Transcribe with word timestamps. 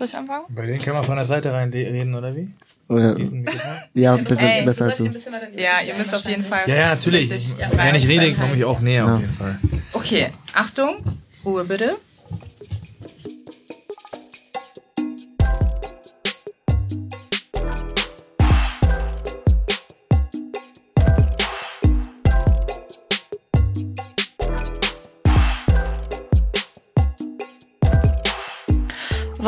Soll 0.00 0.06
ich 0.06 0.16
anfangen? 0.16 0.46
Bei 0.48 0.64
denen 0.64 0.80
können 0.80 0.96
wir 0.96 1.04
von 1.04 1.16
der 1.16 1.26
Seite 1.26 1.52
rein 1.52 1.68
reden, 1.70 2.14
oder 2.14 2.34
wie? 2.34 2.48
Ja, 2.88 4.14
ein 4.14 4.24
bisschen 4.24 4.48
Ey, 4.48 4.64
besser 4.64 4.86
als. 4.86 4.98
Ja, 4.98 5.04
ihr 5.86 5.94
müsst 5.94 6.14
auf 6.14 6.24
jeden 6.24 6.42
Fall. 6.42 6.60
Ja, 6.66 6.74
ja, 6.74 6.88
natürlich. 6.94 7.30
richtig 7.30 7.54
Wenn 7.70 7.94
ich 7.94 8.08
rede, 8.08 8.32
komme 8.32 8.56
ich 8.56 8.64
auch 8.64 8.80
näher 8.80 9.04
Ja. 9.04 9.14
auf 9.14 9.20
jeden 9.20 9.34
Fall. 9.34 9.58
Okay, 9.92 10.28
Achtung, 10.54 11.04
Ruhe 11.44 11.64
bitte. 11.64 11.98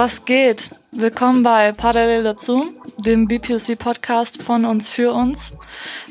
Was 0.03 0.25
geht? 0.25 0.71
Willkommen 0.91 1.45
bei 1.45 1.71
Parallel 1.71 2.25
dazu, 2.25 2.73
dem 3.07 3.29
BPOC-Podcast 3.29 4.43
von 4.43 4.65
uns 4.65 4.89
für 4.89 5.13
uns. 5.13 5.53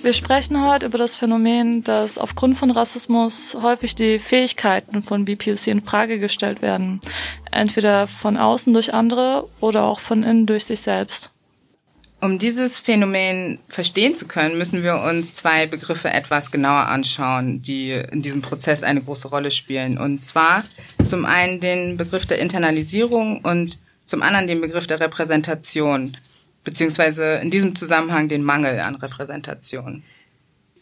Wir 0.02 0.14
sprechen 0.14 0.66
heute 0.66 0.86
über 0.86 0.98
das 0.98 1.18
Phänomen, 1.18 1.84
dass 1.84 2.18
aufgrund 2.18 2.56
von 2.56 2.72
Rassismus 2.72 3.58
häufig 3.62 3.94
die 3.96 4.18
Fähigkeiten 4.18 5.04
von 5.04 5.26
BPOC 5.26 5.68
in 5.68 5.82
Frage 5.82 6.20
gestellt 6.20 6.62
werden. 6.62 7.02
Entweder 7.52 8.08
von 8.08 8.38
außen 8.38 8.72
durch 8.72 8.94
andere 8.94 9.50
oder 9.60 9.84
auch 9.84 10.00
von 10.00 10.24
innen 10.24 10.46
durch 10.46 10.64
sich 10.64 10.80
selbst. 10.80 11.31
Um 12.24 12.38
dieses 12.38 12.78
Phänomen 12.78 13.58
verstehen 13.68 14.16
zu 14.16 14.28
können, 14.28 14.56
müssen 14.56 14.84
wir 14.84 15.02
uns 15.02 15.34
zwei 15.34 15.66
Begriffe 15.66 16.12
etwas 16.12 16.52
genauer 16.52 16.88
anschauen, 16.88 17.64
die 17.64 17.94
in 17.94 18.22
diesem 18.22 18.44
Prozess 18.44 18.84
eine 18.84 19.02
große 19.02 19.28
Rolle 19.30 19.50
spielen. 19.50 19.98
Und 19.98 20.24
zwar 20.24 20.64
zum 21.04 21.26
einen 21.26 21.60
den 21.60 21.98
Begriff 21.98 22.28
der 22.28 22.38
Internalisierung 22.38 23.40
und 23.42 23.80
zum 24.06 24.22
anderen 24.22 24.46
den 24.46 24.62
Begriff 24.62 24.86
der 24.86 25.00
Repräsentation, 25.00 26.16
beziehungsweise 26.64 27.40
in 27.42 27.50
diesem 27.50 27.76
Zusammenhang 27.76 28.28
den 28.28 28.44
Mangel 28.44 28.80
an 28.80 28.96
Repräsentation. 28.96 30.04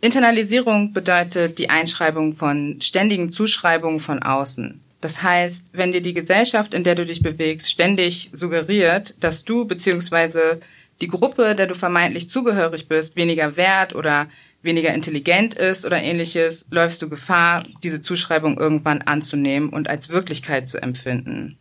Internalisierung 0.01 0.91
bedeutet 0.91 1.57
die 1.57 1.69
Einschreibung 1.69 2.33
von 2.33 2.81
ständigen 2.81 3.31
Zuschreibungen 3.31 4.01
von 4.01 4.21
außen. 4.21 4.81
Das 4.99 5.23
heißt, 5.23 5.67
wenn 5.71 5.93
dir 5.93 6.01
die 6.01 6.13
Gesellschaft, 6.13 6.73
in 6.73 6.83
der 6.83 6.95
du 6.95 7.05
dich 7.05 7.23
bewegst, 7.23 7.71
ständig 7.71 8.29
suggeriert, 8.33 9.15
dass 9.21 9.45
du 9.45 9.63
beziehungsweise 9.65 10.59
die 11.01 11.07
Gruppe, 11.07 11.55
der 11.55 11.67
du 11.67 11.75
vermeintlich 11.75 12.29
zugehörig 12.29 12.87
bist, 12.87 13.15
weniger 13.15 13.57
wert 13.57 13.95
oder 13.95 14.27
weniger 14.61 14.93
intelligent 14.93 15.53
ist 15.53 15.85
oder 15.85 16.01
ähnliches, 16.01 16.67
läufst 16.69 17.01
du 17.01 17.09
Gefahr, 17.09 17.63
diese 17.83 18.01
Zuschreibung 18.01 18.57
irgendwann 18.57 19.01
anzunehmen 19.01 19.69
und 19.69 19.89
als 19.89 20.09
Wirklichkeit 20.09 20.67
zu 20.67 20.81
empfinden. 20.81 21.57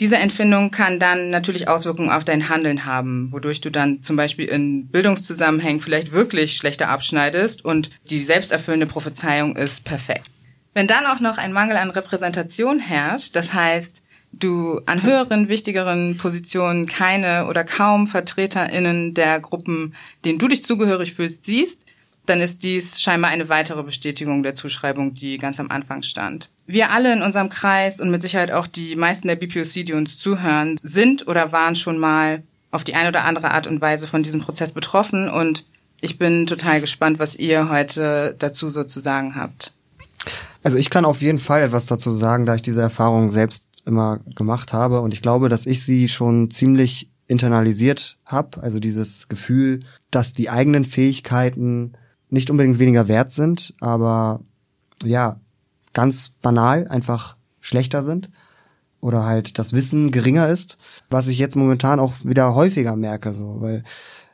Diese 0.00 0.16
Empfindung 0.16 0.70
kann 0.70 0.98
dann 0.98 1.28
natürlich 1.28 1.68
Auswirkungen 1.68 2.08
auf 2.08 2.24
dein 2.24 2.48
Handeln 2.48 2.86
haben, 2.86 3.30
wodurch 3.32 3.60
du 3.60 3.70
dann 3.70 4.02
zum 4.02 4.16
Beispiel 4.16 4.46
in 4.46 4.88
Bildungszusammenhängen 4.88 5.82
vielleicht 5.82 6.10
wirklich 6.10 6.56
schlechter 6.56 6.88
abschneidest 6.88 7.64
und 7.64 7.90
die 8.08 8.20
selbsterfüllende 8.20 8.86
Prophezeiung 8.86 9.56
ist 9.56 9.84
perfekt. 9.84 10.24
Wenn 10.72 10.86
dann 10.86 11.04
auch 11.04 11.20
noch 11.20 11.36
ein 11.36 11.52
Mangel 11.52 11.76
an 11.76 11.90
Repräsentation 11.90 12.78
herrscht, 12.78 13.36
das 13.36 13.52
heißt, 13.52 14.02
du 14.32 14.80
an 14.86 15.02
höheren, 15.02 15.48
wichtigeren 15.48 16.16
Positionen 16.16 16.86
keine 16.86 17.46
oder 17.46 17.64
kaum 17.64 18.06
VertreterInnen 18.06 19.14
der 19.14 19.40
Gruppen, 19.40 19.94
denen 20.24 20.38
du 20.38 20.48
dich 20.48 20.62
zugehörig 20.62 21.14
fühlst, 21.14 21.44
siehst, 21.44 21.84
dann 22.26 22.40
ist 22.40 22.62
dies 22.62 23.00
scheinbar 23.00 23.30
eine 23.30 23.48
weitere 23.48 23.82
Bestätigung 23.82 24.42
der 24.42 24.54
Zuschreibung, 24.54 25.14
die 25.14 25.38
ganz 25.38 25.58
am 25.58 25.70
Anfang 25.70 26.02
stand. 26.02 26.50
Wir 26.66 26.92
alle 26.92 27.12
in 27.12 27.22
unserem 27.22 27.48
Kreis 27.48 28.00
und 28.00 28.10
mit 28.10 28.22
Sicherheit 28.22 28.52
auch 28.52 28.66
die 28.66 28.94
meisten 28.94 29.26
der 29.26 29.36
BPOC, 29.36 29.84
die 29.84 29.94
uns 29.94 30.18
zuhören, 30.18 30.78
sind 30.82 31.26
oder 31.26 31.50
waren 31.52 31.74
schon 31.74 31.98
mal 31.98 32.42
auf 32.70 32.84
die 32.84 32.94
eine 32.94 33.08
oder 33.08 33.24
andere 33.24 33.50
Art 33.50 33.66
und 33.66 33.80
Weise 33.80 34.06
von 34.06 34.22
diesem 34.22 34.40
Prozess 34.40 34.72
betroffen 34.72 35.28
und 35.28 35.64
ich 36.00 36.18
bin 36.18 36.46
total 36.46 36.80
gespannt, 36.80 37.18
was 37.18 37.36
ihr 37.36 37.68
heute 37.68 38.34
dazu 38.38 38.70
so 38.70 38.84
zu 38.84 39.00
sagen 39.00 39.34
habt. 39.34 39.74
Also 40.62 40.76
ich 40.76 40.90
kann 40.90 41.04
auf 41.04 41.22
jeden 41.22 41.38
Fall 41.38 41.62
etwas 41.62 41.86
dazu 41.86 42.12
sagen, 42.12 42.46
da 42.46 42.54
ich 42.54 42.62
diese 42.62 42.80
Erfahrung 42.80 43.30
selbst 43.32 43.69
immer 43.86 44.20
gemacht 44.34 44.72
habe. 44.72 45.00
Und 45.00 45.12
ich 45.12 45.22
glaube, 45.22 45.48
dass 45.48 45.66
ich 45.66 45.82
sie 45.84 46.08
schon 46.08 46.50
ziemlich 46.50 47.10
internalisiert 47.26 48.18
habe, 48.24 48.62
also 48.62 48.80
dieses 48.80 49.28
Gefühl, 49.28 49.80
dass 50.10 50.32
die 50.32 50.50
eigenen 50.50 50.84
Fähigkeiten 50.84 51.92
nicht 52.28 52.50
unbedingt 52.50 52.78
weniger 52.78 53.08
wert 53.08 53.30
sind, 53.30 53.74
aber 53.80 54.40
ja, 55.02 55.40
ganz 55.92 56.28
banal 56.28 56.88
einfach 56.88 57.36
schlechter 57.60 58.02
sind 58.02 58.30
oder 59.00 59.24
halt 59.24 59.58
das 59.58 59.72
Wissen 59.72 60.10
geringer 60.10 60.48
ist, 60.48 60.76
was 61.08 61.28
ich 61.28 61.38
jetzt 61.38 61.56
momentan 61.56 62.00
auch 62.00 62.14
wieder 62.24 62.54
häufiger 62.54 62.96
merke, 62.96 63.34
so, 63.34 63.56
weil 63.60 63.84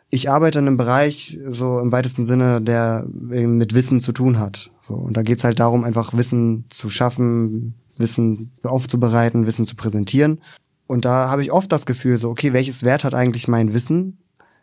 ich 0.09 0.31
arbeite 0.31 0.61
in 0.61 0.67
einem 0.67 0.77
Bereich 0.77 1.39
so 1.47 1.81
im 1.81 1.93
weitesten 1.93 2.25
Sinne, 2.25 2.63
der 2.63 3.07
eben 3.33 3.59
mit 3.59 3.75
Wissen 3.75 4.01
zu 4.01 4.13
tun 4.13 4.39
hat. 4.39 4.71
So. 4.83 4.95
Und 4.95 5.17
da 5.17 5.23
geht's 5.23 5.45
halt 5.45 5.59
darum, 5.59 5.85
einfach 5.85 6.15
Wissen 6.15 6.65
zu 6.71 6.91
schaffen, 6.91 7.75
Wissen 7.99 8.53
aufzubereiten, 8.63 9.47
Wissen 9.47 9.67
zu 9.67 9.77
präsentieren. 9.77 10.41
Und 10.87 11.05
da 11.05 11.29
habe 11.29 11.43
ich 11.43 11.53
oft 11.53 11.71
das 11.73 11.87
Gefühl, 11.87 12.19
so 12.19 12.31
okay, 12.31 12.53
welches 12.53 12.83
Wert 12.83 13.05
hat 13.05 13.15
eigentlich 13.15 13.49
mein 13.49 13.73
Wissen? 13.73 14.19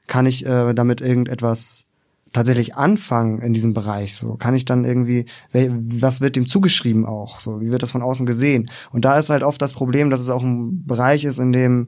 Kann 0.08 0.26
ich 0.26 0.46
äh, 0.46 0.74
damit 0.74 1.02
irgendetwas 1.02 1.86
tatsächlich 2.32 2.76
anfangen 2.76 3.42
in 3.42 3.54
diesem 3.54 3.74
Bereich? 3.74 4.16
So 4.16 4.36
kann 4.36 4.56
ich 4.56 4.66
dann 4.66 4.86
irgendwie, 4.86 5.26
was 5.52 6.22
wird 6.22 6.36
dem 6.36 6.48
zugeschrieben 6.48 7.06
auch? 7.06 7.40
So 7.40 7.62
wie 7.62 7.72
wird 7.72 7.84
das 7.84 7.92
von 7.92 8.02
außen 8.02 8.26
gesehen? 8.26 8.70
Und 8.92 9.06
da 9.06 9.18
ist 9.18 9.30
halt 9.30 9.44
oft 9.44 9.62
das 9.62 9.74
Problem, 9.74 10.10
dass 10.10 10.20
es 10.20 10.30
auch 10.30 10.44
ein 10.44 10.86
Bereich 10.86 11.24
ist, 11.24 11.40
in 11.40 11.54
dem 11.54 11.88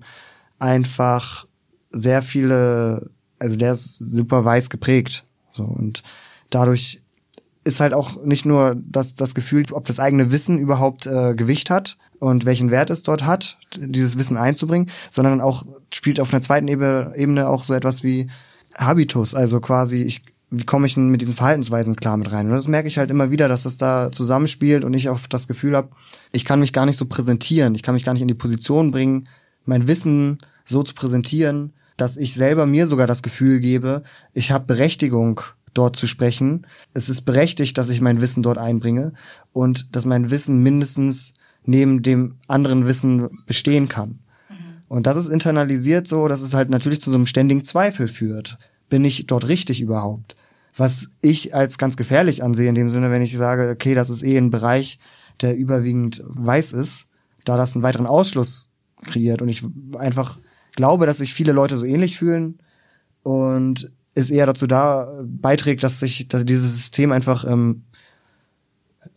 einfach 0.59 1.45
sehr 1.91 2.21
viele, 2.21 3.09
also 3.39 3.57
der 3.57 3.73
ist 3.73 3.97
super 3.97 4.45
weiß 4.45 4.69
geprägt. 4.69 5.25
So 5.49 5.63
und 5.63 6.03
dadurch 6.49 7.01
ist 7.65 7.79
halt 7.79 7.93
auch 7.93 8.23
nicht 8.23 8.45
nur 8.45 8.77
das, 8.77 9.15
das 9.15 9.35
Gefühl, 9.35 9.65
ob 9.71 9.85
das 9.85 9.99
eigene 9.99 10.31
Wissen 10.31 10.59
überhaupt 10.59 11.07
äh, 11.07 11.33
Gewicht 11.35 11.69
hat 11.69 11.97
und 12.19 12.45
welchen 12.45 12.71
Wert 12.71 12.89
es 12.91 13.03
dort 13.03 13.25
hat, 13.25 13.57
dieses 13.75 14.17
Wissen 14.17 14.37
einzubringen, 14.37 14.89
sondern 15.09 15.41
auch 15.41 15.65
spielt 15.93 16.19
auf 16.19 16.31
einer 16.31 16.41
zweiten 16.41 16.67
Ebene, 16.67 17.49
auch 17.49 17.63
so 17.63 17.73
etwas 17.73 18.03
wie 18.03 18.29
Habitus, 18.77 19.35
also 19.35 19.59
quasi 19.59 20.03
ich 20.03 20.23
wie 20.51 20.63
komme 20.63 20.85
ich 20.85 20.93
denn 20.93 21.09
mit 21.09 21.21
diesen 21.21 21.35
Verhaltensweisen 21.35 21.95
klar 21.95 22.17
mit 22.17 22.31
rein? 22.31 22.45
Und 22.47 22.53
das 22.53 22.67
merke 22.67 22.87
ich 22.87 22.99
halt 22.99 23.09
immer 23.09 23.31
wieder, 23.31 23.47
dass 23.47 23.63
das 23.63 23.77
da 23.77 24.11
zusammenspielt 24.11 24.83
und 24.83 24.93
ich 24.93 25.09
auch 25.09 25.19
das 25.27 25.47
Gefühl 25.47 25.75
habe, 25.75 25.89
ich 26.31 26.45
kann 26.45 26.59
mich 26.59 26.71
gar 26.71 26.85
nicht 26.85 26.97
so 26.97 27.05
präsentieren, 27.07 27.73
ich 27.75 27.83
kann 27.83 27.95
mich 27.95 28.05
gar 28.05 28.13
nicht 28.13 28.21
in 28.21 28.27
die 28.27 28.35
Position 28.35 28.91
bringen, 28.91 29.27
mein 29.65 29.87
Wissen 29.87 30.37
so 30.63 30.83
zu 30.83 30.93
präsentieren, 30.93 31.73
dass 31.97 32.15
ich 32.15 32.35
selber 32.35 32.67
mir 32.67 32.87
sogar 32.87 33.07
das 33.07 33.23
Gefühl 33.23 33.59
gebe, 33.59 34.03
ich 34.33 34.51
habe 34.51 34.65
Berechtigung 34.65 35.41
dort 35.75 35.95
zu 35.95 36.07
sprechen. 36.07 36.65
Es 36.95 37.09
ist 37.09 37.21
berechtigt, 37.21 37.77
dass 37.77 37.89
ich 37.89 38.01
mein 38.01 38.21
Wissen 38.21 38.41
dort 38.41 38.57
einbringe 38.57 39.13
und 39.53 39.95
dass 39.95 40.05
mein 40.05 40.31
Wissen 40.31 40.63
mindestens 40.63 41.33
neben 41.63 42.01
dem 42.01 42.35
anderen 42.47 42.87
Wissen 42.87 43.29
bestehen 43.45 43.87
kann. 43.87 44.19
Und 44.87 45.07
das 45.07 45.17
ist 45.17 45.27
internalisiert 45.27 46.07
so, 46.07 46.27
dass 46.27 46.41
es 46.41 46.53
halt 46.53 46.69
natürlich 46.69 47.01
zu 47.01 47.09
so 47.11 47.17
einem 47.17 47.25
ständigen 47.25 47.65
Zweifel 47.65 48.07
führt. 48.07 48.57
Bin 48.89 49.03
ich 49.03 49.25
dort 49.27 49.47
richtig 49.47 49.81
überhaupt? 49.81 50.35
Was 50.77 51.09
ich 51.21 51.55
als 51.55 51.77
ganz 51.77 51.97
gefährlich 51.97 52.43
ansehe, 52.43 52.69
in 52.69 52.75
dem 52.75 52.89
Sinne, 52.89 53.09
wenn 53.09 53.21
ich 53.21 53.35
sage, 53.35 53.69
okay, 53.69 53.95
das 53.95 54.09
ist 54.09 54.23
eh 54.23 54.37
ein 54.37 54.51
Bereich, 54.51 54.99
der 55.41 55.57
überwiegend 55.57 56.23
weiß 56.27 56.71
ist, 56.73 57.07
da 57.45 57.57
das 57.57 57.75
einen 57.75 57.83
weiteren 57.83 58.07
Ausschluss 58.07 58.69
kreiert. 59.03 59.41
Und 59.41 59.49
ich 59.49 59.63
einfach 59.97 60.37
glaube, 60.75 61.05
dass 61.05 61.17
sich 61.17 61.33
viele 61.33 61.51
Leute 61.51 61.77
so 61.77 61.85
ähnlich 61.85 62.17
fühlen 62.17 62.59
und 63.23 63.91
es 64.15 64.29
eher 64.29 64.45
dazu 64.45 64.65
da 64.65 65.23
beiträgt, 65.23 65.83
dass 65.83 65.99
sich 65.99 66.27
dass 66.27 66.45
dieses 66.45 66.73
System 66.73 67.11
einfach 67.11 67.45
ähm, 67.45 67.83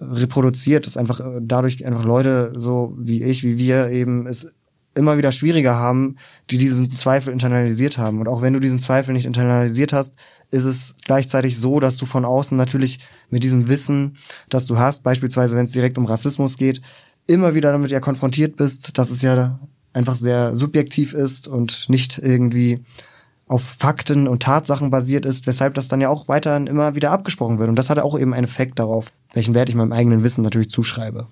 reproduziert, 0.01 0.87
dass 0.87 0.97
einfach 0.97 1.21
äh, 1.21 1.41
dadurch 1.41 1.85
einfach 1.87 2.05
Leute 2.05 2.53
so 2.57 2.95
wie 2.99 3.23
ich, 3.23 3.43
wie 3.45 3.59
wir 3.59 3.89
eben 3.89 4.27
es 4.27 4.49
immer 4.95 5.17
wieder 5.17 5.31
schwieriger 5.33 5.77
haben, 5.77 6.17
die 6.51 6.59
diesen 6.59 6.95
Zweifel 6.97 7.33
internalisiert 7.33 7.99
haben. 7.99 8.21
Und 8.21 8.29
auch 8.29 8.43
wenn 8.43 8.53
du 8.53 8.61
diesen 8.61 8.81
Zweifel 8.81 9.13
nicht 9.13 9.27
internalisiert 9.27 9.93
hast, 9.93 10.13
ist 10.51 10.65
es 10.65 10.97
gleichzeitig 11.05 11.59
so, 11.59 11.79
dass 11.79 11.97
du 11.99 12.07
von 12.07 12.25
außen 12.25 12.57
natürlich 12.57 12.99
mit 13.31 13.45
diesem 13.45 13.69
Wissen, 13.69 14.17
das 14.49 14.67
du 14.67 14.79
hast, 14.79 15.05
beispielsweise 15.05 15.57
wenn 15.57 15.67
es 15.67 15.73
direkt 15.73 15.99
um 15.99 16.07
Rassismus 16.07 16.57
geht, 16.57 16.81
immer 17.27 17.55
wieder 17.55 17.71
damit 17.71 17.91
ja 17.91 18.01
konfrontiert 18.01 18.57
bist, 18.57 18.99
dass 18.99 19.11
es 19.11 19.23
ja 19.23 19.61
einfach 19.93 20.17
sehr 20.17 20.57
subjektiv 20.57 21.13
ist 21.13 21.47
und 21.47 21.89
nicht 21.89 22.19
irgendwie 22.19 22.85
auf 23.49 23.63
Fakten 23.63 24.29
und 24.29 24.43
Tatsachen 24.43 24.91
basiert 24.91 25.25
ist, 25.25 25.47
weshalb 25.47 25.75
das 25.75 25.89
dann 25.89 26.01
ja 26.01 26.09
auch 26.09 26.29
weiterhin 26.29 26.67
immer 26.67 26.95
wieder 26.95 27.11
abgesprochen 27.11 27.59
wird. 27.59 27.69
Und 27.69 27.77
das 27.77 27.91
hat 27.91 27.99
auch 27.99 28.19
eben 28.19 28.35
einen 28.35 28.45
Effekt 28.45 28.79
darauf, 28.79 29.11
welchen 29.33 29.55
Wert 29.55 29.69
ich 29.69 29.75
meinem 29.75 29.93
eigenen 29.93 30.23
Wissen 30.23 30.43
natürlich 30.43 30.71
zuschreibe. 30.71 31.27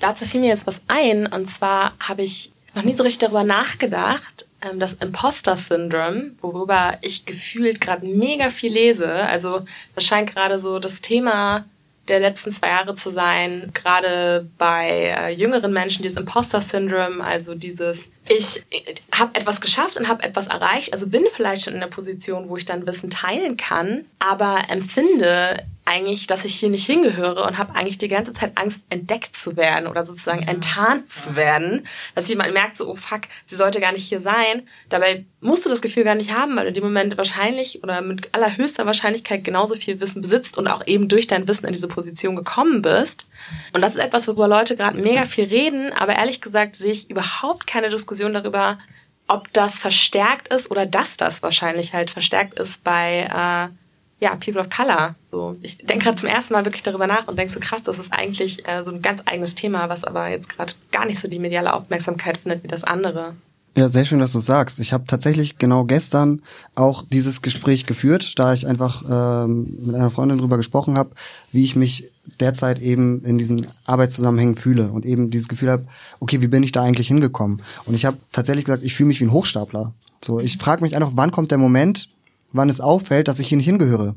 Dazu 0.00 0.24
fiel 0.26 0.40
mir 0.40 0.48
jetzt 0.48 0.66
was 0.66 0.80
ein, 0.88 1.26
und 1.26 1.50
zwar 1.50 1.92
habe 2.00 2.22
ich 2.22 2.52
noch 2.74 2.84
nie 2.84 2.94
so 2.94 3.02
richtig 3.02 3.20
darüber 3.20 3.44
nachgedacht, 3.44 4.46
ähm, 4.62 4.78
das 4.78 4.94
Imposter-Syndrom, 4.94 6.32
worüber 6.40 6.98
ich 7.02 7.26
gefühlt 7.26 7.80
gerade 7.80 8.06
mega 8.06 8.50
viel 8.50 8.72
lese. 8.72 9.12
Also 9.12 9.62
das 9.94 10.04
scheint 10.04 10.32
gerade 10.32 10.58
so 10.58 10.78
das 10.78 11.00
Thema 11.00 11.64
der 12.10 12.20
letzten 12.20 12.52
zwei 12.52 12.68
Jahre 12.68 12.94
zu 12.94 13.10
sein, 13.10 13.70
gerade 13.72 14.48
bei 14.58 15.14
äh, 15.16 15.30
jüngeren 15.30 15.72
Menschen, 15.72 16.02
dieses 16.02 16.18
Imposter-Syndrom, 16.18 17.20
also 17.20 17.54
dieses, 17.54 18.08
ich, 18.28 18.62
ich 18.70 19.02
habe 19.18 19.34
etwas 19.34 19.60
geschafft 19.60 19.96
und 19.96 20.08
habe 20.08 20.22
etwas 20.22 20.48
erreicht, 20.48 20.92
also 20.92 21.06
bin 21.06 21.24
vielleicht 21.34 21.64
schon 21.64 21.74
in 21.74 21.80
der 21.80 21.86
Position, 21.86 22.48
wo 22.48 22.56
ich 22.56 22.66
dann 22.66 22.86
Wissen 22.86 23.10
teilen 23.10 23.56
kann, 23.56 24.04
aber 24.18 24.64
empfinde 24.68 25.64
eigentlich, 25.90 26.28
dass 26.28 26.44
ich 26.44 26.54
hier 26.54 26.70
nicht 26.70 26.86
hingehöre 26.86 27.44
und 27.44 27.58
habe 27.58 27.74
eigentlich 27.74 27.98
die 27.98 28.06
ganze 28.06 28.32
Zeit 28.32 28.52
Angst, 28.54 28.84
entdeckt 28.90 29.36
zu 29.36 29.56
werden 29.56 29.88
oder 29.88 30.04
sozusagen 30.04 30.42
enttarnt 30.46 31.12
zu 31.12 31.34
werden. 31.34 31.84
Dass 32.14 32.28
jemand 32.28 32.52
merkt 32.54 32.76
so, 32.76 32.88
oh 32.88 32.94
fuck, 32.94 33.22
sie 33.44 33.56
sollte 33.56 33.80
gar 33.80 33.90
nicht 33.90 34.08
hier 34.08 34.20
sein. 34.20 34.68
Dabei 34.88 35.24
musst 35.40 35.66
du 35.66 35.68
das 35.68 35.82
Gefühl 35.82 36.04
gar 36.04 36.14
nicht 36.14 36.32
haben, 36.32 36.54
weil 36.54 36.62
du 36.62 36.68
in 36.68 36.74
dem 36.74 36.84
Moment 36.84 37.16
wahrscheinlich 37.18 37.82
oder 37.82 38.02
mit 38.02 38.32
allerhöchster 38.32 38.86
Wahrscheinlichkeit 38.86 39.42
genauso 39.42 39.74
viel 39.74 40.00
Wissen 40.00 40.22
besitzt 40.22 40.56
und 40.56 40.68
auch 40.68 40.86
eben 40.86 41.08
durch 41.08 41.26
dein 41.26 41.48
Wissen 41.48 41.66
in 41.66 41.72
diese 41.72 41.88
Position 41.88 42.36
gekommen 42.36 42.82
bist. 42.82 43.26
Und 43.72 43.82
das 43.82 43.96
ist 43.96 44.00
etwas, 44.00 44.28
worüber 44.28 44.46
Leute 44.46 44.76
gerade 44.76 44.96
mega 44.96 45.24
viel 45.24 45.46
reden, 45.46 45.92
aber 45.92 46.14
ehrlich 46.14 46.40
gesagt 46.40 46.76
sehe 46.76 46.92
ich 46.92 47.10
überhaupt 47.10 47.66
keine 47.66 47.90
Diskussion 47.90 48.32
darüber, 48.32 48.78
ob 49.26 49.52
das 49.52 49.80
verstärkt 49.80 50.52
ist 50.52 50.70
oder 50.70 50.86
dass 50.86 51.16
das 51.16 51.42
wahrscheinlich 51.42 51.94
halt 51.94 52.10
verstärkt 52.10 52.58
ist 52.60 52.84
bei 52.84 53.70
äh, 53.70 53.74
ja, 54.20 54.36
People 54.36 54.60
of 54.60 54.68
Color. 54.70 55.14
So, 55.30 55.56
ich 55.62 55.78
denke 55.78 56.04
gerade 56.04 56.16
zum 56.16 56.28
ersten 56.28 56.52
Mal 56.52 56.64
wirklich 56.64 56.82
darüber 56.82 57.06
nach 57.06 57.26
und 57.26 57.38
denke 57.38 57.52
so 57.52 57.58
krass, 57.58 57.82
das 57.82 57.98
ist 57.98 58.12
eigentlich 58.12 58.66
äh, 58.68 58.82
so 58.84 58.90
ein 58.90 59.02
ganz 59.02 59.22
eigenes 59.26 59.54
Thema, 59.54 59.88
was 59.88 60.04
aber 60.04 60.28
jetzt 60.28 60.48
gerade 60.48 60.74
gar 60.92 61.06
nicht 61.06 61.18
so 61.18 61.26
die 61.26 61.38
mediale 61.38 61.72
Aufmerksamkeit 61.72 62.38
findet 62.38 62.62
wie 62.62 62.68
das 62.68 62.84
andere. 62.84 63.34
Ja, 63.76 63.88
sehr 63.88 64.04
schön, 64.04 64.18
dass 64.18 64.32
du 64.32 64.40
sagst. 64.40 64.80
Ich 64.80 64.92
habe 64.92 65.04
tatsächlich 65.06 65.56
genau 65.56 65.84
gestern 65.84 66.42
auch 66.74 67.04
dieses 67.08 67.40
Gespräch 67.40 67.86
geführt, 67.86 68.38
da 68.38 68.52
ich 68.52 68.66
einfach 68.66 69.04
ähm, 69.08 69.74
mit 69.86 69.94
einer 69.94 70.10
Freundin 70.10 70.38
drüber 70.38 70.56
gesprochen 70.56 70.98
habe, 70.98 71.10
wie 71.52 71.62
ich 71.62 71.76
mich 71.76 72.10
derzeit 72.40 72.80
eben 72.80 73.24
in 73.24 73.38
diesen 73.38 73.68
Arbeitszusammenhängen 73.86 74.56
fühle 74.56 74.90
und 74.90 75.06
eben 75.06 75.30
dieses 75.30 75.48
Gefühl 75.48 75.70
habe, 75.70 75.86
okay, 76.18 76.40
wie 76.40 76.48
bin 76.48 76.64
ich 76.64 76.72
da 76.72 76.82
eigentlich 76.82 77.08
hingekommen? 77.08 77.62
Und 77.86 77.94
ich 77.94 78.04
habe 78.04 78.18
tatsächlich 78.32 78.64
gesagt, 78.64 78.84
ich 78.84 78.94
fühle 78.94 79.06
mich 79.06 79.20
wie 79.20 79.24
ein 79.24 79.32
Hochstapler. 79.32 79.94
So, 80.22 80.40
ich 80.40 80.58
frage 80.58 80.82
mich 80.82 80.96
einfach, 80.96 81.12
wann 81.14 81.30
kommt 81.30 81.52
der 81.52 81.58
Moment, 81.58 82.08
wann 82.52 82.68
es 82.68 82.80
auffällt, 82.80 83.28
dass 83.28 83.38
ich 83.38 83.48
hier 83.48 83.56
nicht 83.56 83.66
hingehöre. 83.66 84.14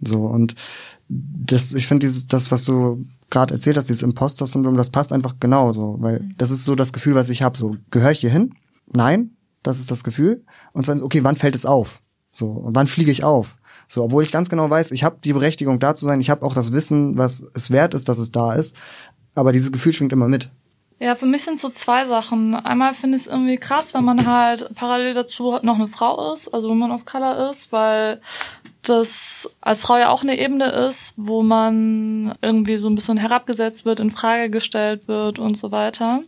So 0.00 0.26
und 0.26 0.54
das, 1.08 1.72
ich 1.72 1.86
finde 1.86 2.06
dieses, 2.06 2.26
das, 2.26 2.50
was 2.50 2.64
du 2.64 3.04
gerade 3.30 3.54
erzählt 3.54 3.76
hast, 3.76 3.88
dieses 3.88 4.02
Imposter-Syndrom, 4.02 4.76
das 4.76 4.90
passt 4.90 5.12
einfach 5.12 5.36
genau 5.40 5.72
so, 5.72 5.96
weil 6.00 6.20
mhm. 6.20 6.34
das 6.36 6.50
ist 6.50 6.64
so 6.64 6.74
das 6.74 6.92
Gefühl, 6.92 7.14
was 7.14 7.28
ich 7.30 7.42
habe. 7.42 7.58
So, 7.58 7.76
gehöre 7.90 8.12
ich 8.12 8.20
hier 8.20 8.30
hin? 8.30 8.54
Nein, 8.92 9.30
das 9.62 9.80
ist 9.80 9.90
das 9.90 10.04
Gefühl. 10.04 10.44
Und 10.72 10.88
dann, 10.88 11.02
okay, 11.02 11.24
wann 11.24 11.36
fällt 11.36 11.54
es 11.54 11.66
auf? 11.66 12.02
So, 12.32 12.48
und 12.48 12.74
wann 12.74 12.86
fliege 12.86 13.10
ich 13.10 13.24
auf? 13.24 13.56
So, 13.88 14.04
obwohl 14.04 14.22
ich 14.22 14.32
ganz 14.32 14.48
genau 14.48 14.68
weiß, 14.68 14.90
ich 14.92 15.02
habe 15.02 15.18
die 15.24 15.32
Berechtigung 15.32 15.80
da 15.80 15.96
zu 15.96 16.04
sein, 16.04 16.20
ich 16.20 16.30
habe 16.30 16.44
auch 16.44 16.54
das 16.54 16.72
Wissen, 16.72 17.16
was 17.16 17.42
es 17.54 17.70
wert 17.70 17.94
ist, 17.94 18.08
dass 18.08 18.18
es 18.18 18.30
da 18.30 18.52
ist, 18.52 18.76
aber 19.34 19.52
dieses 19.52 19.72
Gefühl 19.72 19.92
schwingt 19.92 20.12
immer 20.12 20.28
mit. 20.28 20.50
Ja, 21.00 21.14
für 21.14 21.26
mich 21.26 21.42
sind 21.42 21.60
so 21.60 21.68
zwei 21.68 22.06
Sachen. 22.06 22.56
Einmal 22.56 22.92
finde 22.92 23.16
ich 23.16 23.22
es 23.22 23.28
irgendwie 23.28 23.56
krass, 23.56 23.94
wenn 23.94 24.04
man 24.04 24.26
halt 24.26 24.74
parallel 24.74 25.14
dazu 25.14 25.58
noch 25.62 25.76
eine 25.76 25.86
Frau 25.86 26.32
ist, 26.32 26.52
also 26.52 26.70
wenn 26.70 26.78
man 26.78 26.90
auf 26.90 27.04
Color 27.04 27.50
ist, 27.50 27.70
weil 27.70 28.20
das 28.82 29.48
als 29.60 29.82
Frau 29.82 29.96
ja 29.96 30.08
auch 30.08 30.22
eine 30.22 30.38
Ebene 30.38 30.66
ist, 30.66 31.14
wo 31.16 31.42
man 31.42 32.34
irgendwie 32.42 32.78
so 32.78 32.88
ein 32.88 32.96
bisschen 32.96 33.16
herabgesetzt 33.16 33.84
wird, 33.84 34.00
in 34.00 34.10
Frage 34.10 34.50
gestellt 34.50 35.06
wird 35.06 35.38
und 35.38 35.56
so 35.56 35.70
weiter. 35.70 36.22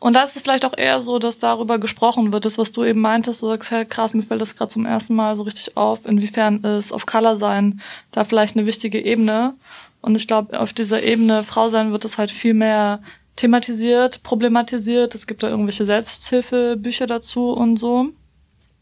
Und 0.00 0.14
da 0.14 0.24
ist 0.24 0.34
es 0.34 0.42
vielleicht 0.42 0.64
auch 0.64 0.76
eher 0.76 1.00
so, 1.00 1.18
dass 1.18 1.38
darüber 1.38 1.78
gesprochen 1.78 2.32
wird, 2.32 2.44
das, 2.44 2.58
was 2.58 2.72
du 2.72 2.84
eben 2.84 3.00
meintest, 3.00 3.42
du 3.42 3.48
sagst, 3.48 3.70
hey, 3.70 3.84
krass, 3.84 4.14
mir 4.14 4.22
fällt 4.22 4.40
das 4.40 4.56
gerade 4.56 4.72
zum 4.72 4.86
ersten 4.86 5.14
Mal 5.14 5.36
so 5.36 5.42
richtig 5.42 5.76
auf, 5.76 6.00
inwiefern 6.06 6.64
ist 6.64 6.92
auf 6.92 7.06
Color 7.06 7.36
sein 7.36 7.80
da 8.10 8.24
vielleicht 8.24 8.56
eine 8.56 8.66
wichtige 8.66 9.00
Ebene. 9.00 9.54
Und 10.00 10.14
ich 10.14 10.26
glaube, 10.26 10.58
auf 10.58 10.72
dieser 10.72 11.02
Ebene 11.02 11.42
Frau 11.42 11.68
sein 11.68 11.92
wird 11.92 12.04
es 12.04 12.18
halt 12.18 12.30
viel 12.30 12.54
mehr 12.54 13.00
thematisiert, 13.38 14.22
problematisiert. 14.24 15.14
Es 15.14 15.26
gibt 15.26 15.42
da 15.42 15.48
irgendwelche 15.48 15.84
Selbsthilfebücher 15.84 17.06
dazu 17.06 17.52
und 17.52 17.76
so. 17.76 18.08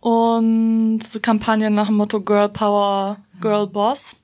Und 0.00 1.00
so 1.00 1.20
Kampagnen 1.20 1.74
nach 1.74 1.86
dem 1.86 1.96
Motto 1.96 2.20
Girl 2.20 2.48
Power, 2.48 3.18
Girl 3.40 3.66
Boss. 3.66 4.16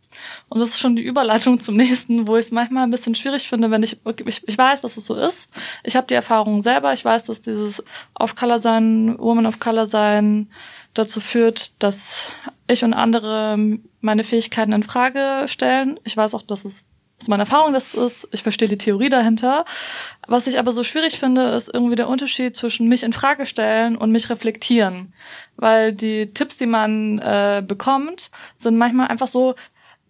Und 0.49 0.61
das 0.61 0.70
ist 0.70 0.81
schon 0.81 0.96
die 0.96 1.02
Überleitung 1.02 1.61
zum 1.61 1.76
nächsten, 1.76 2.26
wo 2.26 2.37
ich 2.37 2.46
es 2.46 2.50
manchmal 2.50 2.84
ein 2.84 2.90
bisschen 2.90 3.14
schwierig 3.14 3.49
finde, 3.49 3.70
wenn 3.70 3.82
ich, 3.82 3.99
ich, 4.26 4.49
ich 4.49 4.58
weiß, 4.58 4.81
dass 4.81 4.96
es 4.96 5.05
so 5.05 5.14
ist. 5.14 5.52
Ich 5.84 5.96
habe 5.96 6.06
die 6.06 6.14
Erfahrung 6.14 6.62
selber. 6.62 6.93
Ich 6.93 7.05
weiß, 7.05 7.25
dass 7.25 7.43
dieses 7.43 7.82
Off-Color 8.14 8.58
sein, 8.58 9.19
Woman 9.19 9.46
of 9.46 9.61
Color 9.61 9.87
sein 9.87 10.50
dazu 10.94 11.20
führt, 11.20 11.73
dass 11.82 12.32
ich 12.69 12.84
und 12.84 12.94
andere 12.94 13.58
meine 14.00 14.25
Fähigkeiten 14.25 14.73
in 14.73 14.82
Frage 14.82 15.46
stellen. 15.46 16.00
Ich 16.05 16.17
weiß 16.17 16.34
auch, 16.34 16.43
dass 16.43 16.64
es 16.64 16.87
aus 17.22 17.28
meiner 17.28 17.44
Erfahrung 17.44 17.72
das 17.72 17.94
ist. 17.94 18.28
Ich 18.32 18.42
verstehe 18.42 18.69
die 18.69 18.78
Theorie 18.78 19.08
dahinter. 19.08 19.64
Was 20.26 20.46
ich 20.46 20.58
aber 20.58 20.72
so 20.72 20.84
schwierig 20.84 21.19
finde, 21.19 21.50
ist 21.50 21.72
irgendwie 21.72 21.94
der 21.94 22.08
Unterschied 22.08 22.56
zwischen 22.56 22.88
mich 22.88 23.04
in 23.04 23.12
Frage 23.12 23.46
stellen 23.46 23.96
und 23.96 24.10
mich 24.10 24.28
reflektieren. 24.28 25.14
Weil 25.56 25.94
die 25.94 26.32
Tipps, 26.32 26.56
die 26.56 26.66
man 26.66 27.19
äh, 27.19 27.62
bekommt, 27.66 28.30
sind 28.56 28.76
manchmal 28.76 29.08
einfach 29.08 29.28
so, 29.28 29.54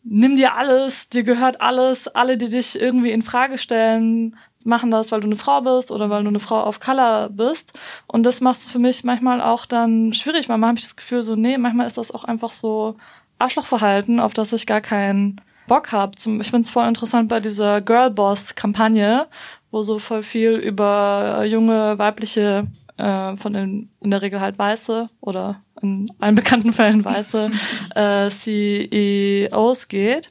nimm 0.04 0.36
dir 0.36 0.54
alles, 0.54 1.10
dir 1.10 1.22
gehört 1.22 1.60
alles, 1.60 2.08
alle, 2.08 2.36
die 2.36 2.48
dich 2.48 2.80
irgendwie 2.80 3.12
in 3.12 3.22
Frage 3.22 3.58
stellen, 3.58 4.36
machen 4.64 4.90
das, 4.90 5.12
weil 5.12 5.20
du 5.20 5.26
eine 5.26 5.36
Frau 5.36 5.60
bist 5.60 5.90
oder 5.90 6.08
weil 6.08 6.22
du 6.22 6.28
eine 6.28 6.40
Frau 6.40 6.60
auf 6.62 6.80
Color 6.80 7.28
bist. 7.30 7.78
Und 8.06 8.24
das 8.24 8.40
macht 8.40 8.60
es 8.60 8.70
für 8.70 8.78
mich 8.78 9.04
manchmal 9.04 9.40
auch 9.40 9.66
dann 9.66 10.14
schwierig, 10.14 10.48
weil 10.48 10.56
manchmal 10.56 10.68
habe 10.68 10.78
ich 10.78 10.84
das 10.84 10.96
Gefühl 10.96 11.22
so, 11.22 11.36
nee, 11.36 11.58
manchmal 11.58 11.86
ist 11.86 11.98
das 11.98 12.10
auch 12.10 12.24
einfach 12.24 12.52
so 12.52 12.96
Arschlochverhalten, 13.38 14.20
auf 14.20 14.34
das 14.34 14.52
ich 14.52 14.66
gar 14.66 14.80
keinen 14.80 15.40
Bock 15.66 15.92
habe. 15.92 16.16
Zum, 16.16 16.40
ich 16.40 16.50
finde 16.50 16.66
es 16.66 16.70
voll 16.70 16.86
interessant 16.86 17.28
bei 17.28 17.40
dieser 17.40 17.80
Girlboss-Kampagne, 17.80 19.26
wo 19.70 19.82
so 19.82 19.98
voll 19.98 20.22
viel 20.22 20.52
über 20.52 21.44
junge 21.44 21.98
weibliche, 21.98 22.66
äh, 22.96 23.36
von 23.36 23.52
den, 23.52 23.90
in 24.00 24.10
der 24.10 24.22
Regel 24.22 24.40
halt 24.40 24.58
weiße 24.58 25.08
oder 25.20 25.62
in 25.80 26.12
allen 26.18 26.34
bekannten 26.36 26.72
Fällen 26.72 27.04
weiße 27.04 27.50
äh, 27.94 28.30
CEOs 28.30 29.88
geht, 29.88 30.30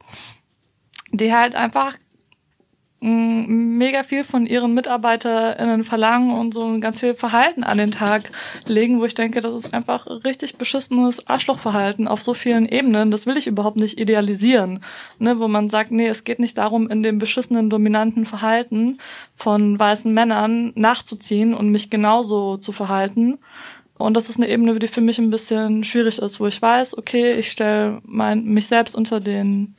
die 1.12 1.34
halt 1.34 1.56
einfach 1.56 1.98
mega 3.04 4.04
viel 4.04 4.24
von 4.24 4.46
ihren 4.46 4.76
MitarbeiterInnen 4.76 5.84
verlangen 5.84 6.32
und 6.32 6.54
so 6.54 6.80
ganz 6.80 7.00
viel 7.00 7.16
Verhalten 7.16 7.64
an 7.64 7.80
den 7.80 7.90
Tag 7.90 8.32
legen, 8.68 9.00
wo 9.00 9.06
ich 9.06 9.16
denke, 9.16 9.42
das 9.42 9.56
ist 9.56 9.74
einfach 9.74 10.06
richtig 10.24 10.58
beschissenes 10.58 11.28
Arschlochverhalten 11.28 12.08
auf 12.08 12.22
so 12.22 12.36
vielen 12.36 12.68
Ebenen. 12.68 13.10
Das 13.10 13.26
will 13.26 13.38
ich 13.38 13.48
überhaupt 13.48 13.78
nicht 13.78 14.00
idealisieren. 14.00 14.84
Ne, 15.18 15.40
wo 15.40 15.48
man 15.48 15.72
sagt, 15.72 15.92
nee, 15.92 16.08
es 16.08 16.24
geht 16.24 16.40
nicht 16.40 16.60
darum, 16.60 16.90
in 16.90 17.02
dem 17.02 17.18
beschissenen, 17.18 17.72
dominanten 17.72 18.26
Verhalten 18.26 19.00
von 19.36 19.80
weißen 19.80 20.14
Männern 20.14 20.72
nachzuziehen 20.76 21.56
und 21.56 21.70
mich 21.70 21.90
genauso 21.90 22.58
zu 22.58 22.72
verhalten. 22.72 23.40
Und 23.98 24.16
das 24.16 24.30
ist 24.30 24.38
eine 24.38 24.50
Ebene, 24.50 24.78
die 24.78 24.88
für 24.88 25.02
mich 25.02 25.18
ein 25.18 25.30
bisschen 25.30 25.84
schwierig 25.84 26.20
ist, 26.20 26.40
wo 26.40 26.48
ich 26.48 26.62
weiß, 26.62 26.98
okay, 26.98 27.32
ich 27.32 27.50
stelle 27.50 28.00
mein, 28.04 28.46
mich 28.46 28.68
selbst 28.68 28.96
unter 28.96 29.20
den 29.20 29.76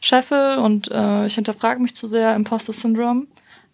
Scheffel 0.00 0.58
und 0.58 0.90
äh, 0.90 1.26
ich 1.26 1.34
hinterfrage 1.34 1.80
mich 1.80 1.94
zu 1.94 2.06
sehr, 2.06 2.34
Imposter 2.34 2.72
Syndrome. 2.72 3.26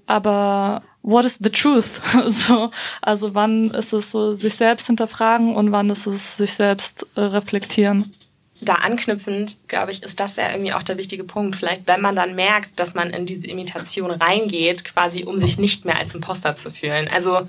Aber 0.06 0.82
what 1.02 1.24
is 1.24 1.38
the 1.42 1.50
truth? 1.50 2.00
so, 2.28 2.70
also 3.02 3.34
wann 3.34 3.70
ist 3.70 3.92
es 3.92 4.10
so 4.10 4.34
sich 4.34 4.54
selbst 4.54 4.86
hinterfragen 4.86 5.54
und 5.54 5.72
wann 5.72 5.90
ist 5.90 6.06
es 6.06 6.36
sich 6.36 6.52
selbst 6.52 7.06
äh, 7.14 7.20
reflektieren? 7.20 8.14
Da 8.60 8.74
anknüpfend, 8.76 9.58
glaube 9.68 9.92
ich, 9.92 10.02
ist 10.02 10.20
das 10.20 10.36
ja 10.36 10.50
irgendwie 10.50 10.72
auch 10.72 10.82
der 10.82 10.96
wichtige 10.96 11.24
Punkt. 11.24 11.56
Vielleicht, 11.56 11.86
wenn 11.86 12.00
man 12.00 12.16
dann 12.16 12.34
merkt, 12.34 12.78
dass 12.80 12.94
man 12.94 13.10
in 13.10 13.26
diese 13.26 13.46
Imitation 13.46 14.10
reingeht, 14.10 14.84
quasi 14.84 15.24
um 15.24 15.38
sich 15.38 15.58
nicht 15.58 15.84
mehr 15.84 15.98
als 15.98 16.14
Imposter 16.14 16.56
zu 16.56 16.70
fühlen. 16.70 17.08
Also 17.08 17.48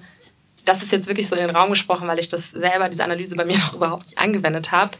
das 0.65 0.84
ist 0.84 0.91
jetzt 0.91 1.08
wirklich 1.08 1.29
so 1.29 1.36
in 1.36 1.46
den 1.48 1.55
Raum 1.55 1.70
gesprochen, 1.70 2.08
weil 2.08 2.20
ich 2.20 2.27
das 2.27 2.51
selber, 2.51 2.89
diese 2.89 3.03
Analyse 3.03 3.36
bei 3.36 3.46
mir 3.46 3.58
noch 3.60 3.74
überhaupt 3.74 4.08
nicht 4.08 4.20
angewendet 4.20 4.72
habe. 4.72 4.91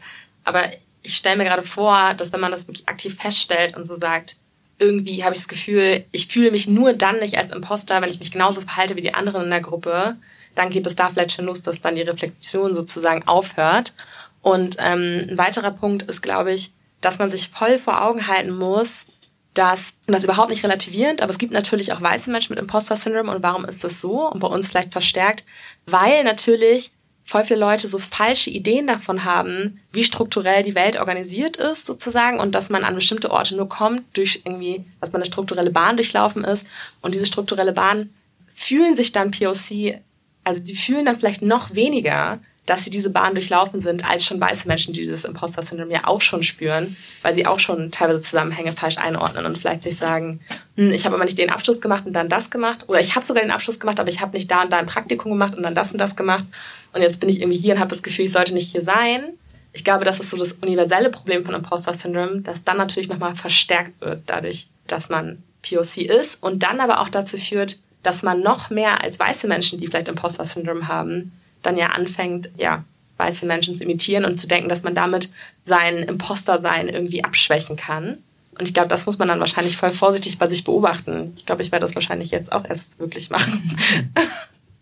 Aber 0.44 0.70
ich 1.06 1.16
stelle 1.16 1.36
mir 1.36 1.44
gerade 1.44 1.62
vor, 1.62 2.14
dass 2.14 2.32
wenn 2.32 2.40
man 2.40 2.50
das 2.50 2.66
wirklich 2.66 2.88
aktiv 2.88 3.16
feststellt 3.16 3.76
und 3.76 3.84
so 3.84 3.94
sagt, 3.94 4.36
irgendwie 4.78 5.24
habe 5.24 5.34
ich 5.34 5.40
das 5.40 5.48
Gefühl, 5.48 6.04
ich 6.12 6.26
fühle 6.26 6.50
mich 6.50 6.66
nur 6.66 6.92
dann 6.92 7.20
nicht 7.20 7.38
als 7.38 7.52
Imposter, 7.52 8.02
wenn 8.02 8.10
ich 8.10 8.18
mich 8.18 8.32
genauso 8.32 8.60
verhalte 8.60 8.96
wie 8.96 9.02
die 9.02 9.14
anderen 9.14 9.44
in 9.44 9.50
der 9.50 9.60
Gruppe, 9.60 10.16
dann 10.54 10.70
geht 10.70 10.86
es 10.86 10.96
da 10.96 11.08
vielleicht 11.08 11.32
schon 11.32 11.46
los, 11.46 11.62
dass 11.62 11.80
dann 11.80 11.94
die 11.94 12.02
Reflexion 12.02 12.74
sozusagen 12.74 13.26
aufhört. 13.26 13.94
Und 14.42 14.76
ähm, 14.78 15.28
ein 15.30 15.38
weiterer 15.38 15.70
Punkt 15.70 16.02
ist, 16.02 16.22
glaube 16.22 16.52
ich, 16.52 16.72
dass 17.00 17.18
man 17.18 17.30
sich 17.30 17.48
voll 17.48 17.78
vor 17.78 18.02
Augen 18.02 18.26
halten 18.26 18.54
muss, 18.54 19.06
dass, 19.54 19.92
und 20.06 20.12
das 20.12 20.18
ist 20.18 20.24
überhaupt 20.24 20.50
nicht 20.50 20.64
relativierend, 20.64 21.22
aber 21.22 21.30
es 21.30 21.38
gibt 21.38 21.52
natürlich 21.52 21.92
auch 21.92 22.02
weiße 22.02 22.30
Menschen 22.30 22.52
mit 22.52 22.58
Imposter-Syndrom 22.58 23.28
und 23.28 23.42
warum 23.42 23.64
ist 23.64 23.84
das 23.84 24.00
so? 24.00 24.28
Und 24.28 24.40
bei 24.40 24.48
uns 24.48 24.68
vielleicht 24.68 24.92
verstärkt, 24.92 25.44
weil 25.86 26.24
natürlich 26.24 26.92
voll 27.26 27.42
viele 27.42 27.58
Leute 27.58 27.88
so 27.88 27.98
falsche 27.98 28.50
Ideen 28.50 28.86
davon 28.86 29.24
haben, 29.24 29.80
wie 29.92 30.04
strukturell 30.04 30.62
die 30.62 30.76
Welt 30.76 30.96
organisiert 30.96 31.56
ist 31.56 31.84
sozusagen 31.84 32.38
und 32.38 32.54
dass 32.54 32.70
man 32.70 32.84
an 32.84 32.94
bestimmte 32.94 33.32
Orte 33.32 33.56
nur 33.56 33.68
kommt 33.68 34.04
durch 34.16 34.42
irgendwie, 34.44 34.84
dass 35.00 35.12
man 35.12 35.20
eine 35.20 35.30
strukturelle 35.30 35.70
Bahn 35.70 35.96
durchlaufen 35.96 36.44
ist. 36.44 36.64
Und 37.02 37.14
diese 37.14 37.26
strukturelle 37.26 37.72
Bahn 37.72 38.10
fühlen 38.54 38.94
sich 38.94 39.10
dann 39.10 39.32
POC, 39.32 40.00
also 40.44 40.60
die 40.60 40.76
fühlen 40.76 41.04
dann 41.04 41.18
vielleicht 41.18 41.42
noch 41.42 41.74
weniger 41.74 42.38
dass 42.66 42.84
sie 42.84 42.90
diese 42.90 43.10
Bahn 43.10 43.34
durchlaufen 43.34 43.80
sind, 43.80 44.08
als 44.08 44.24
schon 44.24 44.40
weiße 44.40 44.66
Menschen, 44.66 44.92
die 44.92 45.06
das 45.06 45.24
Imposter-Syndrom 45.24 45.90
ja 45.90 46.06
auch 46.06 46.20
schon 46.20 46.42
spüren, 46.42 46.96
weil 47.22 47.34
sie 47.34 47.46
auch 47.46 47.60
schon 47.60 47.92
teilweise 47.92 48.20
Zusammenhänge 48.20 48.72
falsch 48.72 48.98
einordnen 48.98 49.46
und 49.46 49.56
vielleicht 49.56 49.84
sich 49.84 49.96
sagen, 49.96 50.40
hm, 50.76 50.90
ich 50.90 51.04
habe 51.04 51.14
aber 51.14 51.24
nicht 51.24 51.38
den 51.38 51.50
Abschluss 51.50 51.80
gemacht 51.80 52.04
und 52.06 52.12
dann 52.12 52.28
das 52.28 52.50
gemacht 52.50 52.84
oder 52.88 53.00
ich 53.00 53.14
habe 53.14 53.24
sogar 53.24 53.42
den 53.42 53.52
Abschluss 53.52 53.80
gemacht, 53.80 54.00
aber 54.00 54.08
ich 54.08 54.20
habe 54.20 54.36
nicht 54.36 54.50
da 54.50 54.62
und 54.62 54.72
da 54.72 54.78
ein 54.78 54.86
Praktikum 54.86 55.30
gemacht 55.30 55.54
und 55.56 55.62
dann 55.62 55.74
das 55.74 55.92
und 55.92 55.98
das 55.98 56.16
gemacht 56.16 56.44
und 56.92 57.02
jetzt 57.02 57.20
bin 57.20 57.28
ich 57.28 57.40
irgendwie 57.40 57.58
hier 57.58 57.74
und 57.74 57.80
habe 57.80 57.90
das 57.90 58.02
Gefühl, 58.02 58.24
ich 58.24 58.32
sollte 58.32 58.52
nicht 58.52 58.72
hier 58.72 58.82
sein. 58.82 59.34
Ich 59.72 59.84
glaube, 59.84 60.04
das 60.04 60.18
ist 60.18 60.30
so 60.30 60.36
das 60.38 60.54
universelle 60.54 61.10
Problem 61.10 61.44
von 61.44 61.54
Imposter-Syndrom, 61.54 62.42
das 62.42 62.64
dann 62.64 62.78
natürlich 62.78 63.08
nochmal 63.08 63.36
verstärkt 63.36 64.00
wird 64.00 64.22
dadurch, 64.26 64.68
dass 64.86 65.08
man 65.08 65.42
POC 65.62 65.98
ist 65.98 66.42
und 66.42 66.62
dann 66.62 66.80
aber 66.80 67.00
auch 67.00 67.10
dazu 67.10 67.36
führt, 67.36 67.78
dass 68.02 68.22
man 68.22 68.40
noch 68.40 68.70
mehr 68.70 69.02
als 69.02 69.18
weiße 69.18 69.46
Menschen, 69.46 69.78
die 69.80 69.86
vielleicht 69.86 70.08
Imposter-Syndrom 70.08 70.88
haben, 70.88 71.32
dann 71.66 71.76
ja 71.76 71.88
anfängt, 71.88 72.50
ja, 72.56 72.84
weiße 73.16 73.46
Menschen 73.46 73.74
zu 73.74 73.84
imitieren 73.84 74.24
und 74.24 74.38
zu 74.38 74.46
denken, 74.46 74.68
dass 74.68 74.82
man 74.82 74.94
damit 74.94 75.30
sein 75.64 75.98
Imposter-Sein 75.98 76.88
irgendwie 76.88 77.24
abschwächen 77.24 77.76
kann. 77.76 78.18
Und 78.58 78.68
ich 78.68 78.74
glaube, 78.74 78.88
das 78.88 79.06
muss 79.06 79.18
man 79.18 79.28
dann 79.28 79.40
wahrscheinlich 79.40 79.76
voll 79.76 79.92
vorsichtig 79.92 80.38
bei 80.38 80.48
sich 80.48 80.64
beobachten. 80.64 81.34
Ich 81.36 81.46
glaube, 81.46 81.62
ich 81.62 81.72
werde 81.72 81.84
das 81.84 81.94
wahrscheinlich 81.94 82.30
jetzt 82.30 82.52
auch 82.52 82.64
erst 82.64 82.98
wirklich 82.98 83.30
machen. 83.30 83.78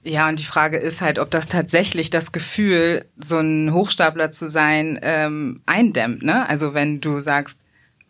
Ja, 0.06 0.28
und 0.28 0.38
die 0.38 0.44
Frage 0.44 0.76
ist 0.76 1.00
halt, 1.00 1.18
ob 1.18 1.30
das 1.30 1.48
tatsächlich 1.48 2.10
das 2.10 2.30
Gefühl, 2.30 3.06
so 3.16 3.38
ein 3.38 3.72
Hochstapler 3.72 4.32
zu 4.32 4.50
sein, 4.50 5.00
ähm, 5.02 5.62
eindämmt. 5.64 6.22
Ne? 6.22 6.46
Also 6.46 6.74
wenn 6.74 7.00
du 7.00 7.20
sagst, 7.20 7.58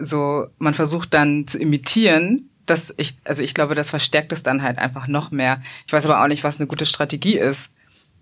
so 0.00 0.48
man 0.58 0.74
versucht 0.74 1.14
dann 1.14 1.46
zu 1.46 1.56
imitieren, 1.56 2.50
das 2.66 2.92
ich, 2.96 3.14
also 3.22 3.42
ich 3.42 3.54
glaube, 3.54 3.76
das 3.76 3.90
verstärkt 3.90 4.32
es 4.32 4.42
dann 4.42 4.62
halt 4.62 4.78
einfach 4.78 5.06
noch 5.06 5.30
mehr. 5.30 5.62
Ich 5.86 5.92
weiß 5.92 6.04
aber 6.04 6.20
auch 6.20 6.26
nicht, 6.26 6.42
was 6.42 6.58
eine 6.58 6.66
gute 6.66 6.84
Strategie 6.84 7.38
ist 7.38 7.70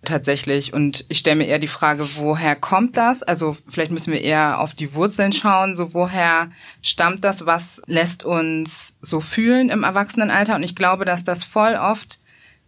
tatsächlich. 0.04 0.73
Und 0.73 1.04
ich 1.09 1.18
stelle 1.18 1.37
mir 1.37 1.47
eher 1.47 1.59
die 1.59 1.68
Frage, 1.68 2.16
woher 2.16 2.56
kommt 2.56 2.97
das? 2.97 3.23
Also 3.23 3.56
vielleicht 3.68 3.92
müssen 3.92 4.12
wir 4.12 4.21
eher 4.21 4.61
auf 4.61 4.75
die 4.75 4.94
Wurzeln 4.94 5.32
schauen. 5.32 5.76
So 5.76 5.94
woher 5.94 6.50
stammt 6.82 7.25
das? 7.25 7.47
Was 7.47 7.82
lässt 7.87 8.25
uns 8.25 8.97
so 9.00 9.21
fühlen 9.21 9.71
im 9.71 9.85
Erwachsenenalter? 9.85 10.56
Und 10.56 10.62
ich 10.62 10.75
glaube, 10.75 11.04
dass 11.04 11.25
das 11.25 11.44
voll 11.44 11.75
oft 11.75 12.18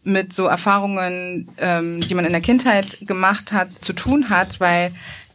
mit 0.04 0.32
so 0.32 0.46
Erfahrungen, 0.46 1.48
ähm, 1.58 2.00
die 2.02 2.14
man 2.14 2.26
in 2.26 2.32
der 2.32 2.42
Kindheit 2.42 2.98
gemacht 3.00 3.52
hat, 3.52 3.84
zu 3.84 3.94
tun 3.94 4.28
hat, 4.28 4.60
weil 4.60 4.92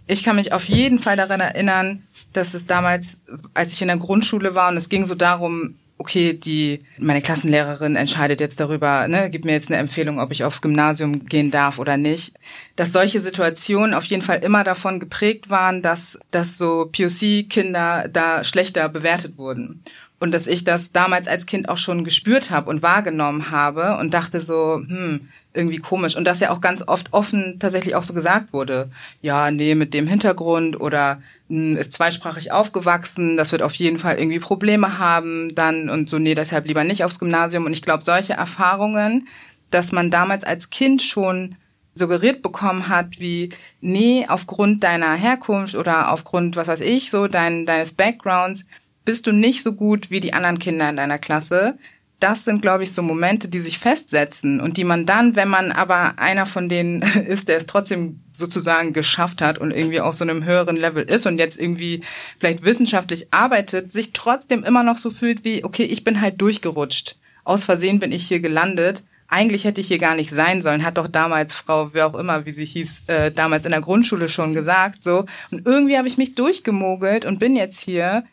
ich 0.07 0.23
kann 0.23 0.35
mich 0.35 0.53
auf 0.53 0.65
jeden 0.65 0.99
Fall 0.99 1.17
daran 1.17 1.39
erinnern, 1.39 2.03
dass 2.33 2.53
es 2.53 2.67
damals, 2.67 3.21
als 3.53 3.73
ich 3.73 3.81
in 3.81 3.87
der 3.87 3.97
Grundschule 3.97 4.55
war 4.55 4.69
und 4.69 4.77
es 4.77 4.89
ging 4.89 5.05
so 5.05 5.15
darum, 5.15 5.75
okay, 5.99 6.33
die 6.33 6.81
meine 6.97 7.21
Klassenlehrerin 7.21 7.97
entscheidet 7.97 8.39
jetzt 8.39 8.59
darüber, 8.59 9.07
ne, 9.07 9.29
gibt 9.29 9.43
mir 9.43 9.51
jetzt 9.51 9.69
eine 9.69 9.79
Empfehlung, 9.79 10.19
ob 10.19 10.31
ich 10.31 10.45
aufs 10.45 10.61
Gymnasium 10.61 11.25
gehen 11.25 11.51
darf 11.51 11.77
oder 11.77 11.97
nicht, 11.97 12.33
dass 12.77 12.93
solche 12.93 13.19
Situationen 13.19 13.93
auf 13.93 14.05
jeden 14.05 14.23
Fall 14.23 14.39
immer 14.39 14.63
davon 14.63 14.99
geprägt 14.99 15.49
waren, 15.49 15.81
dass 15.81 16.17
dass 16.31 16.57
so 16.57 16.89
POC 16.91 17.49
Kinder 17.49 18.07
da 18.11 18.43
schlechter 18.43 18.87
bewertet 18.89 19.37
wurden. 19.37 19.83
Und 20.21 20.33
dass 20.33 20.47
ich 20.47 20.63
das 20.63 20.91
damals 20.91 21.27
als 21.27 21.45
Kind 21.45 21.69
auch 21.69 21.77
schon 21.77 22.03
gespürt 22.03 22.49
habe 22.49 22.69
und 22.69 22.81
wahrgenommen 22.81 23.51
habe 23.51 23.97
und 23.97 24.13
dachte 24.13 24.41
so, 24.41 24.81
hm, 24.85 25.29
irgendwie 25.53 25.77
komisch. 25.77 26.15
Und 26.15 26.25
dass 26.25 26.39
ja 26.39 26.51
auch 26.51 26.61
ganz 26.61 26.83
oft 26.87 27.13
offen 27.13 27.59
tatsächlich 27.59 27.95
auch 27.95 28.03
so 28.03 28.13
gesagt 28.13 28.53
wurde, 28.53 28.89
ja, 29.21 29.51
nee, 29.51 29.75
mit 29.75 29.93
dem 29.93 30.07
Hintergrund 30.07 30.79
oder 30.79 31.21
hm, 31.47 31.75
ist 31.77 31.93
zweisprachig 31.93 32.51
aufgewachsen, 32.51 33.37
das 33.37 33.51
wird 33.51 33.63
auf 33.63 33.73
jeden 33.75 33.99
Fall 33.99 34.17
irgendwie 34.17 34.39
Probleme 34.39 34.99
haben, 34.99 35.53
dann 35.55 35.89
und 35.89 36.09
so, 36.09 36.19
nee, 36.19 36.35
deshalb 36.35 36.67
lieber 36.67 36.83
nicht 36.83 37.03
aufs 37.03 37.19
Gymnasium. 37.19 37.65
Und 37.65 37.73
ich 37.73 37.81
glaube, 37.81 38.03
solche 38.03 38.33
Erfahrungen, 38.33 39.27
dass 39.71 39.91
man 39.91 40.11
damals 40.11 40.43
als 40.43 40.69
Kind 40.69 41.01
schon 41.01 41.55
suggeriert 41.95 42.41
bekommen 42.41 42.87
hat, 42.87 43.19
wie, 43.19 43.49
nee, 43.81 44.25
aufgrund 44.27 44.83
deiner 44.83 45.13
Herkunft 45.13 45.75
oder 45.75 46.13
aufgrund, 46.13 46.55
was 46.55 46.67
weiß 46.67 46.79
ich, 46.81 47.09
so 47.09 47.27
dein, 47.27 47.65
deines 47.65 47.91
Backgrounds, 47.91 48.65
bist 49.05 49.27
du 49.27 49.31
nicht 49.31 49.63
so 49.63 49.73
gut 49.73 50.11
wie 50.11 50.19
die 50.19 50.33
anderen 50.33 50.59
Kinder 50.59 50.89
in 50.89 50.95
deiner 50.95 51.17
Klasse. 51.17 51.77
Das 52.19 52.43
sind, 52.43 52.61
glaube 52.61 52.83
ich, 52.83 52.91
so 52.91 53.01
Momente, 53.01 53.47
die 53.47 53.59
sich 53.59 53.79
festsetzen 53.79 54.59
und 54.59 54.75
die 54.75 54.83
man 54.83 55.05
dann, 55.05 55.35
wenn 55.35 55.47
man 55.47 55.71
aber 55.71 56.19
einer 56.19 56.45
von 56.45 56.67
denen 56.67 57.01
ist, 57.27 57.47
der 57.47 57.57
es 57.57 57.65
trotzdem 57.65 58.19
sozusagen 58.31 58.93
geschafft 58.93 59.41
hat 59.41 59.57
und 59.57 59.71
irgendwie 59.71 60.01
auf 60.01 60.15
so 60.15 60.23
einem 60.23 60.43
höheren 60.43 60.75
Level 60.75 61.03
ist 61.03 61.25
und 61.25 61.37
jetzt 61.37 61.59
irgendwie 61.59 62.01
vielleicht 62.39 62.63
wissenschaftlich 62.63 63.27
arbeitet, 63.31 63.91
sich 63.91 64.13
trotzdem 64.13 64.63
immer 64.63 64.83
noch 64.83 64.97
so 64.97 65.11
fühlt 65.11 65.43
wie, 65.43 65.63
okay, 65.63 65.83
ich 65.83 66.03
bin 66.03 66.21
halt 66.21 66.41
durchgerutscht. 66.41 67.17
Aus 67.43 67.63
Versehen 67.63 67.99
bin 67.99 68.11
ich 68.11 68.27
hier 68.27 68.39
gelandet. 68.39 69.03
Eigentlich 69.27 69.63
hätte 69.63 69.79
ich 69.79 69.87
hier 69.87 69.99
gar 69.99 70.15
nicht 70.15 70.31
sein 70.31 70.61
sollen, 70.61 70.83
hat 70.83 70.97
doch 70.97 71.07
damals 71.07 71.53
Frau, 71.53 71.93
wer 71.93 72.07
auch 72.07 72.15
immer, 72.15 72.45
wie 72.45 72.51
sie 72.51 72.65
hieß, 72.65 73.03
äh, 73.07 73.31
damals 73.31 73.65
in 73.65 73.71
der 73.71 73.81
Grundschule 73.81 74.27
schon 74.27 74.53
gesagt, 74.53 75.03
so. 75.03 75.25
Und 75.51 75.67
irgendwie 75.67 75.97
habe 75.97 76.07
ich 76.07 76.17
mich 76.17 76.35
durchgemogelt 76.35 77.25
und 77.25 77.39
bin 77.39 77.55
jetzt 77.55 77.81
hier 77.81 78.23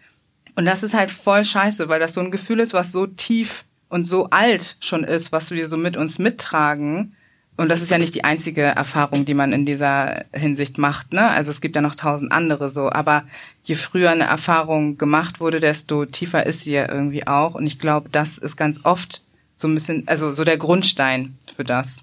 und 0.56 0.64
das 0.64 0.82
ist 0.82 0.94
halt 0.94 1.10
voll 1.10 1.44
scheiße, 1.44 1.88
weil 1.88 2.00
das 2.00 2.14
so 2.14 2.20
ein 2.20 2.30
Gefühl 2.30 2.60
ist, 2.60 2.72
was 2.72 2.90
so 2.90 3.06
tief 3.06 3.65
und 3.88 4.04
so 4.04 4.30
alt 4.30 4.76
schon 4.80 5.04
ist, 5.04 5.32
was 5.32 5.50
wir 5.50 5.68
so 5.68 5.76
mit 5.76 5.96
uns 5.96 6.18
mittragen. 6.18 7.14
Und 7.56 7.70
das 7.70 7.80
ist 7.80 7.90
ja 7.90 7.96
nicht 7.96 8.14
die 8.14 8.24
einzige 8.24 8.62
Erfahrung, 8.62 9.24
die 9.24 9.32
man 9.32 9.52
in 9.52 9.64
dieser 9.64 10.24
Hinsicht 10.34 10.76
macht, 10.76 11.14
ne? 11.14 11.28
Also 11.28 11.50
es 11.50 11.62
gibt 11.62 11.74
ja 11.74 11.80
noch 11.80 11.94
tausend 11.94 12.30
andere 12.30 12.70
so. 12.70 12.90
Aber 12.90 13.24
je 13.62 13.76
früher 13.76 14.10
eine 14.10 14.24
Erfahrung 14.24 14.98
gemacht 14.98 15.40
wurde, 15.40 15.58
desto 15.58 16.04
tiefer 16.04 16.44
ist 16.44 16.60
sie 16.60 16.72
ja 16.72 16.90
irgendwie 16.90 17.26
auch. 17.26 17.54
Und 17.54 17.66
ich 17.66 17.78
glaube, 17.78 18.10
das 18.10 18.36
ist 18.36 18.56
ganz 18.56 18.80
oft 18.84 19.22
so 19.56 19.68
ein 19.68 19.74
bisschen, 19.74 20.06
also 20.06 20.34
so 20.34 20.44
der 20.44 20.58
Grundstein 20.58 21.38
für 21.54 21.64
das. 21.64 22.02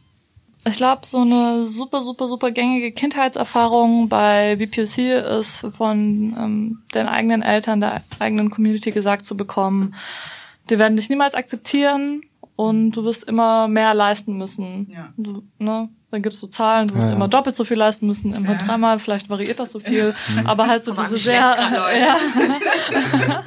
Ich 0.65 0.77
glaube, 0.77 1.05
so 1.05 1.19
eine 1.19 1.67
super, 1.67 2.01
super, 2.01 2.27
super 2.27 2.49
gängige 2.49 2.91
Kindheitserfahrung 2.91 4.07
bei 4.07 4.55
BPOC 4.55 4.97
ist 5.39 5.65
von 5.75 6.35
ähm, 6.39 6.79
den 6.95 7.07
eigenen 7.07 7.41
Eltern, 7.41 7.81
der 7.81 8.01
eigenen 8.19 8.49
Community 8.49 8.91
gesagt 8.91 9.25
zu 9.25 9.35
bekommen, 9.35 9.93
die 10.69 10.79
werden 10.79 10.95
dich 10.95 11.09
niemals 11.09 11.33
akzeptieren 11.35 12.21
und 12.55 12.91
du 12.91 13.03
wirst 13.03 13.23
immer 13.23 13.67
mehr 13.67 13.93
leisten 13.93 14.37
müssen. 14.37 14.89
Ja. 14.91 15.13
Du, 15.17 15.43
ne? 15.59 15.89
Dann 16.11 16.21
gibt's 16.21 16.41
so 16.41 16.45
Zahlen, 16.45 16.89
du 16.89 16.93
wirst 16.93 17.09
ja. 17.09 17.15
immer 17.15 17.27
doppelt 17.27 17.55
so 17.55 17.65
viel 17.65 17.77
leisten 17.77 18.05
müssen, 18.05 18.35
immer 18.35 18.51
ja. 18.51 18.59
dreimal, 18.63 18.99
vielleicht 18.99 19.31
variiert 19.31 19.59
das 19.59 19.71
so 19.71 19.79
viel, 19.79 20.13
aber 20.45 20.67
halt 20.67 20.83
so 20.83 20.93
diese 20.93 21.17
sehr, 21.17 21.39
ja, 21.57 22.15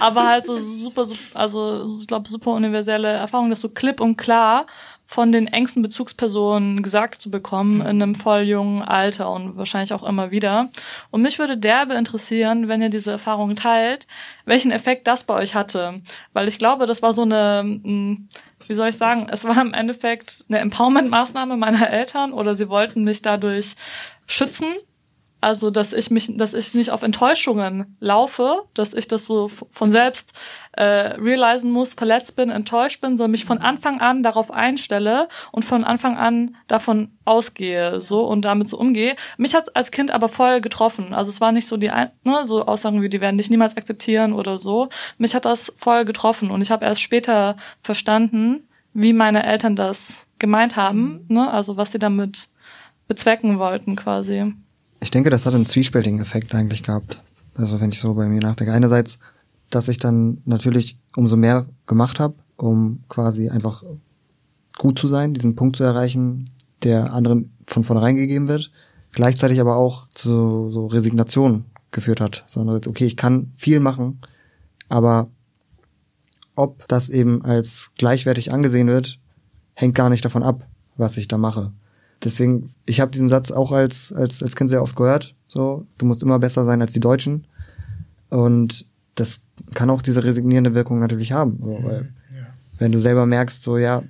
aber 0.00 0.26
halt 0.26 0.44
so 0.44 0.58
super, 0.58 1.06
super 1.06 1.40
also 1.40 1.86
ich 1.98 2.06
glaube 2.06 2.28
super 2.28 2.50
universelle 2.50 3.08
Erfahrung, 3.08 3.48
dass 3.48 3.62
so 3.62 3.70
klipp 3.70 4.02
und 4.02 4.18
klar 4.18 4.66
von 5.10 5.32
den 5.32 5.48
engsten 5.48 5.82
Bezugspersonen 5.82 6.84
gesagt 6.84 7.20
zu 7.20 7.32
bekommen 7.32 7.78
mhm. 7.78 7.80
in 7.80 8.02
einem 8.02 8.14
voll 8.14 8.42
jungen 8.42 8.80
Alter 8.80 9.32
und 9.32 9.56
wahrscheinlich 9.56 9.92
auch 9.92 10.04
immer 10.04 10.30
wieder. 10.30 10.70
Und 11.10 11.22
mich 11.22 11.40
würde 11.40 11.58
derbe 11.58 11.94
interessieren, 11.94 12.68
wenn 12.68 12.80
ihr 12.80 12.90
diese 12.90 13.10
Erfahrung 13.10 13.56
teilt, 13.56 14.06
welchen 14.44 14.70
Effekt 14.70 15.08
das 15.08 15.24
bei 15.24 15.34
euch 15.34 15.56
hatte. 15.56 16.00
Weil 16.32 16.46
ich 16.46 16.58
glaube, 16.58 16.86
das 16.86 17.02
war 17.02 17.12
so 17.12 17.22
eine, 17.22 17.62
hm, 17.62 18.28
wie 18.68 18.74
soll 18.74 18.90
ich 18.90 18.98
sagen, 18.98 19.26
es 19.28 19.42
war 19.42 19.60
im 19.60 19.74
Endeffekt 19.74 20.44
eine 20.48 20.60
Empowerment-Maßnahme 20.60 21.56
meiner 21.56 21.90
Eltern 21.90 22.32
oder 22.32 22.54
sie 22.54 22.68
wollten 22.68 23.02
mich 23.02 23.20
dadurch 23.20 23.74
schützen 24.28 24.76
also, 25.40 25.70
dass 25.70 25.92
ich 25.92 26.10
mich, 26.10 26.36
dass 26.36 26.52
ich 26.52 26.74
nicht 26.74 26.90
auf 26.90 27.02
Enttäuschungen 27.02 27.96
laufe, 27.98 28.62
dass 28.74 28.92
ich 28.92 29.08
das 29.08 29.24
so 29.24 29.48
von 29.48 29.90
selbst 29.90 30.34
äh, 30.72 30.82
realisen 30.82 31.70
muss, 31.70 31.94
verletzt 31.94 32.36
bin, 32.36 32.50
enttäuscht 32.50 33.00
bin, 33.00 33.16
sondern 33.16 33.32
mich 33.32 33.46
von 33.46 33.58
Anfang 33.58 34.00
an 34.00 34.22
darauf 34.22 34.50
einstelle 34.50 35.28
und 35.50 35.64
von 35.64 35.82
Anfang 35.84 36.16
an 36.16 36.56
davon 36.66 37.12
ausgehe, 37.24 38.00
so 38.00 38.26
und 38.26 38.44
damit 38.44 38.68
so 38.68 38.78
umgehe. 38.78 39.16
Mich 39.38 39.54
hat's 39.54 39.70
als 39.70 39.90
Kind 39.90 40.10
aber 40.10 40.28
voll 40.28 40.60
getroffen. 40.60 41.14
Also 41.14 41.30
es 41.30 41.40
war 41.40 41.52
nicht 41.52 41.66
so 41.66 41.76
die, 41.78 41.90
ne, 42.24 42.44
so 42.44 42.66
Aussagen 42.66 43.00
wie 43.00 43.08
die 43.08 43.20
werden 43.20 43.38
dich 43.38 43.50
niemals 43.50 43.76
akzeptieren 43.76 44.32
oder 44.34 44.58
so. 44.58 44.90
Mich 45.16 45.34
hat 45.34 45.46
das 45.46 45.72
voll 45.78 46.04
getroffen 46.04 46.50
und 46.50 46.60
ich 46.60 46.70
habe 46.70 46.84
erst 46.84 47.00
später 47.00 47.56
verstanden, 47.82 48.68
wie 48.92 49.12
meine 49.12 49.44
Eltern 49.44 49.74
das 49.74 50.26
gemeint 50.38 50.76
haben, 50.76 51.24
ne, 51.28 51.50
also 51.50 51.76
was 51.76 51.92
sie 51.92 51.98
damit 51.98 52.48
bezwecken 53.08 53.58
wollten 53.58 53.96
quasi. 53.96 54.52
Ich 55.02 55.10
denke, 55.10 55.30
das 55.30 55.46
hat 55.46 55.54
einen 55.54 55.66
zwiespältigen 55.66 56.20
Effekt 56.20 56.54
eigentlich 56.54 56.82
gehabt. 56.82 57.22
Also 57.54 57.80
wenn 57.80 57.90
ich 57.90 58.00
so 58.00 58.14
bei 58.14 58.28
mir 58.28 58.40
nachdenke. 58.40 58.72
Einerseits, 58.72 59.18
dass 59.70 59.88
ich 59.88 59.98
dann 59.98 60.42
natürlich 60.44 60.98
umso 61.16 61.36
mehr 61.36 61.66
gemacht 61.86 62.20
habe, 62.20 62.34
um 62.56 63.00
quasi 63.08 63.48
einfach 63.48 63.82
gut 64.78 64.98
zu 64.98 65.08
sein, 65.08 65.34
diesen 65.34 65.56
Punkt 65.56 65.76
zu 65.76 65.84
erreichen, 65.84 66.50
der 66.82 67.12
anderen 67.12 67.52
von 67.66 67.84
vornherein 67.84 68.16
gegeben 68.16 68.48
wird. 68.48 68.70
Gleichzeitig 69.12 69.60
aber 69.60 69.76
auch 69.76 70.06
zu 70.14 70.70
so 70.70 70.86
Resignation 70.86 71.64
geführt 71.90 72.20
hat. 72.20 72.44
Sondern, 72.46 72.80
okay, 72.86 73.06
ich 73.06 73.16
kann 73.16 73.52
viel 73.56 73.80
machen, 73.80 74.20
aber 74.88 75.28
ob 76.54 76.86
das 76.88 77.08
eben 77.08 77.42
als 77.42 77.90
gleichwertig 77.96 78.52
angesehen 78.52 78.88
wird, 78.88 79.18
hängt 79.74 79.94
gar 79.94 80.10
nicht 80.10 80.24
davon 80.24 80.42
ab, 80.42 80.66
was 80.96 81.16
ich 81.16 81.26
da 81.26 81.38
mache 81.38 81.72
deswegen, 82.24 82.68
ich 82.86 83.00
habe 83.00 83.10
diesen 83.10 83.28
Satz 83.28 83.50
auch 83.50 83.72
als, 83.72 84.12
als, 84.12 84.42
als 84.42 84.56
Kind 84.56 84.70
sehr 84.70 84.82
oft 84.82 84.96
gehört. 84.96 85.34
So, 85.48 85.86
du 85.98 86.06
musst 86.06 86.22
immer 86.22 86.38
besser 86.38 86.64
sein 86.64 86.80
als 86.80 86.92
die 86.92 87.00
Deutschen. 87.00 87.46
Und 88.28 88.86
das 89.14 89.40
kann 89.74 89.90
auch 89.90 90.02
diese 90.02 90.24
resignierende 90.24 90.74
Wirkung 90.74 91.00
natürlich 91.00 91.32
haben. 91.32 91.58
So, 91.62 91.78
weil 91.82 92.12
ja. 92.34 92.46
wenn 92.78 92.92
du 92.92 93.00
selber 93.00 93.26
merkst, 93.26 93.62
so 93.62 93.76
ja, 93.76 94.02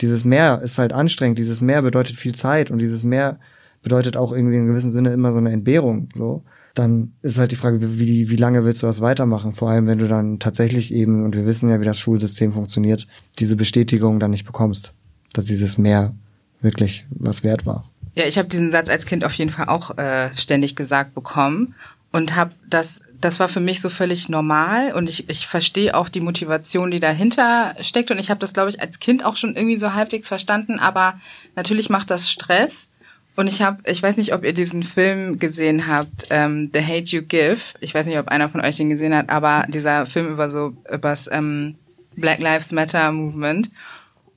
dieses 0.00 0.24
Meer 0.24 0.60
ist 0.62 0.78
halt 0.78 0.92
anstrengend, 0.92 1.38
dieses 1.38 1.60
Meer 1.60 1.82
bedeutet 1.82 2.16
viel 2.16 2.34
Zeit 2.34 2.70
und 2.70 2.78
dieses 2.78 3.02
Meer 3.02 3.38
bedeutet 3.82 4.16
auch 4.16 4.32
irgendwie 4.32 4.56
in 4.56 4.66
gewissem 4.66 4.90
Sinne 4.90 5.12
immer 5.12 5.32
so 5.32 5.38
eine 5.38 5.52
Entbehrung, 5.52 6.08
so. 6.14 6.42
Dann 6.74 7.12
ist 7.22 7.38
halt 7.38 7.50
die 7.50 7.56
Frage, 7.56 7.98
wie, 7.98 8.28
wie 8.28 8.36
lange 8.36 8.64
willst 8.64 8.82
du 8.82 8.86
das 8.86 9.00
weitermachen? 9.00 9.52
Vor 9.52 9.70
allem, 9.70 9.88
wenn 9.88 9.98
du 9.98 10.06
dann 10.06 10.38
tatsächlich 10.38 10.94
eben, 10.94 11.24
und 11.24 11.34
wir 11.34 11.44
wissen 11.44 11.68
ja, 11.68 11.80
wie 11.80 11.84
das 11.84 11.98
Schulsystem 11.98 12.52
funktioniert, 12.52 13.08
diese 13.40 13.56
Bestätigung 13.56 14.20
dann 14.20 14.30
nicht 14.30 14.44
bekommst, 14.44 14.92
dass 15.32 15.46
dieses 15.46 15.76
Mehr 15.76 16.14
wirklich 16.60 17.06
was 17.10 17.42
wert 17.42 17.66
war. 17.66 17.84
Ja, 18.14 18.24
ich 18.24 18.38
habe 18.38 18.48
diesen 18.48 18.70
Satz 18.70 18.88
als 18.88 19.06
Kind 19.06 19.24
auf 19.24 19.32
jeden 19.34 19.50
Fall 19.50 19.68
auch 19.68 19.96
äh, 19.96 20.30
ständig 20.34 20.74
gesagt 20.74 21.14
bekommen 21.14 21.74
und 22.10 22.34
habe 22.34 22.52
das 22.68 23.02
das 23.20 23.40
war 23.40 23.48
für 23.48 23.60
mich 23.60 23.80
so 23.80 23.88
völlig 23.88 24.28
normal 24.28 24.92
und 24.92 25.08
ich, 25.08 25.28
ich 25.28 25.46
verstehe 25.46 25.96
auch 25.96 26.08
die 26.08 26.20
Motivation, 26.20 26.90
die 26.90 27.00
dahinter 27.00 27.74
steckt 27.80 28.10
und 28.10 28.18
ich 28.18 28.30
habe 28.30 28.40
das 28.40 28.52
glaube 28.52 28.70
ich 28.70 28.80
als 28.80 29.00
Kind 29.00 29.24
auch 29.24 29.36
schon 29.36 29.56
irgendwie 29.56 29.78
so 29.78 29.94
halbwegs 29.94 30.28
verstanden, 30.28 30.78
aber 30.78 31.20
natürlich 31.56 31.90
macht 31.90 32.10
das 32.10 32.30
Stress 32.30 32.90
und 33.36 33.46
ich 33.46 33.62
habe 33.62 33.78
ich 33.88 34.02
weiß 34.02 34.16
nicht, 34.16 34.34
ob 34.34 34.44
ihr 34.44 34.52
diesen 34.52 34.82
Film 34.82 35.38
gesehen 35.38 35.86
habt, 35.86 36.26
ähm, 36.30 36.70
The 36.72 36.82
Hate 36.82 37.16
You 37.16 37.22
Give. 37.22 37.60
Ich 37.78 37.94
weiß 37.94 38.06
nicht, 38.06 38.18
ob 38.18 38.28
einer 38.28 38.48
von 38.48 38.60
euch 38.60 38.76
den 38.76 38.90
gesehen 38.90 39.14
hat, 39.14 39.30
aber 39.30 39.64
dieser 39.68 40.06
Film 40.06 40.28
über 40.28 40.50
so 40.50 40.76
übers 40.92 41.28
ähm, 41.30 41.76
Black 42.16 42.40
Lives 42.40 42.72
Matter 42.72 43.12
Movement 43.12 43.70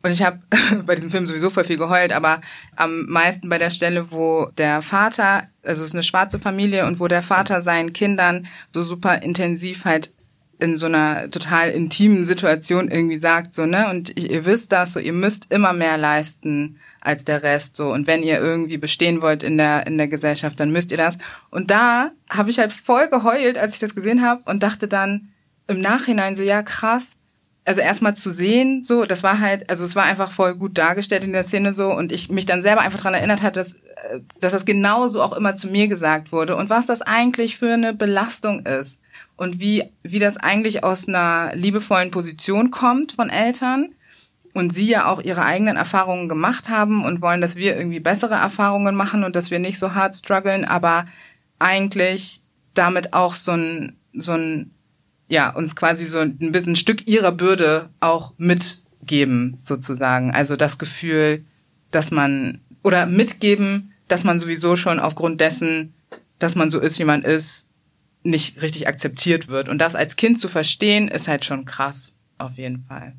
und 0.04 0.12
ich 0.12 0.24
habe 0.24 0.40
bei 0.86 0.96
diesem 0.96 1.12
Film 1.12 1.28
sowieso 1.28 1.50
voll 1.50 1.64
viel 1.64 1.78
geheult, 1.78 2.14
aber 2.14 2.42
am 2.76 3.06
meisten 3.06 3.50
bei 3.50 3.58
der 3.58 3.70
Stelle, 3.70 4.12
wo 4.12 4.48
der 4.58 4.82
Vater, 4.82 5.48
also 5.64 5.84
es 5.84 5.90
ist 5.90 5.96
eine 5.96 6.04
schwarze 6.04 6.40
Familie 6.40 6.86
und 6.88 7.00
wo 7.00 7.08
der 7.08 7.24
Vater 7.24 7.62
seinen 7.62 7.94
Kindern 7.94 8.48
so 8.74 8.84
super 8.84 9.22
intensiv 9.22 9.86
halt 9.86 10.14
in 10.62 10.76
so 10.76 10.86
einer 10.86 11.30
total 11.32 11.70
intimen 11.70 12.26
Situation 12.26 12.88
irgendwie 12.90 13.20
sagt, 13.20 13.54
so, 13.54 13.66
ne, 13.66 13.90
und 13.90 14.18
ihr 14.20 14.46
wisst 14.46 14.72
das, 14.72 14.94
so, 14.94 15.00
ihr 15.00 15.14
müsst 15.14 15.48
immer 15.52 15.74
mehr 15.74 15.98
leisten 15.98 16.80
als 17.00 17.26
der 17.26 17.42
Rest, 17.42 17.76
so, 17.76 17.92
und 17.92 18.06
wenn 18.06 18.22
ihr 18.22 18.40
irgendwie 18.40 18.78
bestehen 18.78 19.24
wollt 19.24 19.42
in 19.42 19.58
der, 19.58 19.88
in 19.88 19.98
der 19.98 20.08
Gesellschaft, 20.08 20.60
dann 20.60 20.72
müsst 20.72 20.92
ihr 20.92 20.98
das. 20.98 21.18
Und 21.50 21.72
da 21.72 22.12
habe 22.30 22.52
ich 22.52 22.60
halt 22.60 22.74
voll 22.74 23.08
geheult, 23.10 23.58
als 23.58 23.74
ich 23.74 23.80
das 23.80 23.96
gesehen 23.96 24.22
habe 24.22 24.44
und 24.46 24.62
dachte 24.62 24.88
dann 24.88 25.30
im 25.68 25.82
Nachhinein 25.82 26.36
so, 26.36 26.44
ja, 26.44 26.62
krass, 26.62 27.18
also 27.66 27.82
erstmal 27.82 28.16
zu 28.16 28.32
sehen, 28.32 28.84
so, 28.84 29.06
das 29.06 29.24
war 29.24 29.40
halt, 29.40 29.70
also 29.70 29.86
es 29.86 29.96
war 29.96 30.04
einfach 30.04 30.32
voll 30.32 30.56
gut 30.56 30.78
dargestellt 30.78 31.24
in 31.24 31.34
der 31.34 31.44
Szene 31.44 31.74
so 31.74 31.94
und 31.94 32.12
ich 32.12 32.30
mich 32.30 32.46
dann 32.46 32.62
selber 32.62 32.82
einfach 32.82 33.00
dran 33.00 33.14
erinnert 33.14 33.42
hat, 33.42 33.56
dass, 33.56 33.74
äh, 33.74 34.20
dass 34.40 34.52
das 34.52 34.66
genauso 34.66 35.22
auch 35.22 35.34
immer 35.34 35.56
zu 35.56 35.68
mir 35.68 35.88
gesagt 35.88 36.32
wurde 36.32 36.56
und 36.56 36.70
was 36.70 36.88
das 36.88 37.02
eigentlich 37.02 37.58
für 37.58 37.74
eine 37.74 37.94
Belastung 37.94 38.66
ist 38.66 39.00
und 39.38 39.60
wie, 39.60 39.84
wie 40.02 40.20
das 40.20 40.38
eigentlich 40.38 40.84
aus 40.84 41.08
einer 41.08 41.52
liebevollen 41.56 42.12
Position 42.12 42.72
kommt 42.72 43.12
von 43.12 43.30
Eltern 43.30 43.94
und 44.54 44.74
sie 44.74 44.90
ja 44.90 45.06
auch 45.06 45.22
ihre 45.22 45.46
eigenen 45.46 45.78
Erfahrungen 45.78 46.28
gemacht 46.28 46.68
haben 46.68 47.06
und 47.06 47.22
wollen, 47.22 47.42
dass 47.42 47.56
wir 47.56 47.78
irgendwie 47.78 48.00
bessere 48.00 48.36
Erfahrungen 48.36 48.96
machen 48.96 49.24
und 49.24 49.36
dass 49.36 49.52
wir 49.52 49.60
nicht 49.60 49.80
so 49.80 49.94
hart 49.94 50.16
strugglen, 50.16 50.66
aber 50.66 51.06
eigentlich 51.60 52.42
damit 52.74 53.14
auch 53.14 53.36
so 53.36 53.52
ein, 53.52 53.98
so 54.14 54.34
ein 54.34 54.72
ja, 55.32 55.50
uns 55.50 55.78
quasi 55.78 56.06
so 56.06 56.20
ein 56.20 56.52
bisschen 56.52 56.74
ein 56.74 56.76
Stück 56.76 57.08
ihrer 57.08 57.32
Bürde 57.32 57.90
auch 58.02 58.34
mitgeben, 58.38 59.60
sozusagen. 59.64 60.32
Also 60.32 60.58
das 60.58 60.78
Gefühl, 60.78 61.46
dass 61.90 62.12
man, 62.12 62.60
oder 62.84 63.06
mitgeben, 63.06 63.94
dass 64.10 64.26
man 64.26 64.42
sowieso 64.42 64.76
schon 64.76 65.00
aufgrund 65.00 65.40
dessen, 65.40 65.94
dass 66.38 66.56
man 66.56 66.70
so 66.70 66.80
ist, 66.80 67.00
wie 67.00 67.06
man 67.06 67.24
ist, 67.24 67.70
nicht 68.24 68.62
richtig 68.62 68.90
akzeptiert 68.90 69.48
wird. 69.48 69.70
Und 69.70 69.80
das 69.80 69.96
als 69.96 70.18
Kind 70.18 70.38
zu 70.38 70.50
verstehen, 70.50 71.08
ist 71.08 71.30
halt 71.30 71.46
schon 71.46 71.64
krass, 71.64 72.12
auf 72.38 72.58
jeden 72.58 72.84
Fall. 72.84 73.14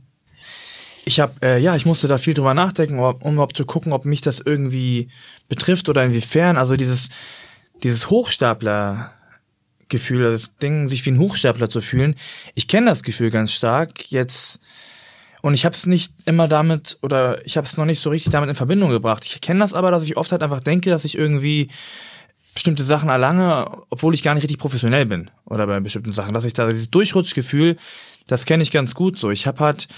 Ich 1.07 1.19
habe, 1.19 1.33
äh, 1.41 1.59
ja, 1.59 1.77
ich 1.77 1.87
musste 1.87 2.09
da 2.09 2.19
viel 2.19 2.35
drüber 2.35 2.53
nachdenken, 2.53 2.99
um 2.99 3.33
überhaupt 3.33 3.57
zu 3.57 3.65
gucken, 3.65 3.95
ob 3.95 4.05
mich 4.05 4.21
das 4.21 4.39
irgendwie 4.39 5.09
betrifft 5.49 5.89
oder 5.89 6.05
inwiefern. 6.05 6.59
Also 6.59 6.77
dieses, 6.77 7.09
dieses 7.83 8.11
Hochstapler, 8.11 9.13
Gefühl, 9.93 10.25
das 10.25 10.57
Ding, 10.57 10.89
sich 10.89 11.07
wie 11.07 11.13
ein 11.13 11.21
Hochstapler 11.21 11.69
zu 11.69 11.81
fühlen. 11.81 12.17
Ich 12.57 12.67
kenne 12.67 12.87
das 12.91 13.05
Gefühl 13.05 13.31
ganz 13.31 13.53
stark 13.53 14.11
jetzt 14.11 14.59
und 15.43 15.55
ich 15.55 15.65
habe 15.65 15.77
es 15.77 15.87
nicht 15.87 16.13
immer 16.25 16.49
damit 16.49 16.99
oder 17.03 17.45
ich 17.47 17.57
habe 17.57 17.67
es 17.67 17.77
noch 17.77 17.85
nicht 17.85 18.01
so 18.01 18.11
richtig 18.11 18.33
damit 18.33 18.49
in 18.49 18.57
Verbindung 18.57 18.91
gebracht. 18.91 19.25
Ich 19.25 19.41
kenne 19.41 19.61
das 19.61 19.75
aber, 19.75 19.91
dass 19.91 20.05
ich 20.05 20.17
oft 20.17 20.33
halt 20.33 20.43
einfach 20.43 20.61
denke, 20.61 20.91
dass 20.91 21.05
ich 21.05 21.17
irgendwie 21.17 21.69
bestimmte 22.55 22.85
Sachen 22.85 23.09
erlange, 23.09 23.71
obwohl 23.91 24.15
ich 24.15 24.23
gar 24.23 24.35
nicht 24.35 24.43
richtig 24.43 24.59
professionell 24.59 25.07
bin 25.07 25.31
oder 25.45 25.67
bei 25.67 25.79
bestimmten 25.81 26.13
Sachen, 26.13 26.35
dass 26.35 26.45
ich 26.45 26.53
da 26.53 26.69
dieses 26.69 26.91
Durchrutschgefühl, 26.91 27.77
das 28.27 28.45
kenne 28.47 28.63
ich 28.63 28.73
ganz 28.73 28.95
gut 28.95 29.19
so. 29.19 29.31
Ich 29.31 29.47
habe 29.47 29.61
halt 29.61 29.89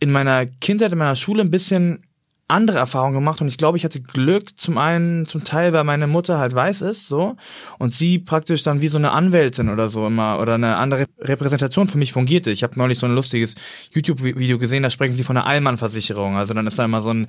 in 0.00 0.10
meiner 0.10 0.46
Kindheit 0.46 0.92
in 0.92 0.98
meiner 0.98 1.16
Schule 1.16 1.42
ein 1.42 1.50
bisschen 1.50 2.04
andere 2.50 2.78
Erfahrungen 2.78 3.14
gemacht 3.14 3.40
und 3.40 3.48
ich 3.48 3.56
glaube, 3.56 3.78
ich 3.78 3.84
hatte 3.84 4.00
Glück 4.00 4.58
zum 4.58 4.78
einen, 4.78 5.26
zum 5.26 5.44
Teil, 5.44 5.72
weil 5.72 5.84
meine 5.84 6.06
Mutter 6.06 6.38
halt 6.38 6.54
weiß 6.54 6.82
ist, 6.82 7.06
so 7.06 7.36
und 7.78 7.94
sie 7.94 8.18
praktisch 8.18 8.62
dann 8.62 8.82
wie 8.82 8.88
so 8.88 8.98
eine 8.98 9.12
Anwältin 9.12 9.68
oder 9.68 9.88
so 9.88 10.06
immer 10.06 10.38
oder 10.40 10.54
eine 10.54 10.76
andere 10.76 11.06
Repräsentation 11.20 11.88
für 11.88 11.98
mich 11.98 12.12
fungierte. 12.12 12.50
Ich 12.50 12.62
habe 12.62 12.78
neulich 12.78 12.98
so 12.98 13.06
ein 13.06 13.14
lustiges 13.14 13.54
YouTube-Video 13.92 14.58
gesehen, 14.58 14.82
da 14.82 14.90
sprechen 14.90 15.14
sie 15.14 15.24
von 15.24 15.36
einer 15.36 15.46
Allmann-Versicherung. 15.46 16.36
Also 16.36 16.54
dann 16.54 16.66
ist 16.66 16.78
da 16.78 16.84
immer 16.84 17.00
so 17.00 17.10
ein 17.10 17.28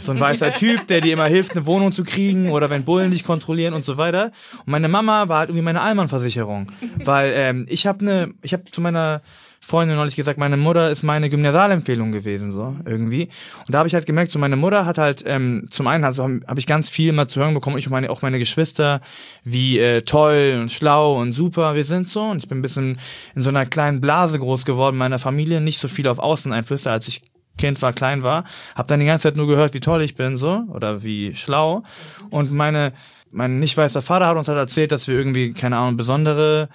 so 0.00 0.12
ein 0.12 0.20
weißer 0.20 0.54
Typ, 0.54 0.86
der 0.86 1.00
dir 1.00 1.12
immer 1.12 1.26
hilft, 1.26 1.52
eine 1.52 1.66
Wohnung 1.66 1.92
zu 1.92 2.04
kriegen 2.04 2.50
oder 2.50 2.70
wenn 2.70 2.84
Bullen 2.84 3.10
dich 3.10 3.24
kontrollieren 3.24 3.74
und 3.74 3.84
so 3.84 3.98
weiter. 3.98 4.32
Und 4.58 4.68
meine 4.68 4.88
Mama 4.88 5.28
war 5.28 5.40
halt 5.40 5.50
irgendwie 5.50 5.64
meine 5.64 5.80
Allmann-Versicherung, 5.80 6.70
weil 7.04 7.32
ähm, 7.34 7.66
ich 7.68 7.86
habe 7.86 8.00
eine, 8.00 8.34
ich 8.42 8.52
habe 8.52 8.64
zu 8.70 8.80
meiner 8.80 9.22
Freundin 9.60 9.96
neulich 9.96 10.16
gesagt, 10.16 10.38
meine 10.38 10.56
Mutter 10.56 10.90
ist 10.90 11.02
meine 11.02 11.28
Gymnasialempfehlung 11.28 12.12
gewesen, 12.12 12.52
so 12.52 12.76
irgendwie. 12.84 13.28
Und 13.66 13.74
da 13.74 13.78
habe 13.78 13.88
ich 13.88 13.94
halt 13.94 14.06
gemerkt, 14.06 14.30
so 14.30 14.38
meine 14.38 14.56
Mutter 14.56 14.86
hat 14.86 14.98
halt 14.98 15.24
ähm, 15.26 15.66
zum 15.70 15.86
einen 15.86 16.04
also 16.04 16.22
habe 16.22 16.40
hab 16.46 16.58
ich 16.58 16.66
ganz 16.66 16.88
viel 16.88 17.10
immer 17.10 17.28
zu 17.28 17.40
hören 17.40 17.54
bekommen, 17.54 17.76
ich 17.76 17.86
und 17.86 17.92
meine 17.92 18.10
auch 18.10 18.22
meine 18.22 18.38
Geschwister, 18.38 19.00
wie 19.44 19.78
äh, 19.78 20.02
toll 20.02 20.58
und 20.60 20.72
schlau 20.72 21.18
und 21.20 21.32
super 21.32 21.74
wir 21.74 21.84
sind 21.84 22.08
so. 22.08 22.22
Und 22.22 22.38
ich 22.38 22.48
bin 22.48 22.58
ein 22.58 22.62
bisschen 22.62 22.98
in 23.34 23.42
so 23.42 23.48
einer 23.48 23.66
kleinen 23.66 24.00
Blase 24.00 24.38
groß 24.38 24.64
geworden 24.64 24.96
meiner 24.96 25.18
Familie, 25.18 25.60
nicht 25.60 25.80
so 25.80 25.88
viel 25.88 26.08
auf 26.08 26.18
Außeneinflüsse, 26.18 26.90
als 26.90 27.08
ich 27.08 27.22
Kind 27.58 27.82
war, 27.82 27.92
klein 27.92 28.22
war, 28.22 28.44
habe 28.76 28.86
dann 28.86 29.00
die 29.00 29.06
ganze 29.06 29.24
Zeit 29.24 29.36
nur 29.36 29.48
gehört, 29.48 29.74
wie 29.74 29.80
toll 29.80 30.00
ich 30.02 30.14
bin, 30.14 30.36
so 30.36 30.62
oder 30.72 31.02
wie 31.02 31.34
schlau. 31.34 31.82
Und 32.30 32.52
meine 32.52 32.92
mein 33.30 33.58
nicht 33.58 33.76
weißer 33.76 34.02
Vater 34.02 34.26
hat 34.26 34.36
uns 34.36 34.48
halt 34.48 34.58
erzählt, 34.58 34.92
dass 34.92 35.08
wir 35.08 35.14
irgendwie 35.14 35.52
keine 35.52 35.76
Ahnung 35.76 35.96
besondere 35.96 36.68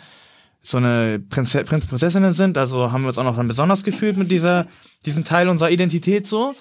so 0.63 0.77
eine 0.77 1.19
Prinz, 1.19 1.51
Prinz 1.65 1.85
Prinzessinnen 1.87 2.31
sind, 2.31 2.57
also 2.57 2.91
haben 2.91 3.03
wir 3.03 3.09
uns 3.09 3.17
auch 3.17 3.23
noch 3.25 3.35
dann 3.35 3.49
besonders 3.49 3.83
gefühlt 3.83 4.17
mit 4.17 4.31
dieser, 4.31 4.65
diesem 5.05 5.25
Teil 5.25 5.49
unserer 5.49 5.69
Identität 5.69 6.25
so. 6.25 6.55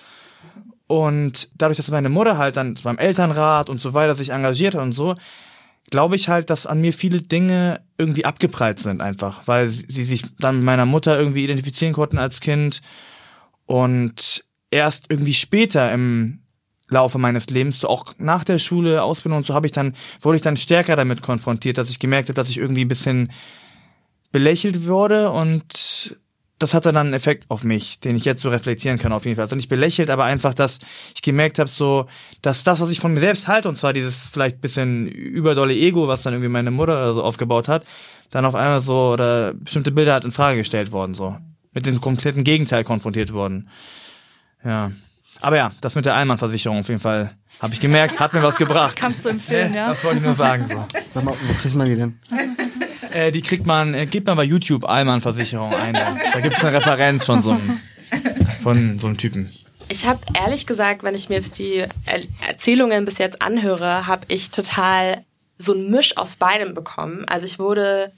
Und 0.89 1.49
dadurch, 1.55 1.77
dass 1.77 1.91
meine 1.91 2.09
Mutter 2.09 2.37
halt 2.37 2.57
dann 2.57 2.75
beim 2.83 2.99
Elternrat 2.99 3.71
und 3.71 3.81
so 3.81 3.95
weiter 3.95 4.15
sich 4.15 4.31
engagiert 4.31 4.75
hat 4.75 4.83
und 4.83 4.93
so, 4.93 5.15
glaube 5.91 6.17
ich 6.17 6.29
halt, 6.29 6.51
dass 6.51 6.67
an 6.67 6.81
mir 6.81 6.93
viele 6.93 7.23
Dinge 7.23 7.81
irgendwie 7.97 8.25
abgeprallt 8.25 8.81
sind 8.81 9.01
einfach, 9.01 9.43
weil 9.47 9.69
sie 9.69 10.05
sich 10.05 10.25
dann 10.39 10.57
mit 10.57 10.65
meiner 10.65 10.85
Mutter 10.85 11.17
irgendwie 11.17 11.45
identifizieren 11.45 11.95
konnten 11.95 12.19
als 12.19 12.41
Kind 12.41 12.83
und 13.67 14.45
erst 14.71 15.07
irgendwie 15.11 15.35
später 15.35 15.93
im 15.93 16.41
Laufe 16.89 17.19
meines 17.19 17.49
Lebens, 17.49 17.79
so 17.79 17.89
auch 17.89 18.15
nach 18.19 18.45
der 18.45 18.59
Schule, 18.59 19.03
Ausbildung 19.03 19.39
und 19.39 19.47
so, 19.47 19.55
habe 19.55 19.67
ich 19.67 19.73
dann, 19.73 19.95
wurde 20.21 20.37
ich 20.37 20.43
dann 20.43 20.57
stärker 20.57 20.97
damit 20.97 21.23
konfrontiert, 21.23 21.79
dass 21.79 21.89
ich 21.89 21.99
gemerkt 21.99 22.29
habe, 22.29 22.35
dass 22.35 22.49
ich 22.49 22.59
irgendwie 22.59 22.85
ein 22.85 22.89
bisschen 22.89 23.31
belächelt 24.33 24.87
wurde 24.87 25.31
und 25.31 26.17
das 26.63 26.75
hatte 26.75 26.93
dann 26.93 27.09
einen 27.09 27.15
Effekt 27.15 27.47
auf 27.49 27.65
mich, 27.65 27.99
den 28.01 28.17
ich 28.17 28.25
jetzt 28.25 28.41
so 28.41 28.49
reflektieren 28.49 28.99
kann 28.99 29.13
auf 29.13 29.25
jeden 29.25 29.37
Fall. 29.37 29.45
Also 29.45 29.57
nicht 29.57 29.69
belächelt, 29.69 30.11
aber 30.11 30.25
einfach, 30.25 30.55
dass 30.55 30.79
ich 31.15 31.23
gemerkt 31.23 31.59
habe, 31.59 31.69
so, 31.69 32.07
dass 32.41 32.63
das, 32.63 32.81
was 32.81 32.91
ich 32.91 33.01
von 33.01 33.13
mir 33.13 33.21
selbst 33.21 33.49
halte, 33.49 33.69
und 33.69 33.77
zwar 33.77 33.93
dieses 33.93 34.17
vielleicht 34.17 34.61
bisschen 34.61 35.09
überdolle 35.09 35.75
Ego, 35.75 36.07
was 36.07 36.23
dann 36.23 36.35
irgendwie 36.35 36.49
meine 36.49 36.71
Mutter 36.71 37.15
so 37.15 37.23
aufgebaut 37.23 37.69
hat, 37.69 37.85
dann 38.31 38.45
auf 38.45 38.55
einmal 38.55 38.81
so 38.81 39.13
oder 39.13 39.55
bestimmte 39.55 39.91
Bilder 39.91 40.15
hat 40.15 40.25
in 40.25 40.33
Frage 40.33 40.59
gestellt 40.59 40.93
worden, 40.93 41.15
so 41.15 41.37
mit 41.73 41.87
dem 41.87 42.01
kompletten 42.01 42.45
Gegenteil 42.45 42.85
konfrontiert 42.85 43.33
worden. 43.33 43.69
Ja. 44.65 44.93
Aber 45.41 45.57
ja, 45.57 45.73
das 45.81 45.97
mit 45.97 46.05
der 46.05 46.15
Allmannversicherung 46.15 46.79
auf 46.79 46.89
jeden 46.89 47.01
Fall, 47.01 47.33
habe 47.59 47.75
ich 47.75 47.81
gemerkt, 47.81 48.21
hat 48.21 48.33
mir 48.33 48.43
was 48.43 48.55
gebracht. 48.55 48.95
Kannst 48.95 49.25
du 49.25 49.31
empfehlen, 49.31 49.75
ja? 49.75 49.89
Das 49.89 50.05
wollte 50.05 50.19
ich 50.19 50.25
nur 50.25 50.35
sagen 50.35 50.69
so. 50.69 50.87
Sag 51.13 51.25
mal, 51.25 51.35
wo 51.35 51.55
kriegt 51.55 51.75
man 51.75 51.89
die 51.89 51.97
denn? 51.97 52.21
Äh, 53.13 53.33
die 53.33 53.43
kriegt 53.43 53.67
man, 53.67 53.95
äh, 53.95 54.07
gibt 54.07 54.27
man 54.27 54.37
bei 54.37 54.45
YouTube 54.45 54.85
Allmann-Versicherung 54.85 55.75
ein. 55.75 55.95
Da, 55.95 56.41
gibt 56.41 56.57
es 56.57 56.65
eine 56.65 56.77
Referenz 56.79 57.25
von 57.25 57.43
so 57.43 57.51
einem, 57.51 57.81
von 58.63 58.99
so 58.99 59.07
einem 59.07 59.17
Typen. 59.17 59.51
Ich 59.89 60.07
habe 60.07 60.21
ehrlich 60.35 60.67
gesagt, 60.67 61.03
wenn 61.03 61.15
ich 61.15 61.29
mir 61.29 61.37
jetzt 61.37 61.59
die 61.59 61.85
Erzählungen 62.47 63.05
bis 63.05 63.19
jetzt 63.19 63.43
anhöre, 63.43 64.07
habe 64.07 64.25
ich 64.29 64.51
total 64.51 65.25
so 65.59 65.75
ein 65.75 65.91
Misch 65.91 66.17
aus 66.17 66.37
beidem 66.37 66.75
bekommen. 66.75 67.25
Also 67.27 67.47
ich 67.47 67.59
wurde 67.59 68.11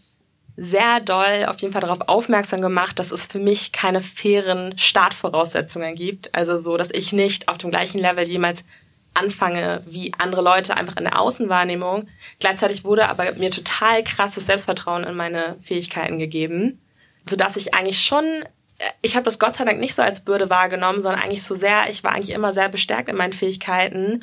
sehr 0.57 1.01
doll 1.01 1.47
auf 1.49 1.61
jeden 1.61 1.73
Fall 1.73 1.83
darauf 1.83 2.03
aufmerksam 2.03 2.61
gemacht, 2.61 2.99
dass 2.99 3.11
es 3.11 3.27
für 3.27 3.41
mich 3.41 3.73
keine 3.73 4.03
fairen 4.03 4.79
Startvoraussetzungen 4.79 5.97
gibt. 5.97 6.35
Also 6.35 6.57
so, 6.57 6.77
dass 6.77 6.91
ich 6.93 7.13
nicht 7.13 7.49
auf 7.49 7.59
dem 7.59 7.71
gleichen 7.71 7.99
Level 7.99 8.27
jemals 8.27 8.65
anfange 9.15 9.83
wie 9.87 10.13
andere 10.19 10.43
Leute 10.43 10.77
einfach 10.77 10.97
in 10.97 11.05
der 11.05 11.21
Außenwahrnehmung. 11.21 12.09
Gleichzeitig 12.41 12.85
wurde 12.85 13.09
aber 13.09 13.33
mir 13.35 13.51
total 13.51 14.05
krasses 14.05 14.47
Selbstvertrauen 14.47 15.05
in 15.05 15.15
meine 15.15 15.57
Fähigkeiten 15.63 16.19
gegeben, 16.19 16.81
sodass 17.27 17.57
ich 17.57 17.75
eigentlich 17.75 18.03
schon 18.03 18.45
äh, 18.79 18.91
ich 19.03 19.17
habe 19.17 19.25
das 19.25 19.39
Gott 19.39 19.55
sei 19.55 19.65
Dank 19.65 19.81
nicht 19.81 19.95
so 19.95 20.03
als 20.03 20.25
Bürde 20.25 20.51
wahrgenommen, 20.51 21.03
sondern 21.03 21.23
eigentlich 21.23 21.45
so 21.45 21.55
sehr, 21.55 21.89
ich 21.91 22.05
war 22.05 22.13
eigentlich 22.13 22.35
immer 22.35 22.53
sehr 22.53 22.69
bestärkt 22.69 23.09
in 23.09 23.17
meinen 23.17 23.33
Fähigkeiten 23.33 24.23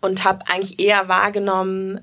und 0.00 0.24
habe 0.24 0.46
eigentlich 0.48 0.78
eher 0.78 1.08
wahrgenommen 1.08 2.00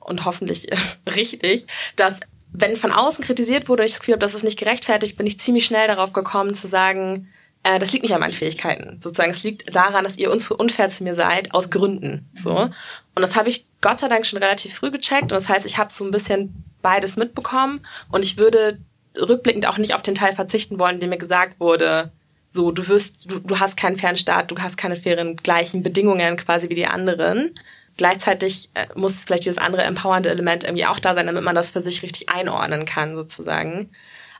und 0.00 0.24
hoffentlich 0.24 0.68
richtig, 1.14 1.66
dass 1.96 2.20
wenn 2.52 2.76
von 2.76 2.92
außen 2.92 3.24
kritisiert 3.24 3.68
wurde, 3.68 3.84
ich 3.84 3.92
das 3.92 4.00
Gefühl 4.00 4.14
habe, 4.14 4.20
das 4.20 4.34
ist 4.34 4.44
nicht 4.44 4.58
gerechtfertigt, 4.58 5.16
bin 5.16 5.26
ich 5.26 5.38
ziemlich 5.40 5.66
schnell 5.66 5.88
darauf 5.88 6.12
gekommen 6.12 6.54
zu 6.54 6.66
sagen, 6.66 7.28
äh, 7.62 7.78
das 7.78 7.92
liegt 7.92 8.02
nicht 8.02 8.14
an 8.14 8.20
meinen 8.20 8.32
Fähigkeiten. 8.32 9.00
Sozusagen, 9.00 9.30
es 9.30 9.42
liegt 9.42 9.74
daran, 9.74 10.04
dass 10.04 10.16
ihr 10.16 10.30
unfair 10.30 10.90
zu 10.90 11.04
mir 11.04 11.14
seid, 11.14 11.52
aus 11.52 11.70
Gründen. 11.70 12.28
So. 12.34 12.50
Und 12.56 13.22
das 13.22 13.36
habe 13.36 13.48
ich 13.48 13.66
Gott 13.80 13.98
sei 13.98 14.08
Dank 14.08 14.26
schon 14.26 14.42
relativ 14.42 14.74
früh 14.74 14.90
gecheckt. 14.90 15.24
Und 15.24 15.32
das 15.32 15.48
heißt, 15.48 15.66
ich 15.66 15.78
habe 15.78 15.92
so 15.92 16.04
ein 16.04 16.10
bisschen 16.10 16.64
beides 16.82 17.16
mitbekommen. 17.16 17.80
Und 18.10 18.24
ich 18.24 18.36
würde 18.36 18.78
rückblickend 19.16 19.66
auch 19.66 19.78
nicht 19.78 19.94
auf 19.94 20.02
den 20.02 20.14
Teil 20.14 20.34
verzichten 20.34 20.78
wollen, 20.78 21.00
dem 21.00 21.10
mir 21.10 21.18
gesagt 21.18 21.58
wurde, 21.58 22.12
so, 22.50 22.70
du 22.70 22.88
wirst, 22.88 23.30
du, 23.30 23.38
du 23.40 23.58
hast 23.58 23.76
keinen 23.76 23.98
fairen 23.98 24.16
Staat, 24.16 24.50
du 24.50 24.58
hast 24.58 24.76
keine 24.76 24.96
fairen 24.96 25.36
gleichen 25.36 25.82
Bedingungen 25.82 26.36
quasi 26.36 26.68
wie 26.68 26.74
die 26.74 26.86
anderen. 26.86 27.54
Gleichzeitig 27.96 28.70
äh, 28.74 28.86
muss 28.94 29.24
vielleicht 29.24 29.44
dieses 29.44 29.58
andere 29.58 29.82
empowernde 29.82 30.30
Element 30.30 30.64
irgendwie 30.64 30.86
auch 30.86 30.98
da 30.98 31.14
sein, 31.14 31.26
damit 31.26 31.44
man 31.44 31.54
das 31.54 31.70
für 31.70 31.80
sich 31.80 32.02
richtig 32.02 32.28
einordnen 32.28 32.84
kann, 32.84 33.14
sozusagen. 33.14 33.90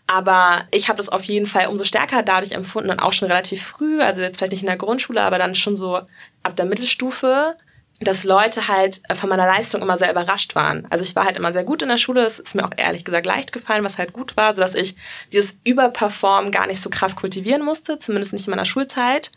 Aber 0.07 0.67
ich 0.71 0.89
habe 0.89 0.99
das 0.99 1.09
auf 1.09 1.25
jeden 1.25 1.47
Fall 1.47 1.67
umso 1.67 1.85
stärker 1.85 2.23
dadurch 2.23 2.53
empfunden 2.53 2.91
und 2.91 3.01
auch 3.01 3.13
schon 3.13 3.29
relativ 3.29 3.63
früh, 3.63 4.01
also 4.01 4.23
jetzt 4.23 4.39
vielleicht 4.39 4.53
nicht 4.53 4.63
in 4.63 4.69
der 4.69 4.77
Grundschule, 4.77 5.21
aber 5.21 5.39
dann 5.39 5.55
schon 5.55 5.77
so 5.77 6.01
ab 6.43 6.57
der 6.57 6.65
Mittelstufe, 6.65 7.57
dass 8.01 8.25
Leute 8.25 8.69
halt 8.69 9.01
äh, 9.09 9.15
von 9.15 9.29
meiner 9.29 9.47
Leistung 9.47 9.83
immer 9.83 9.99
sehr 9.99 10.11
überrascht 10.11 10.55
waren. 10.55 10.87
Also 10.91 11.03
ich 11.03 11.17
war 11.17 11.25
halt 11.25 11.37
immer 11.37 11.53
sehr 11.53 11.65
gut 11.65 11.83
in 11.83 11.89
der 11.89 11.97
Schule, 11.97 12.25
es 12.25 12.39
ist 12.39 12.55
mir 12.55 12.65
auch 12.65 12.73
ehrlich 12.77 13.05
gesagt 13.05 13.27
leicht 13.27 13.53
gefallen, 13.53 13.85
was 13.85 13.99
halt 13.99 14.13
gut 14.13 14.37
war, 14.37 14.55
sodass 14.55 14.75
ich 14.75 14.97
dieses 15.33 15.59
Überperformen 15.65 16.53
gar 16.53 16.67
nicht 16.67 16.83
so 16.83 16.91
krass 16.91 17.17
kultivieren 17.17 17.65
musste, 17.65 17.99
zumindest 17.99 18.33
nicht 18.33 18.47
in 18.47 18.51
meiner 18.51 18.67
Schulzeit. 18.67 19.33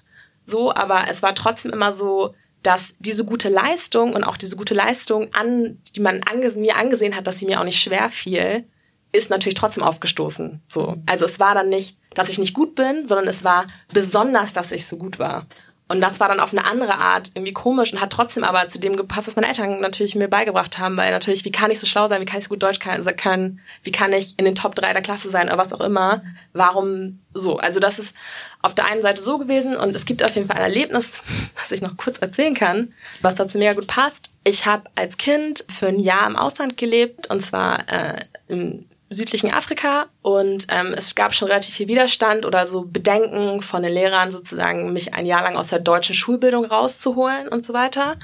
So, 0.46 0.74
aber 0.74 1.06
es 1.10 1.24
war 1.24 1.34
trotzdem 1.36 1.72
immer 1.72 1.94
so, 1.94 2.36
dass 2.62 2.94
diese 3.00 3.24
gute 3.24 3.50
Leistung 3.50 4.14
und 4.14 4.24
auch 4.24 4.36
diese 4.36 4.58
gute 4.58 4.74
Leistung 4.74 5.34
an, 5.34 5.80
die 5.96 6.02
man 6.02 6.22
ange 6.24 6.50
mir 6.52 6.76
angesehen 6.76 7.16
hat, 7.16 7.26
dass 7.26 7.40
sie 7.40 7.46
mir 7.46 7.60
auch 7.60 7.66
nicht 7.66 7.82
schwer 7.82 8.10
fiel, 8.10 8.66
ist 9.12 9.30
natürlich 9.30 9.56
trotzdem 9.56 9.84
aufgestoßen. 9.84 10.62
So, 10.68 10.98
also 11.06 11.26
es 11.26 11.40
war 11.40 11.56
dann 11.56 11.70
nicht, 11.70 11.98
dass 12.14 12.30
ich 12.30 12.40
nicht 12.40 12.54
gut 12.54 12.76
bin, 12.76 13.08
sondern 13.08 13.28
es 13.28 13.44
war 13.44 13.66
besonders, 13.94 14.54
dass 14.54 14.72
ich 14.72 14.86
so 14.86 14.98
gut 14.98 15.20
war. 15.20 15.48
Und 15.92 16.02
das 16.02 16.20
war 16.20 16.28
dann 16.28 16.40
auf 16.40 16.52
eine 16.52 16.66
andere 16.66 17.00
Art 17.00 17.32
irgendwie 17.34 17.52
komisch 17.52 17.92
und 17.92 18.00
hat 18.00 18.12
trotzdem 18.12 18.44
aber 18.44 18.70
zu 18.70 18.78
dem 18.78 18.96
gepasst, 18.96 19.28
was 19.28 19.36
meine 19.36 19.48
Eltern 19.48 19.82
natürlich 19.82 20.14
mir 20.14 20.28
beigebracht 20.28 20.78
haben, 20.78 20.96
weil 20.98 21.10
natürlich, 21.10 21.46
wie 21.46 21.52
kann 21.52 21.72
ich 21.72 21.80
so 21.80 21.88
schlau 21.88 22.08
sein, 22.08 22.22
wie 22.22 22.26
kann 22.26 22.38
ich 22.38 22.44
so 22.44 22.50
gut 22.50 22.62
Deutsch 22.62 22.80
können, 22.80 23.60
wie 23.84 23.92
kann 23.92 24.14
ich 24.14 24.36
in 24.38 24.46
den 24.46 24.54
Top 24.54 24.76
3 24.76 24.94
der 24.94 25.02
Klasse 25.02 25.32
sein 25.32 25.48
oder 25.48 25.58
was 25.58 25.74
auch 25.74 25.82
immer, 25.82 26.22
warum 26.54 27.20
so. 27.34 27.58
Also 27.58 27.80
das 27.80 27.98
ist 27.98 28.16
auf 28.62 28.76
der 28.76 28.86
einen 28.86 29.02
Seite 29.02 29.24
so 29.24 29.40
gewesen 29.40 29.76
und 29.76 29.96
es 29.96 30.06
gibt 30.06 30.24
auf 30.24 30.36
jeden 30.36 30.48
Fall 30.48 30.58
ein 30.58 30.64
Erlebnis, 30.64 31.24
was 31.56 31.72
ich 31.72 31.82
noch 31.82 31.98
kurz 31.98 32.20
erzählen 32.20 32.54
kann, 32.54 32.94
was 33.24 33.34
dazu 33.34 33.58
mega 33.58 33.74
gut 33.74 33.88
passt. 33.88 34.32
Ich 34.44 34.68
habe 34.68 34.92
als 34.94 35.18
Kind 35.18 35.66
für 35.70 35.88
ein 35.88 36.00
Jahr 36.00 36.28
im 36.28 36.36
Ausland 36.36 36.78
gelebt 36.78 37.32
und 37.32 37.42
zwar 37.42 37.90
äh, 37.92 38.26
im 38.48 38.86
südlichen 39.10 39.52
Afrika 39.52 40.08
und 40.22 40.68
ähm, 40.70 40.94
es 40.96 41.16
gab 41.16 41.34
schon 41.34 41.48
relativ 41.48 41.76
viel 41.76 41.88
Widerstand 41.88 42.46
oder 42.46 42.68
so 42.68 42.84
Bedenken 42.84 43.62
von 43.62 43.82
den 43.84 43.94
Lehrern 43.94 44.32
sozusagen, 44.32 44.94
mich 44.94 45.14
ein 45.14 45.26
Jahr 45.26 45.44
lang 45.44 45.56
aus 45.56 45.70
der 45.70 45.80
deutschen 45.80 46.16
Schulbildung 46.16 46.66
rauszuholen 46.66 47.48
und 47.48 47.66
so 47.66 47.74
weiter. 47.74 48.18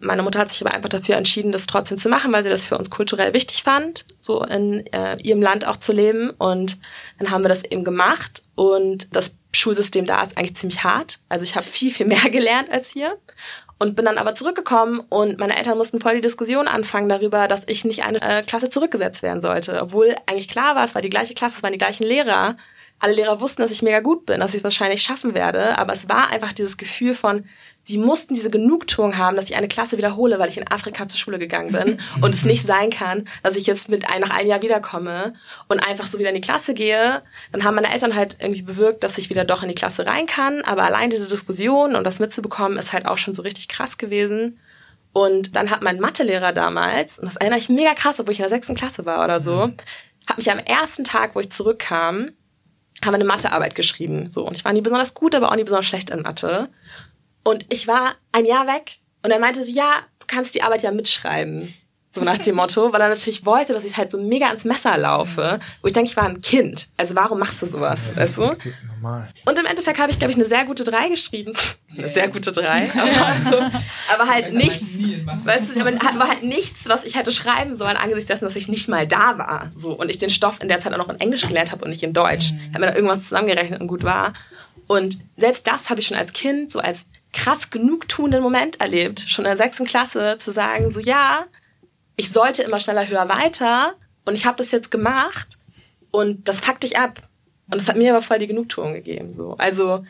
Meine 0.00 0.22
Mutter 0.22 0.38
hat 0.38 0.50
sich 0.52 0.64
aber 0.64 0.74
einfach 0.74 0.90
dafür 0.90 1.16
entschieden, 1.16 1.50
das 1.50 1.66
trotzdem 1.66 1.98
zu 1.98 2.08
machen, 2.08 2.32
weil 2.32 2.44
sie 2.44 2.50
das 2.50 2.64
für 2.64 2.78
uns 2.78 2.88
kulturell 2.88 3.34
wichtig 3.34 3.64
fand, 3.64 4.04
so 4.20 4.44
in 4.44 4.86
äh, 4.92 5.16
ihrem 5.22 5.42
Land 5.42 5.66
auch 5.66 5.76
zu 5.76 5.92
leben. 5.92 6.30
Und 6.30 6.78
dann 7.18 7.30
haben 7.30 7.42
wir 7.42 7.48
das 7.48 7.64
eben 7.64 7.82
gemacht. 7.82 8.42
Und 8.54 9.16
das 9.16 9.37
Schulsystem 9.58 10.06
da 10.06 10.22
ist 10.22 10.36
eigentlich 10.36 10.56
ziemlich 10.56 10.84
hart. 10.84 11.20
Also 11.28 11.44
ich 11.44 11.56
habe 11.56 11.66
viel, 11.66 11.90
viel 11.92 12.06
mehr 12.06 12.30
gelernt 12.30 12.70
als 12.70 12.90
hier 12.90 13.18
und 13.78 13.94
bin 13.94 14.04
dann 14.04 14.18
aber 14.18 14.34
zurückgekommen 14.34 15.00
und 15.08 15.38
meine 15.38 15.56
Eltern 15.56 15.78
mussten 15.78 16.00
voll 16.00 16.16
die 16.16 16.20
Diskussion 16.20 16.68
anfangen 16.68 17.08
darüber, 17.08 17.46
dass 17.48 17.62
ich 17.68 17.84
nicht 17.84 18.04
eine 18.04 18.20
äh, 18.20 18.42
Klasse 18.42 18.70
zurückgesetzt 18.70 19.22
werden 19.22 19.40
sollte. 19.40 19.80
Obwohl 19.80 20.16
eigentlich 20.26 20.48
klar 20.48 20.74
war, 20.74 20.84
es 20.84 20.94
war 20.94 21.02
die 21.02 21.10
gleiche 21.10 21.34
Klasse, 21.34 21.56
es 21.58 21.62
waren 21.62 21.72
die 21.72 21.78
gleichen 21.78 22.04
Lehrer. 22.04 22.56
Alle 22.98 23.12
Lehrer 23.12 23.40
wussten, 23.40 23.62
dass 23.62 23.70
ich 23.70 23.82
mega 23.82 24.00
gut 24.00 24.26
bin, 24.26 24.40
dass 24.40 24.50
ich 24.50 24.58
es 24.58 24.64
wahrscheinlich 24.64 25.02
schaffen 25.02 25.34
werde. 25.34 25.78
Aber 25.78 25.92
es 25.92 26.08
war 26.08 26.30
einfach 26.30 26.52
dieses 26.52 26.76
Gefühl 26.76 27.14
von, 27.14 27.44
sie 27.88 27.96
mussten 27.96 28.34
diese 28.34 28.50
Genugtuung 28.50 29.16
haben, 29.16 29.34
dass 29.34 29.46
ich 29.46 29.56
eine 29.56 29.66
Klasse 29.66 29.96
wiederhole, 29.96 30.38
weil 30.38 30.50
ich 30.50 30.58
in 30.58 30.70
Afrika 30.70 31.08
zur 31.08 31.18
Schule 31.18 31.38
gegangen 31.38 31.72
bin 31.72 31.96
und 32.20 32.34
es 32.34 32.44
nicht 32.44 32.66
sein 32.66 32.90
kann, 32.90 33.24
dass 33.42 33.56
ich 33.56 33.66
jetzt 33.66 33.88
mit 33.88 34.10
ein, 34.10 34.20
nach 34.20 34.30
einem 34.30 34.48
Jahr 34.48 34.60
wiederkomme 34.60 35.32
und 35.68 35.80
einfach 35.80 36.06
so 36.06 36.18
wieder 36.18 36.28
in 36.28 36.34
die 36.34 36.42
Klasse 36.42 36.74
gehe. 36.74 37.22
Dann 37.50 37.64
haben 37.64 37.74
meine 37.74 37.90
Eltern 37.90 38.14
halt 38.14 38.36
irgendwie 38.40 38.60
bewirkt, 38.60 39.04
dass 39.04 39.16
ich 39.16 39.30
wieder 39.30 39.46
doch 39.46 39.62
in 39.62 39.70
die 39.70 39.74
Klasse 39.74 40.04
rein 40.04 40.26
kann. 40.26 40.60
Aber 40.62 40.82
allein 40.84 41.08
diese 41.08 41.28
Diskussion 41.28 41.96
und 41.96 42.04
das 42.04 42.20
mitzubekommen, 42.20 42.76
ist 42.76 42.92
halt 42.92 43.06
auch 43.06 43.16
schon 43.16 43.32
so 43.32 43.40
richtig 43.40 43.68
krass 43.68 43.96
gewesen. 43.96 44.60
Und 45.14 45.56
dann 45.56 45.70
hat 45.70 45.80
mein 45.80 45.98
Mathelehrer 45.98 46.52
damals, 46.52 47.18
und 47.18 47.24
das 47.24 47.36
erinnere 47.36 47.58
ich 47.58 47.70
mega 47.70 47.94
krass, 47.94 48.20
obwohl 48.20 48.32
ich 48.32 48.38
in 48.38 48.44
der 48.44 48.50
sechsten 48.50 48.74
Klasse 48.74 49.06
war 49.06 49.24
oder 49.24 49.40
so, 49.40 49.72
hat 50.26 50.36
mich 50.36 50.50
am 50.50 50.58
ersten 50.58 51.04
Tag, 51.04 51.34
wo 51.34 51.40
ich 51.40 51.50
zurückkam, 51.50 52.32
haben 53.02 53.12
wir 53.12 53.14
eine 53.14 53.24
Mathearbeit 53.24 53.74
geschrieben. 53.74 54.28
So. 54.28 54.46
Und 54.46 54.56
ich 54.56 54.64
war 54.66 54.74
nie 54.74 54.82
besonders 54.82 55.14
gut, 55.14 55.34
aber 55.34 55.50
auch 55.50 55.56
nie 55.56 55.64
besonders 55.64 55.86
schlecht 55.86 56.10
in 56.10 56.22
Mathe. 56.22 56.68
Und 57.48 57.64
ich 57.70 57.88
war 57.88 58.16
ein 58.30 58.44
Jahr 58.44 58.66
weg 58.66 58.98
und 59.24 59.30
er 59.30 59.38
meinte 59.38 59.64
so, 59.64 59.72
ja, 59.72 60.02
du 60.18 60.26
kannst 60.26 60.54
die 60.54 60.62
Arbeit 60.62 60.82
ja 60.82 60.90
mitschreiben. 60.90 61.72
So 62.12 62.20
nach 62.20 62.36
dem 62.36 62.56
Motto, 62.56 62.92
weil 62.92 63.00
er 63.00 63.08
natürlich 63.08 63.46
wollte, 63.46 63.72
dass 63.72 63.84
ich 63.84 63.96
halt 63.96 64.10
so 64.10 64.18
mega 64.18 64.48
ans 64.48 64.64
Messer 64.64 64.98
laufe. 64.98 65.58
Wo 65.80 65.86
ich 65.86 65.94
denke, 65.94 66.10
ich 66.10 66.16
war 66.18 66.24
ein 66.24 66.42
Kind. 66.42 66.88
Also 66.98 67.16
warum 67.16 67.38
machst 67.38 67.62
du 67.62 67.66
sowas? 67.66 68.00
Ja, 68.10 68.22
weißt 68.22 68.36
du? 68.36 68.48
Und 69.46 69.58
im 69.58 69.64
Endeffekt 69.64 69.98
habe 69.98 70.10
ich, 70.10 70.18
glaube 70.18 70.32
ich, 70.32 70.36
eine 70.36 70.44
sehr 70.44 70.66
gute 70.66 70.84
3 70.84 71.08
geschrieben. 71.08 71.54
Eine 71.96 72.08
sehr 72.08 72.28
gute 72.28 72.52
3. 72.52 72.90
Aber, 72.92 73.50
so, 73.50 73.80
aber 74.12 74.30
halt 74.30 74.52
nichts, 74.52 74.84
weißt 75.44 75.74
du, 75.74 75.80
aber 75.80 76.28
halt 76.28 76.42
nichts, 76.42 76.86
was 76.86 77.04
ich 77.04 77.16
hätte 77.16 77.32
schreiben 77.32 77.78
sollen, 77.78 77.96
angesichts 77.96 78.28
dessen, 78.28 78.44
dass 78.44 78.56
ich 78.56 78.68
nicht 78.68 78.88
mal 78.88 79.06
da 79.06 79.38
war. 79.38 79.72
So, 79.74 79.92
und 79.92 80.10
ich 80.10 80.18
den 80.18 80.30
Stoff 80.30 80.60
in 80.60 80.68
der 80.68 80.80
Zeit 80.80 80.92
auch 80.92 80.98
noch 80.98 81.08
in 81.08 81.18
Englisch 81.18 81.48
gelernt 81.48 81.72
habe 81.72 81.84
und 81.84 81.90
nicht 81.90 82.02
in 82.02 82.12
Deutsch. 82.12 82.52
Mhm. 82.52 82.74
Habe 82.74 82.80
mir 82.80 82.86
da 82.88 82.94
irgendwas 82.94 83.22
zusammengerechnet 83.22 83.80
und 83.80 83.88
gut 83.88 84.04
war. 84.04 84.34
Und 84.86 85.18
selbst 85.36 85.66
das 85.66 85.90
habe 85.90 86.00
ich 86.00 86.06
schon 86.06 86.16
als 86.16 86.32
Kind, 86.32 86.72
so 86.72 86.80
als 86.80 87.06
krass 87.38 87.70
genugtuenden 87.70 88.42
Moment 88.42 88.80
erlebt, 88.80 89.24
schon 89.28 89.44
in 89.44 89.50
der 89.50 89.56
sechsten 89.56 89.86
Klasse, 89.86 90.36
zu 90.38 90.50
sagen, 90.50 90.90
so 90.90 91.00
ja, 91.00 91.46
ich 92.16 92.32
sollte 92.32 92.62
immer 92.62 92.80
schneller, 92.80 93.08
höher, 93.08 93.28
weiter 93.28 93.94
und 94.24 94.34
ich 94.34 94.44
habe 94.44 94.56
das 94.56 94.72
jetzt 94.72 94.90
gemacht 94.90 95.56
und 96.10 96.48
das 96.48 96.60
fuckt 96.60 96.82
dich 96.82 96.98
ab. 96.98 97.22
Und 97.70 97.80
es 97.80 97.88
hat 97.88 97.96
mir 97.96 98.12
aber 98.12 98.22
voll 98.22 98.38
die 98.38 98.46
Genugtuung 98.46 98.92
gegeben. 98.94 99.32
So. 99.32 99.54
Also 99.58 100.04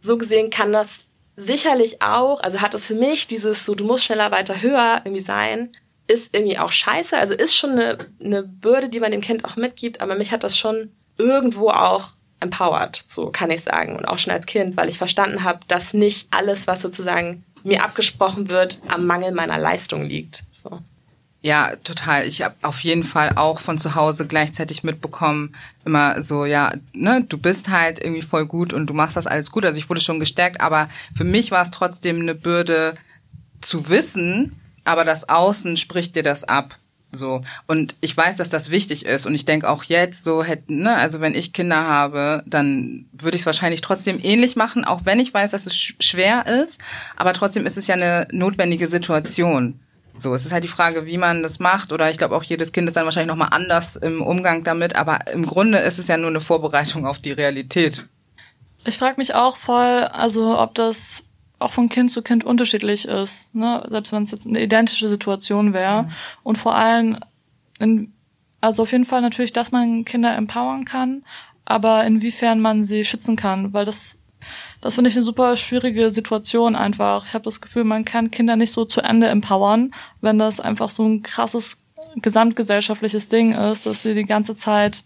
so 0.00 0.16
gesehen 0.16 0.50
kann 0.50 0.72
das 0.72 1.04
sicherlich 1.36 2.02
auch, 2.02 2.40
also 2.40 2.60
hat 2.60 2.74
es 2.74 2.86
für 2.86 2.94
mich 2.94 3.26
dieses 3.26 3.64
so, 3.64 3.74
du 3.74 3.84
musst 3.84 4.04
schneller, 4.04 4.30
weiter, 4.30 4.60
höher 4.60 5.02
irgendwie 5.04 5.22
sein, 5.22 5.70
ist 6.08 6.34
irgendwie 6.34 6.58
auch 6.58 6.72
scheiße. 6.72 7.16
Also 7.16 7.34
ist 7.34 7.54
schon 7.54 7.72
eine, 7.72 7.98
eine 8.22 8.42
Bürde, 8.42 8.88
die 8.88 9.00
man 9.00 9.12
dem 9.12 9.20
Kind 9.20 9.44
auch 9.44 9.56
mitgibt, 9.56 10.00
aber 10.00 10.16
mich 10.16 10.32
hat 10.32 10.42
das 10.42 10.58
schon 10.58 10.90
irgendwo 11.18 11.70
auch 11.70 12.10
empowered, 12.40 13.04
so 13.06 13.30
kann 13.30 13.50
ich 13.50 13.62
sagen. 13.62 13.96
Und 13.96 14.06
auch 14.06 14.18
schon 14.18 14.32
als 14.32 14.46
Kind, 14.46 14.76
weil 14.76 14.88
ich 14.88 14.98
verstanden 14.98 15.44
habe, 15.44 15.60
dass 15.68 15.94
nicht 15.94 16.28
alles, 16.30 16.66
was 16.66 16.82
sozusagen 16.82 17.44
mir 17.64 17.84
abgesprochen 17.84 18.48
wird, 18.48 18.80
am 18.88 19.06
Mangel 19.06 19.32
meiner 19.32 19.58
Leistung 19.58 20.04
liegt. 20.04 20.44
So. 20.50 20.80
Ja, 21.40 21.76
total. 21.84 22.26
Ich 22.26 22.42
habe 22.42 22.54
auf 22.62 22.80
jeden 22.80 23.04
Fall 23.04 23.32
auch 23.36 23.60
von 23.60 23.78
zu 23.78 23.94
Hause 23.94 24.26
gleichzeitig 24.26 24.82
mitbekommen, 24.82 25.54
immer 25.84 26.20
so, 26.22 26.44
ja, 26.44 26.72
ne, 26.92 27.24
du 27.28 27.38
bist 27.38 27.68
halt 27.68 28.00
irgendwie 28.02 28.22
voll 28.22 28.46
gut 28.46 28.72
und 28.72 28.86
du 28.88 28.94
machst 28.94 29.16
das 29.16 29.28
alles 29.28 29.52
gut. 29.52 29.64
Also 29.64 29.78
ich 29.78 29.88
wurde 29.88 30.00
schon 30.00 30.18
gestärkt, 30.18 30.60
aber 30.60 30.88
für 31.16 31.24
mich 31.24 31.50
war 31.50 31.62
es 31.62 31.70
trotzdem 31.70 32.20
eine 32.20 32.34
Bürde 32.34 32.96
zu 33.60 33.88
wissen, 33.88 34.60
aber 34.84 35.04
das 35.04 35.28
Außen 35.28 35.76
spricht 35.76 36.16
dir 36.16 36.24
das 36.24 36.44
ab. 36.44 36.76
So. 37.10 37.40
Und 37.66 37.96
ich 38.00 38.14
weiß, 38.16 38.36
dass 38.36 38.50
das 38.50 38.70
wichtig 38.70 39.06
ist. 39.06 39.26
Und 39.26 39.34
ich 39.34 39.44
denke 39.44 39.68
auch 39.68 39.84
jetzt, 39.84 40.24
so 40.24 40.42
hätten, 40.42 40.82
ne, 40.82 40.94
also 40.96 41.20
wenn 41.20 41.34
ich 41.34 41.52
Kinder 41.52 41.86
habe, 41.86 42.42
dann 42.46 43.06
würde 43.12 43.36
ich 43.36 43.42
es 43.42 43.46
wahrscheinlich 43.46 43.80
trotzdem 43.80 44.20
ähnlich 44.22 44.56
machen, 44.56 44.84
auch 44.84 45.02
wenn 45.04 45.20
ich 45.20 45.32
weiß, 45.32 45.52
dass 45.52 45.66
es 45.66 45.76
schwer 45.76 46.46
ist. 46.46 46.80
Aber 47.16 47.32
trotzdem 47.32 47.66
ist 47.66 47.78
es 47.78 47.86
ja 47.86 47.94
eine 47.94 48.28
notwendige 48.30 48.88
Situation. 48.88 49.80
So, 50.16 50.34
es 50.34 50.44
ist 50.44 50.52
halt 50.52 50.64
die 50.64 50.68
Frage, 50.68 51.06
wie 51.06 51.16
man 51.16 51.44
das 51.44 51.60
macht, 51.60 51.92
oder 51.92 52.10
ich 52.10 52.18
glaube 52.18 52.34
auch 52.34 52.42
jedes 52.42 52.72
Kind 52.72 52.88
ist 52.88 52.96
dann 52.96 53.04
wahrscheinlich 53.04 53.28
nochmal 53.28 53.50
anders 53.52 53.94
im 53.94 54.20
Umgang 54.20 54.64
damit, 54.64 54.96
aber 54.96 55.20
im 55.32 55.46
Grunde 55.46 55.78
ist 55.78 56.00
es 56.00 56.08
ja 56.08 56.16
nur 56.16 56.30
eine 56.30 56.40
Vorbereitung 56.40 57.06
auf 57.06 57.20
die 57.20 57.30
Realität. 57.30 58.08
Ich 58.84 58.98
frage 58.98 59.14
mich 59.18 59.34
auch 59.34 59.56
voll, 59.56 60.04
also 60.04 60.58
ob 60.58 60.74
das 60.74 61.22
auch 61.58 61.72
von 61.72 61.88
Kind 61.88 62.10
zu 62.10 62.22
Kind 62.22 62.44
unterschiedlich 62.44 63.06
ist, 63.06 63.54
ne? 63.54 63.84
selbst 63.90 64.12
wenn 64.12 64.22
es 64.22 64.30
jetzt 64.30 64.46
eine 64.46 64.62
identische 64.62 65.08
Situation 65.08 65.72
wäre. 65.72 66.04
Mhm. 66.04 66.10
Und 66.42 66.58
vor 66.58 66.74
allem, 66.74 67.18
in, 67.78 68.12
also 68.60 68.82
auf 68.82 68.92
jeden 68.92 69.04
Fall 69.04 69.22
natürlich, 69.22 69.52
dass 69.52 69.72
man 69.72 70.04
Kinder 70.04 70.36
empowern 70.36 70.84
kann, 70.84 71.24
aber 71.64 72.04
inwiefern 72.04 72.60
man 72.60 72.84
sie 72.84 73.04
schützen 73.04 73.36
kann, 73.36 73.72
weil 73.72 73.84
das, 73.84 74.18
das 74.80 74.94
finde 74.94 75.10
ich 75.10 75.16
eine 75.16 75.24
super 75.24 75.56
schwierige 75.56 76.10
Situation 76.10 76.76
einfach. 76.76 77.26
Ich 77.26 77.34
habe 77.34 77.44
das 77.44 77.60
Gefühl, 77.60 77.84
man 77.84 78.04
kann 78.04 78.30
Kinder 78.30 78.56
nicht 78.56 78.72
so 78.72 78.84
zu 78.84 79.00
Ende 79.00 79.28
empowern, 79.28 79.92
wenn 80.20 80.38
das 80.38 80.60
einfach 80.60 80.90
so 80.90 81.04
ein 81.04 81.22
krasses 81.22 81.76
gesamtgesellschaftliches 82.16 83.28
Ding 83.28 83.52
ist, 83.52 83.86
dass 83.86 84.02
sie 84.02 84.14
die 84.14 84.24
ganze 84.24 84.54
Zeit 84.54 85.04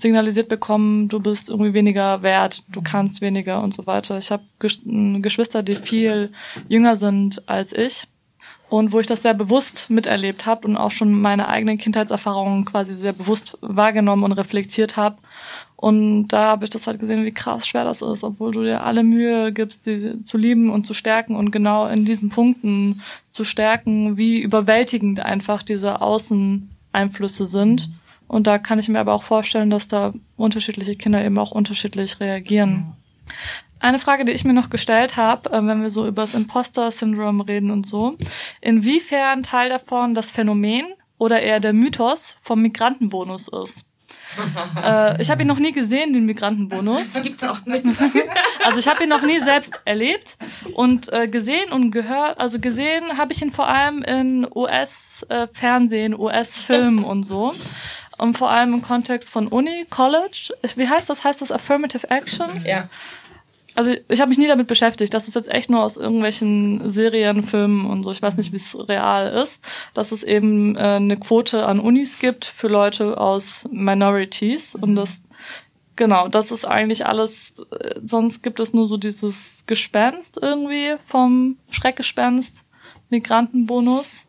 signalisiert 0.00 0.48
bekommen, 0.48 1.08
du 1.08 1.20
bist 1.20 1.48
irgendwie 1.48 1.74
weniger 1.74 2.22
wert, 2.22 2.64
du 2.70 2.82
kannst 2.82 3.20
weniger 3.20 3.62
und 3.62 3.74
so 3.74 3.86
weiter. 3.86 4.18
Ich 4.18 4.30
habe 4.30 4.44
Geschwister, 4.58 5.62
die 5.62 5.76
viel 5.76 6.32
jünger 6.68 6.96
sind 6.96 7.48
als 7.48 7.72
ich 7.72 8.06
und 8.70 8.92
wo 8.92 9.00
ich 9.00 9.06
das 9.06 9.22
sehr 9.22 9.34
bewusst 9.34 9.88
miterlebt 9.88 10.44
habe 10.44 10.66
und 10.66 10.76
auch 10.76 10.90
schon 10.90 11.12
meine 11.12 11.48
eigenen 11.48 11.78
Kindheitserfahrungen 11.78 12.64
quasi 12.64 12.92
sehr 12.92 13.14
bewusst 13.14 13.56
wahrgenommen 13.60 14.24
und 14.24 14.32
reflektiert 14.32 14.96
habe. 14.96 15.16
Und 15.76 16.28
da 16.28 16.48
habe 16.48 16.64
ich 16.64 16.70
das 16.70 16.86
halt 16.86 16.98
gesehen, 16.98 17.24
wie 17.24 17.32
krass 17.32 17.66
schwer 17.66 17.84
das 17.84 18.02
ist, 18.02 18.24
obwohl 18.24 18.52
du 18.52 18.64
dir 18.64 18.82
alle 18.82 19.04
Mühe 19.04 19.52
gibst, 19.52 19.86
die 19.86 20.22
zu 20.24 20.36
lieben 20.36 20.70
und 20.70 20.86
zu 20.86 20.92
stärken 20.92 21.36
und 21.36 21.50
genau 21.50 21.86
in 21.86 22.04
diesen 22.04 22.28
Punkten 22.30 23.00
zu 23.30 23.44
stärken, 23.44 24.16
wie 24.16 24.40
überwältigend 24.40 25.20
einfach 25.20 25.62
diese 25.62 26.02
Außeneinflüsse 26.02 27.46
sind. 27.46 27.90
Und 28.28 28.46
da 28.46 28.58
kann 28.58 28.78
ich 28.78 28.88
mir 28.88 29.00
aber 29.00 29.14
auch 29.14 29.22
vorstellen, 29.22 29.70
dass 29.70 29.88
da 29.88 30.12
unterschiedliche 30.36 30.96
Kinder 30.96 31.24
eben 31.24 31.38
auch 31.38 31.50
unterschiedlich 31.50 32.20
reagieren. 32.20 32.94
Eine 33.80 33.98
Frage, 33.98 34.24
die 34.24 34.32
ich 34.32 34.44
mir 34.44 34.52
noch 34.52 34.70
gestellt 34.70 35.16
habe, 35.16 35.50
äh, 35.50 35.66
wenn 35.66 35.82
wir 35.82 35.90
so 35.90 36.06
über 36.06 36.22
das 36.22 36.34
Imposter-Syndrom 36.34 37.40
reden 37.40 37.70
und 37.70 37.86
so, 37.86 38.16
inwiefern 38.60 39.42
Teil 39.42 39.70
davon 39.70 40.14
das 40.14 40.30
Phänomen 40.30 40.86
oder 41.16 41.40
eher 41.40 41.60
der 41.60 41.72
Mythos 41.72 42.38
vom 42.42 42.62
Migrantenbonus 42.62 43.48
ist. 43.48 43.84
äh, 44.82 45.20
ich 45.20 45.30
habe 45.30 45.42
ihn 45.42 45.48
noch 45.48 45.58
nie 45.58 45.72
gesehen, 45.72 46.12
den 46.12 46.24
Migrantenbonus. 46.24 47.14
Gibt's 47.22 47.44
auch 47.44 47.64
nicht. 47.66 47.84
also 48.64 48.78
ich 48.78 48.88
habe 48.88 49.04
ihn 49.04 49.08
noch 49.08 49.22
nie 49.22 49.40
selbst 49.40 49.78
erlebt 49.84 50.36
und 50.74 51.12
äh, 51.12 51.28
gesehen 51.28 51.72
und 51.72 51.90
gehört. 51.90 52.38
Also 52.38 52.58
gesehen 52.58 53.16
habe 53.16 53.32
ich 53.32 53.42
ihn 53.42 53.50
vor 53.50 53.68
allem 53.68 54.02
in 54.02 54.46
US-Fernsehen, 54.54 56.12
äh, 56.12 56.16
US-Filmen 56.16 57.04
und 57.04 57.22
so. 57.24 57.52
Und 58.18 58.36
vor 58.36 58.50
allem 58.50 58.74
im 58.74 58.82
Kontext 58.82 59.30
von 59.30 59.48
Uni, 59.48 59.86
College. 59.88 60.52
Wie 60.76 60.88
heißt 60.88 61.08
das? 61.08 61.24
Heißt 61.24 61.40
das 61.40 61.52
Affirmative 61.52 62.10
Action? 62.10 62.48
Ja 62.64 62.88
also 63.78 63.94
ich 64.08 64.20
habe 64.20 64.30
mich 64.30 64.38
nie 64.38 64.48
damit 64.48 64.66
beschäftigt. 64.66 65.14
Das 65.14 65.28
ist 65.28 65.36
jetzt 65.36 65.48
echt 65.48 65.70
nur 65.70 65.84
aus 65.84 65.96
irgendwelchen 65.96 66.90
Serien, 66.90 67.44
Filmen 67.44 67.86
und 67.86 68.02
so. 68.02 68.10
Ich 68.10 68.20
weiß 68.20 68.36
nicht, 68.36 68.50
wie 68.50 68.56
es 68.56 68.76
real 68.88 69.28
ist, 69.40 69.62
dass 69.94 70.10
es 70.10 70.24
eben 70.24 70.74
äh, 70.74 70.96
eine 70.96 71.16
Quote 71.16 71.64
an 71.64 71.78
Unis 71.78 72.18
gibt 72.18 72.44
für 72.44 72.66
Leute 72.66 73.18
aus 73.18 73.68
Minorities 73.70 74.74
und 74.74 74.96
das 74.96 75.22
genau, 75.94 76.26
das 76.26 76.50
ist 76.50 76.64
eigentlich 76.64 77.06
alles. 77.06 77.54
Äh, 77.70 78.00
sonst 78.04 78.42
gibt 78.42 78.58
es 78.58 78.72
nur 78.72 78.88
so 78.88 78.96
dieses 78.96 79.62
Gespenst 79.68 80.40
irgendwie 80.42 80.96
vom 81.06 81.56
Schreckgespenst, 81.70 82.64
Migrantenbonus. 83.10 84.26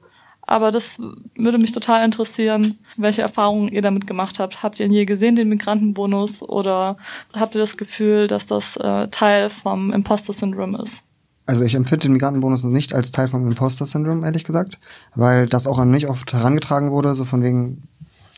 Aber 0.50 0.72
das 0.72 1.00
würde 1.36 1.60
mich 1.60 1.74
total 1.74 2.04
interessieren, 2.04 2.80
welche 2.98 3.22
Erfahrungen 3.22 3.68
ihr 3.68 3.84
damit 3.84 4.08
gemacht 4.08 4.40
habt. 4.40 4.64
Habt 4.64 4.80
ihr 4.80 4.88
ihn 4.88 4.92
je 4.92 5.06
gesehen, 5.06 5.36
den 5.36 5.48
Migrantenbonus, 5.48 6.42
oder 6.42 6.98
habt 7.36 7.54
ihr 7.54 7.62
das 7.62 7.78
Gefühl, 7.78 8.26
dass 8.26 8.48
das 8.48 8.76
äh, 8.78 9.10
Teil 9.10 9.52
vom 9.52 9.94
Imposter-Syndrom 9.94 10.74
ist? 10.74 11.04
Also 11.46 11.64
ich 11.64 11.76
empfinde 11.76 12.08
den 12.08 12.14
Migrantenbonus 12.14 12.64
nicht 12.64 12.96
als 12.96 13.12
Teil 13.12 13.28
vom 13.28 13.46
Imposter-Syndrom, 13.46 14.24
ehrlich 14.24 14.44
gesagt, 14.44 14.80
weil 15.14 15.46
das 15.46 15.68
auch 15.68 15.78
an 15.78 15.92
mich 15.92 16.08
oft 16.08 16.34
herangetragen 16.34 16.90
wurde, 16.90 17.14
so 17.14 17.26
von 17.26 17.44
wegen, 17.44 17.84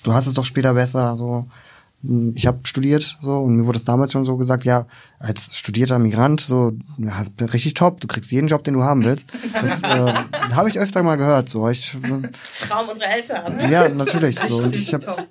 du 0.04 0.12
hast 0.12 0.28
es 0.28 0.34
doch 0.34 0.44
später 0.44 0.74
besser, 0.74 1.16
so 1.16 1.46
ich 2.04 2.48
habe 2.48 2.60
studiert 2.64 3.18
so 3.22 3.40
und 3.40 3.56
mir 3.56 3.66
wurde 3.68 3.78
es 3.78 3.84
damals 3.84 4.12
schon 4.12 4.26
so 4.26 4.36
gesagt, 4.38 4.64
ja, 4.64 4.88
als 5.20 5.56
studierter 5.56 6.00
Migrant, 6.00 6.42
so 6.42 6.74
ja, 6.98 7.24
richtig 7.40 7.76
top, 7.76 8.02
du 8.02 8.08
kriegst 8.08 8.32
jeden 8.32 8.48
Job, 8.48 8.64
den 8.64 8.74
du 8.74 8.84
haben 8.84 9.04
willst. 9.04 9.28
Das 9.54 9.84
äh, 9.84 10.14
habe 10.54 10.70
ich 10.70 10.80
öfter 10.80 11.04
mal 11.04 11.18
gehört. 11.18 11.50
So. 11.50 11.70
Ich, 11.70 11.96
Traum 12.68 12.90
unserer 12.90 13.16
Eltern. 13.16 13.70
Ja, 13.70 13.88
natürlich. 13.88 14.40
So. 14.40 14.58
Und 14.58 14.76
ich 14.76 14.94
hab, 14.94 15.28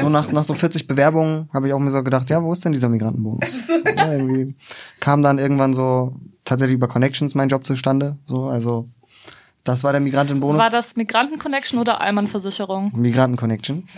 so 0.00 0.08
nach, 0.08 0.32
nach 0.32 0.44
so 0.44 0.54
40 0.54 0.86
Bewerbungen 0.86 1.50
habe 1.52 1.68
ich 1.68 1.74
auch 1.74 1.78
mir 1.78 1.90
so 1.90 2.02
gedacht, 2.02 2.30
ja, 2.30 2.42
wo 2.42 2.52
ist 2.52 2.64
denn 2.64 2.72
dieser 2.72 2.88
Migrantenbonus? 2.88 3.60
Ja, 3.96 4.12
irgendwie 4.12 4.54
kam 5.00 5.22
dann 5.22 5.38
irgendwann 5.38 5.74
so 5.74 6.16
tatsächlich 6.44 6.76
über 6.76 6.88
Connections 6.88 7.34
mein 7.34 7.48
Job 7.48 7.66
zustande. 7.66 8.16
So, 8.26 8.46
also 8.46 8.88
das 9.64 9.84
war 9.84 9.92
der 9.92 10.00
Migrantenbonus. 10.00 10.60
War 10.60 10.70
das 10.70 10.96
Migranten-Connection 10.96 11.78
oder 11.78 12.00
Allmann-Versicherung? 12.00 12.90
Migranten-Connection. 12.96 13.86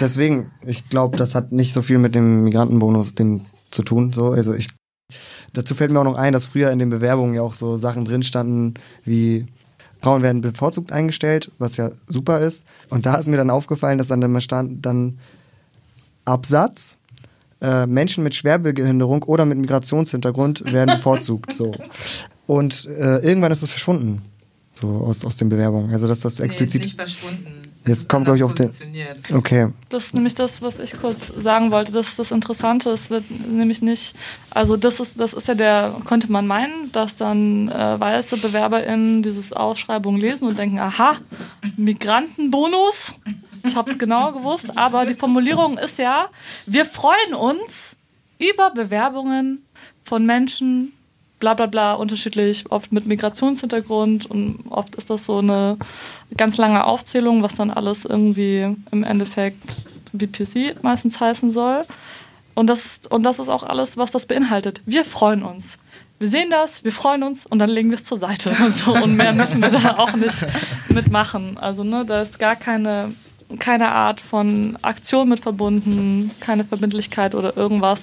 Deswegen, 0.00 0.50
ich 0.64 0.88
glaube, 0.88 1.18
das 1.18 1.34
hat 1.34 1.52
nicht 1.52 1.74
so 1.74 1.82
viel 1.82 1.98
mit 1.98 2.14
dem 2.14 2.44
Migrantenbonus 2.44 3.14
dem 3.14 3.44
zu 3.70 3.82
tun. 3.82 4.14
So, 4.14 4.30
also 4.30 4.54
ich, 4.54 4.70
dazu 5.52 5.74
fällt 5.74 5.90
mir 5.90 6.00
auch 6.00 6.04
noch 6.04 6.16
ein, 6.16 6.32
dass 6.32 6.46
früher 6.46 6.70
in 6.70 6.78
den 6.78 6.88
Bewerbungen 6.88 7.34
ja 7.34 7.42
auch 7.42 7.52
so 7.54 7.76
Sachen 7.76 8.06
drin 8.06 8.22
standen 8.22 8.72
wie 9.04 9.46
Frauen 10.00 10.22
werden 10.22 10.40
bevorzugt 10.40 10.92
eingestellt, 10.92 11.52
was 11.58 11.76
ja 11.76 11.90
super 12.06 12.40
ist. 12.40 12.64
Und 12.88 13.04
da 13.04 13.16
ist 13.16 13.26
mir 13.26 13.36
dann 13.36 13.50
aufgefallen, 13.50 13.98
dass 13.98 14.08
dann 14.08 14.22
immer 14.22 14.40
stand 14.40 14.86
dann 14.86 15.18
Absatz 16.24 16.99
äh, 17.60 17.86
Menschen 17.86 18.24
mit 18.24 18.34
Schwerbehinderung 18.34 19.22
oder 19.24 19.44
mit 19.44 19.58
Migrationshintergrund 19.58 20.64
werden 20.64 20.96
bevorzugt. 20.96 21.52
so. 21.52 21.72
Und 22.46 22.86
äh, 22.86 23.18
irgendwann 23.18 23.52
ist 23.52 23.62
das 23.62 23.70
verschwunden. 23.70 24.22
So 24.80 24.88
aus, 24.88 25.24
aus 25.24 25.36
den 25.36 25.48
Bewerbungen. 25.48 25.92
Also 25.92 26.08
dass 26.08 26.20
das 26.20 26.40
explizit. 26.40 26.80
Nee, 26.80 26.86
nicht 26.86 26.96
verschwunden. 26.96 27.60
Jetzt 27.86 28.08
kommt, 28.08 28.26
glaube 28.26 28.36
ich, 28.36 28.44
auf 28.44 28.54
den. 28.54 28.70
Okay. 29.32 29.68
Das 29.88 30.06
ist 30.06 30.14
nämlich 30.14 30.34
das, 30.34 30.60
was 30.60 30.78
ich 30.78 31.00
kurz 31.00 31.28
sagen 31.28 31.70
wollte. 31.70 31.92
Das 31.92 32.08
ist 32.08 32.18
das 32.18 32.30
Interessante. 32.30 32.90
Es 32.90 33.08
wird 33.08 33.24
nämlich 33.30 33.80
nicht, 33.80 34.14
also 34.50 34.76
das 34.76 35.00
ist, 35.00 35.18
das 35.18 35.32
ist 35.32 35.48
ja 35.48 35.54
der, 35.54 35.96
könnte 36.04 36.30
man 36.30 36.46
meinen, 36.46 36.92
dass 36.92 37.16
dann 37.16 37.68
äh, 37.68 37.98
weiße 37.98 38.36
BewerberInnen 38.36 39.22
dieses 39.22 39.52
Ausschreibung 39.54 40.16
lesen 40.16 40.46
und 40.46 40.58
denken, 40.58 40.78
aha, 40.78 41.16
Migrantenbonus. 41.76 43.14
Ich 43.64 43.76
habe 43.76 43.90
es 43.90 43.98
genau 43.98 44.32
gewusst, 44.32 44.76
aber 44.76 45.06
die 45.06 45.14
Formulierung 45.14 45.78
ist 45.78 45.98
ja, 45.98 46.28
wir 46.66 46.84
freuen 46.84 47.34
uns 47.34 47.96
über 48.38 48.70
Bewerbungen 48.70 49.64
von 50.04 50.24
Menschen, 50.24 50.92
bla 51.40 51.54
bla 51.54 51.66
bla, 51.66 51.94
unterschiedlich, 51.94 52.70
oft 52.70 52.92
mit 52.92 53.06
Migrationshintergrund 53.06 54.26
und 54.26 54.64
oft 54.70 54.94
ist 54.96 55.10
das 55.10 55.24
so 55.24 55.38
eine 55.38 55.78
ganz 56.36 56.56
lange 56.58 56.84
Aufzählung, 56.84 57.42
was 57.42 57.54
dann 57.54 57.70
alles 57.70 58.04
irgendwie 58.04 58.76
im 58.90 59.04
Endeffekt 59.04 59.84
BPC 60.12 60.82
meistens 60.82 61.20
heißen 61.20 61.50
soll. 61.50 61.82
Und 62.54 62.66
das, 62.66 63.00
und 63.08 63.22
das 63.22 63.38
ist 63.38 63.48
auch 63.48 63.62
alles, 63.62 63.96
was 63.96 64.10
das 64.10 64.26
beinhaltet. 64.26 64.82
Wir 64.84 65.04
freuen 65.04 65.42
uns. 65.42 65.78
Wir 66.18 66.28
sehen 66.28 66.50
das, 66.50 66.84
wir 66.84 66.92
freuen 66.92 67.22
uns 67.22 67.46
und 67.46 67.58
dann 67.58 67.70
legen 67.70 67.88
wir 67.88 67.94
es 67.94 68.04
zur 68.04 68.18
Seite. 68.18 68.54
Und, 68.62 68.76
so. 68.78 68.92
und 68.92 69.16
mehr 69.16 69.32
müssen 69.32 69.62
wir 69.62 69.70
da 69.70 69.96
auch 69.96 70.12
nicht 70.12 70.44
mitmachen. 70.88 71.56
Also, 71.56 71.84
ne, 71.84 72.04
da 72.04 72.20
ist 72.20 72.38
gar 72.38 72.56
keine 72.56 73.14
keine 73.58 73.90
Art 73.90 74.20
von 74.20 74.78
Aktion 74.82 75.28
mit 75.28 75.40
verbunden, 75.40 76.30
keine 76.40 76.64
Verbindlichkeit 76.64 77.34
oder 77.34 77.56
irgendwas. 77.56 78.02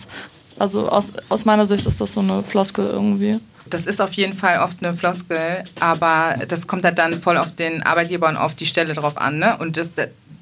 Also 0.60 0.90
aus, 0.90 1.14
aus 1.30 1.46
meiner 1.46 1.68
Sicht 1.68 1.86
ist 1.86 2.02
das 2.02 2.14
so 2.14 2.20
eine 2.20 2.44
Floskel 2.44 2.88
irgendwie. 2.88 3.40
Das 3.70 3.86
ist 3.86 4.02
auf 4.02 4.14
jeden 4.14 4.38
Fall 4.38 4.60
oft 4.60 4.84
eine 4.84 4.96
Floskel, 4.96 5.64
aber 5.80 6.36
das 6.48 6.68
kommt 6.68 6.84
halt 6.84 6.98
dann 6.98 7.22
voll 7.22 7.38
auf 7.38 7.54
den 7.56 7.84
Arbeitgeber 7.84 8.30
und 8.30 8.38
auf 8.38 8.56
die 8.56 8.66
Stelle 8.66 8.94
drauf 8.94 9.18
an. 9.18 9.40
Ne? 9.40 9.58
Und 9.58 9.78
das, 9.78 9.92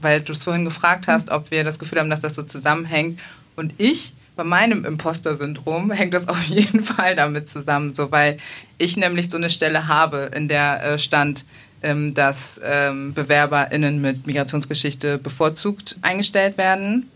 weil 0.02 0.22
du 0.22 0.34
es 0.34 0.44
vorhin 0.44 0.66
gefragt 0.66 1.08
hast, 1.08 1.32
ob 1.32 1.52
wir 1.52 1.64
das 1.64 1.80
Gefühl 1.80 2.00
haben, 2.00 2.10
dass 2.10 2.22
das 2.22 2.36
so 2.36 2.44
zusammenhängt. 2.44 3.20
Und 3.56 3.74
ich, 3.78 4.14
bei 4.36 4.44
meinem 4.44 4.86
Imposter-Syndrom, 4.86 5.92
hängt 5.92 6.14
das 6.14 6.28
auf 6.28 6.42
jeden 6.44 6.84
Fall 6.84 7.16
damit 7.16 7.50
zusammen, 7.50 7.94
so 7.94 8.12
weil 8.12 8.38
ich 8.78 8.98
nämlich 8.98 9.30
so 9.30 9.38
eine 9.38 9.50
Stelle 9.50 9.88
habe, 9.88 10.30
in 10.36 10.48
der 10.48 10.84
äh, 10.84 10.98
stand, 11.00 11.46
dass 11.82 12.60
ähm, 12.64 13.14
BewerberInnen 13.14 14.02
mit 14.02 14.26
Migrationsgeschichte 14.26 15.18
bevorzugt 15.18 15.98
eingestellt 16.02 16.58
werden. 16.58 17.10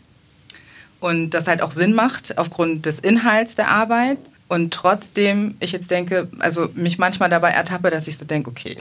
Und 1.00 1.32
das 1.32 1.48
halt 1.48 1.62
auch 1.62 1.72
Sinn 1.72 1.94
macht 1.94 2.38
aufgrund 2.38 2.86
des 2.86 3.00
Inhalts 3.00 3.56
der 3.56 3.70
Arbeit. 3.70 4.18
Und 4.48 4.74
trotzdem, 4.74 5.56
ich 5.60 5.72
jetzt 5.72 5.92
denke, 5.92 6.28
also 6.40 6.70
mich 6.74 6.98
manchmal 6.98 7.30
dabei 7.30 7.52
ertappe, 7.52 7.90
dass 7.90 8.08
ich 8.08 8.18
so 8.18 8.26
denke, 8.26 8.50
okay, 8.50 8.78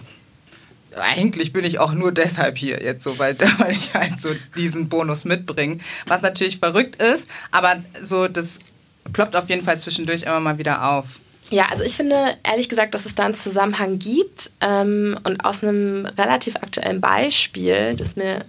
eigentlich 0.96 1.52
bin 1.52 1.64
ich 1.64 1.78
auch 1.78 1.92
nur 1.92 2.12
deshalb 2.12 2.58
hier 2.58 2.82
jetzt 2.82 3.04
so, 3.04 3.18
weil, 3.18 3.38
weil 3.58 3.72
ich 3.72 3.94
halt 3.94 4.18
so 4.18 4.30
diesen 4.56 4.88
Bonus 4.88 5.24
mitbringe. 5.24 5.78
Was 6.06 6.22
natürlich 6.22 6.58
verrückt 6.58 7.00
ist, 7.00 7.28
aber 7.50 7.82
so, 8.02 8.28
das 8.28 8.58
ploppt 9.12 9.36
auf 9.36 9.48
jeden 9.48 9.64
Fall 9.64 9.78
zwischendurch 9.78 10.22
immer 10.22 10.40
mal 10.40 10.58
wieder 10.58 10.90
auf. 10.90 11.20
Ja, 11.50 11.66
also 11.70 11.82
ich 11.82 11.96
finde 11.96 12.37
ehrlich 12.42 12.68
gesagt, 12.68 12.94
dass 12.94 13.06
es 13.06 13.14
da 13.14 13.24
einen 13.24 13.34
Zusammenhang 13.34 13.98
gibt 13.98 14.50
und 14.61 15.44
aus 15.44 15.62
einem 15.62 16.04
relativ 16.04 16.56
aktuellen 16.56 17.00
Beispiel, 17.00 17.96
das 17.96 18.16
mir 18.16 18.44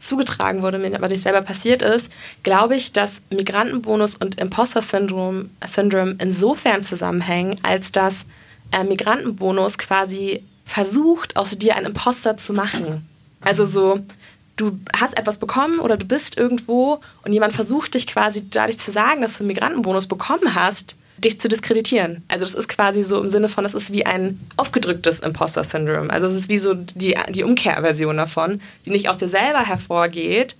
zugetragen 0.00 0.62
wurde, 0.62 0.78
mir 0.78 0.94
aber 0.94 1.08
nicht 1.08 1.22
selber 1.22 1.42
passiert 1.42 1.82
ist, 1.82 2.10
glaube 2.42 2.76
ich, 2.76 2.92
dass 2.92 3.20
Migrantenbonus 3.30 4.16
und 4.16 4.40
Imposter-Syndrom 4.40 5.50
Syndrom 5.66 6.16
insofern 6.18 6.82
zusammenhängen, 6.82 7.58
als 7.62 7.92
dass 7.92 8.14
äh, 8.72 8.84
Migrantenbonus 8.84 9.78
quasi 9.78 10.42
versucht, 10.64 11.36
aus 11.36 11.58
dir 11.58 11.76
einen 11.76 11.86
Imposter 11.86 12.36
zu 12.36 12.52
machen. 12.52 13.08
Also 13.40 13.64
so, 13.64 14.00
du 14.56 14.78
hast 14.98 15.16
etwas 15.18 15.38
bekommen 15.38 15.78
oder 15.78 15.96
du 15.96 16.06
bist 16.06 16.36
irgendwo 16.36 17.00
und 17.24 17.32
jemand 17.32 17.52
versucht 17.52 17.94
dich 17.94 18.06
quasi 18.06 18.48
dadurch 18.48 18.78
zu 18.78 18.90
sagen, 18.90 19.22
dass 19.22 19.38
du 19.38 19.44
einen 19.44 19.48
Migrantenbonus 19.48 20.06
bekommen 20.06 20.54
hast, 20.54 20.96
dich 21.18 21.40
zu 21.40 21.48
diskreditieren. 21.48 22.22
Also 22.28 22.44
das 22.44 22.54
ist 22.54 22.68
quasi 22.68 23.02
so 23.02 23.20
im 23.20 23.28
Sinne 23.28 23.48
von, 23.48 23.64
das 23.64 23.74
ist 23.74 23.92
wie 23.92 24.04
ein 24.06 24.40
aufgedrücktes 24.56 25.20
Imposter-Syndrom. 25.20 26.10
Also 26.10 26.26
es 26.26 26.34
ist 26.34 26.48
wie 26.48 26.58
so 26.58 26.74
die, 26.74 27.16
die 27.30 27.42
Umkehrversion 27.42 28.16
davon, 28.16 28.60
die 28.84 28.90
nicht 28.90 29.08
aus 29.08 29.16
dir 29.16 29.28
selber 29.28 29.60
hervorgeht, 29.60 30.56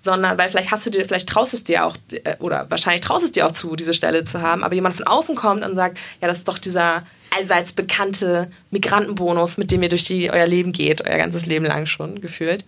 sondern 0.00 0.38
weil 0.38 0.48
vielleicht 0.48 0.70
hast 0.70 0.86
du 0.86 0.90
dir, 0.90 1.04
vielleicht 1.04 1.28
traust 1.28 1.52
du 1.52 1.56
es 1.56 1.64
dir 1.64 1.84
auch, 1.84 1.96
äh, 2.10 2.36
oder 2.38 2.66
wahrscheinlich 2.70 3.02
traust 3.02 3.22
du 3.22 3.26
es 3.26 3.32
dir 3.32 3.46
auch 3.46 3.52
zu, 3.52 3.76
diese 3.76 3.94
Stelle 3.94 4.24
zu 4.24 4.40
haben, 4.40 4.64
aber 4.64 4.74
jemand 4.74 4.96
von 4.96 5.06
außen 5.06 5.36
kommt 5.36 5.64
und 5.64 5.74
sagt, 5.74 5.98
ja, 6.20 6.28
das 6.28 6.38
ist 6.38 6.48
doch 6.48 6.58
dieser 6.58 7.02
allseits 7.36 7.72
bekannte 7.72 8.50
Migrantenbonus, 8.70 9.56
mit 9.56 9.70
dem 9.70 9.82
ihr 9.82 9.88
durch 9.88 10.04
die, 10.04 10.30
euer 10.30 10.46
Leben 10.46 10.72
geht, 10.72 11.06
euer 11.06 11.18
ganzes 11.18 11.46
Leben 11.46 11.64
lang 11.64 11.86
schon 11.86 12.20
gefühlt. 12.20 12.64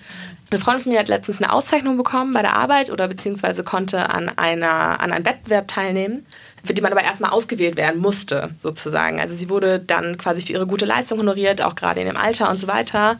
Eine 0.51 0.61
Freundin 0.61 0.83
von 0.85 0.93
mir 0.93 1.01
hat 1.01 1.09
letztens 1.09 1.43
eine 1.43 1.53
Auszeichnung 1.53 1.97
bekommen 1.97 2.33
bei 2.33 2.43
der 2.43 2.57
Arbeit 2.57 2.91
oder 2.91 3.09
beziehungsweise 3.09 3.65
konnte 3.65 4.11
an, 4.11 4.29
einer, 4.29 5.01
an 5.01 5.11
einem 5.11 5.25
Wettbewerb 5.25 5.67
teilnehmen, 5.67 6.27
für 6.65 6.75
die 6.75 6.83
man 6.83 6.93
aber 6.93 7.03
erstmal 7.03 7.31
ausgewählt 7.31 7.77
werden 7.77 8.01
musste, 8.01 8.51
sozusagen. 8.57 9.21
Also 9.21 9.35
sie 9.35 9.49
wurde 9.49 9.81
dann 9.81 10.17
quasi 10.17 10.43
für 10.43 10.53
ihre 10.53 10.67
gute 10.67 10.85
Leistung 10.85 11.19
honoriert, 11.19 11.63
auch 11.63 11.75
gerade 11.75 12.01
in 12.01 12.07
dem 12.07 12.17
Alter 12.17 12.51
und 12.51 12.61
so 12.61 12.69
weiter. 12.69 13.19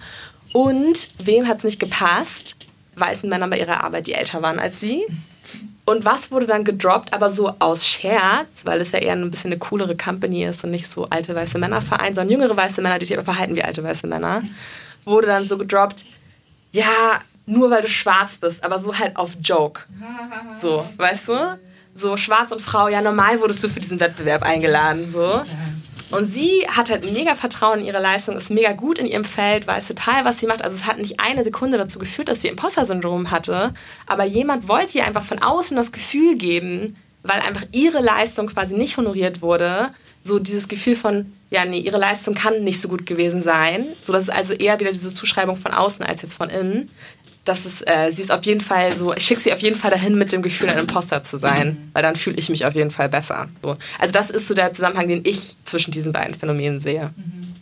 Und 0.53 1.09
wem 1.25 1.49
hat 1.49 1.59
es 1.59 1.65
nicht 1.65 1.81
gepasst? 1.81 2.57
Weißen 2.97 3.29
Männer 3.29 3.49
bei 3.49 3.59
ihrer 3.59 3.85
Arbeit, 3.85 4.07
die 4.07 4.15
älter 4.15 4.43
waren 4.43 4.59
als 4.59 4.81
sie. 4.81 5.07
Und 5.85 6.05
was 6.05 6.31
wurde 6.31 6.47
dann 6.47 6.65
gedroppt, 6.65 7.13
aber 7.13 7.31
so 7.31 7.55
aus 7.59 7.87
Scherz, 7.87 8.49
weil 8.65 8.81
es 8.81 8.93
ja 8.93 9.01
eher 9.01 9.15
ein 9.15 9.31
bisschen 9.31 9.51
eine 9.51 9.59
coolere 9.59 9.97
Company 9.97 10.45
ist 10.45 10.63
und 10.63 10.71
nicht 10.71 10.89
so 10.89 11.09
alte 11.11 11.35
weiße 11.35 11.59
Männerverein, 11.59 12.15
sondern 12.15 12.31
jüngere 12.41 12.57
weiße 12.57 12.81
Männer, 12.81 13.01
die 13.01 13.07
sich 13.07 13.17
aber 13.17 13.25
verhalten 13.25 13.57
wie 13.57 13.65
alte 13.65 13.83
weiße 13.83 14.07
Männer, 14.07 14.43
wurde 15.05 15.27
dann 15.27 15.49
so 15.49 15.59
gedroppt, 15.59 16.05
ja, 16.71 17.21
nur 17.47 17.71
weil 17.71 17.83
du 17.83 17.89
schwarz 17.89 18.37
bist, 18.37 18.63
aber 18.63 18.79
so 18.79 18.97
halt 18.97 19.17
auf 19.17 19.33
Joke. 19.43 19.81
So, 20.61 20.87
weißt 20.97 21.29
du? 21.29 21.59
So 21.95 22.17
schwarz 22.17 22.53
und 22.53 22.63
Frau, 22.63 22.87
ja, 22.89 23.03
normal 23.03 23.41
wurdest 23.41 23.65
du 23.65 23.69
für 23.69 23.81
diesen 23.81 23.99
Wettbewerb 23.99 24.43
eingeladen, 24.45 25.11
so. 25.11 25.43
Und 26.13 26.33
sie 26.33 26.67
hat 26.69 26.91
halt 26.91 27.11
mega 27.11 27.35
Vertrauen 27.35 27.81
in 27.81 27.87
ihre 27.87 28.01
Leistung, 28.01 28.37
ist 28.37 28.51
mega 28.51 28.73
gut 28.73 28.99
in 28.99 29.07
ihrem 29.07 29.25
Feld, 29.25 29.67
weiß 29.67 29.89
total, 29.89 30.25
was 30.25 30.41
sie 30.41 30.47
macht. 30.47 30.63
Also 30.63 30.77
es 30.77 30.87
hat 30.87 30.99
nicht 30.99 31.21
eine 31.21 31.45
Sekunde 31.45 31.79
dazu 31.79 31.99
geführt, 31.99 32.29
dass 32.29 32.43
sie 32.43 32.49
Imposter-Syndrom 32.49 33.31
hatte. 33.31 33.73
Aber 34.07 34.25
jemand 34.25 34.69
wollte 34.69 34.99
ihr 34.99 35.07
einfach 35.07 35.23
von 35.25 35.41
außen 35.41 35.77
das 35.77 35.93
Gefühl 35.93 36.37
geben, 36.37 36.97
weil 37.23 37.41
einfach 37.41 37.65
ihre 37.73 38.01
Leistung 38.01 38.49
quasi 38.49 38.77
nicht 38.77 38.97
honoriert 38.97 39.43
wurde, 39.43 39.91
so 40.25 40.39
dieses 40.39 40.69
Gefühl 40.69 40.97
von, 40.97 41.33
ja, 41.51 41.65
nee, 41.65 41.79
ihre 41.79 41.99
Leistung 41.99 42.35
kann 42.35 42.63
nicht 42.63 42.81
so 42.81 42.89
gut 42.89 43.07
gewesen 43.07 43.43
sein. 43.43 43.87
So, 44.03 44.13
das 44.13 44.25
ist 44.25 44.31
also 44.31 44.53
eher 44.53 44.79
wieder 44.81 44.93
diese 44.93 45.15
Zuschreibung 45.15 45.57
von 45.57 45.73
außen 45.73 46.05
als 46.05 46.23
jetzt 46.23 46.35
von 46.35 46.51
innen 46.51 46.91
das 47.45 47.67
ist, 47.67 47.83
äh, 47.89 48.13
sie 48.13 48.23
ist 48.23 48.31
auf 48.31 48.45
jeden 48.45 48.61
Fall 48.61 48.97
so, 48.97 49.13
ich 49.15 49.25
schicke 49.25 49.41
sie 49.41 49.53
auf 49.53 49.61
jeden 49.61 49.77
Fall 49.77 49.91
dahin 49.91 50.17
mit 50.17 50.33
dem 50.33 50.43
Gefühl, 50.43 50.69
ein 50.69 50.79
Imposter 50.79 51.23
zu 51.23 51.39
sein, 51.39 51.91
weil 51.93 52.03
dann 52.03 52.15
fühle 52.15 52.37
ich 52.37 52.49
mich 52.49 52.65
auf 52.65 52.75
jeden 52.75 52.91
Fall 52.91 53.09
besser. 53.09 53.49
So. 53.63 53.77
Also 53.99 54.13
das 54.13 54.31
ist 54.31 54.47
so 54.47 54.55
der 54.55 54.73
Zusammenhang, 54.73 55.09
den 55.09 55.23
ich 55.25 55.57
zwischen 55.65 55.91
diesen 55.91 56.13
beiden 56.13 56.35
Phänomenen 56.35 56.79
sehe. 56.79 57.11
Mhm. 57.17 57.55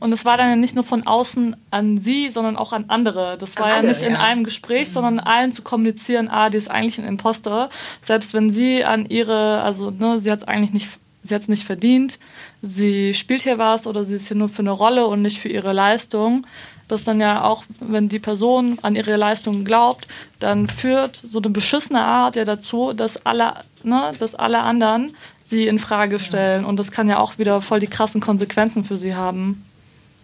Und 0.00 0.12
es 0.12 0.24
war 0.24 0.36
dann 0.36 0.48
ja 0.48 0.56
nicht 0.56 0.74
nur 0.74 0.84
von 0.84 1.06
außen 1.06 1.56
an 1.70 1.98
sie, 1.98 2.30
sondern 2.30 2.56
auch 2.56 2.72
an 2.72 2.86
andere. 2.88 3.36
Das 3.38 3.56
war 3.56 3.64
an 3.64 3.70
ja 3.70 3.76
alle, 3.76 3.88
nicht 3.88 4.02
in 4.02 4.12
ja. 4.12 4.20
einem 4.20 4.44
Gespräch, 4.44 4.88
mhm. 4.88 4.92
sondern 4.92 5.20
allen 5.20 5.52
zu 5.52 5.62
kommunizieren, 5.62 6.28
ah, 6.28 6.48
die 6.48 6.56
ist 6.56 6.70
eigentlich 6.70 6.98
ein 6.98 7.04
Imposter. 7.04 7.68
Selbst 8.02 8.32
wenn 8.32 8.48
sie 8.48 8.84
an 8.84 9.06
ihre, 9.06 9.62
also 9.62 9.90
ne, 9.90 10.18
sie 10.18 10.30
hat 10.30 10.40
es 10.40 10.48
eigentlich 10.48 10.72
nicht, 10.72 10.88
sie 11.22 11.34
hat 11.34 11.42
es 11.42 11.48
nicht 11.48 11.64
verdient, 11.64 12.18
sie 12.62 13.12
spielt 13.12 13.42
hier 13.42 13.58
was 13.58 13.86
oder 13.86 14.04
sie 14.04 14.14
ist 14.14 14.28
hier 14.28 14.36
nur 14.36 14.48
für 14.48 14.60
eine 14.60 14.70
Rolle 14.70 15.06
und 15.06 15.20
nicht 15.20 15.40
für 15.40 15.48
ihre 15.48 15.72
Leistung 15.72 16.46
dass 16.88 17.04
dann 17.04 17.20
ja 17.20 17.42
auch, 17.42 17.64
wenn 17.80 18.08
die 18.08 18.18
Person 18.18 18.78
an 18.82 18.94
ihre 18.94 19.16
Leistungen 19.16 19.64
glaubt, 19.64 20.06
dann 20.38 20.68
führt 20.68 21.20
so 21.22 21.38
eine 21.38 21.50
beschissene 21.50 22.02
Art 22.02 22.36
ja 22.36 22.44
dazu, 22.44 22.92
dass 22.92 23.24
alle, 23.26 23.64
ne, 23.82 24.12
dass 24.18 24.34
alle 24.34 24.60
anderen 24.60 25.16
sie 25.44 25.66
in 25.66 25.78
Frage 25.78 26.18
stellen. 26.18 26.64
Und 26.64 26.76
das 26.76 26.90
kann 26.90 27.08
ja 27.08 27.18
auch 27.18 27.38
wieder 27.38 27.60
voll 27.60 27.80
die 27.80 27.86
krassen 27.86 28.20
Konsequenzen 28.20 28.84
für 28.84 28.96
sie 28.96 29.14
haben. 29.14 29.64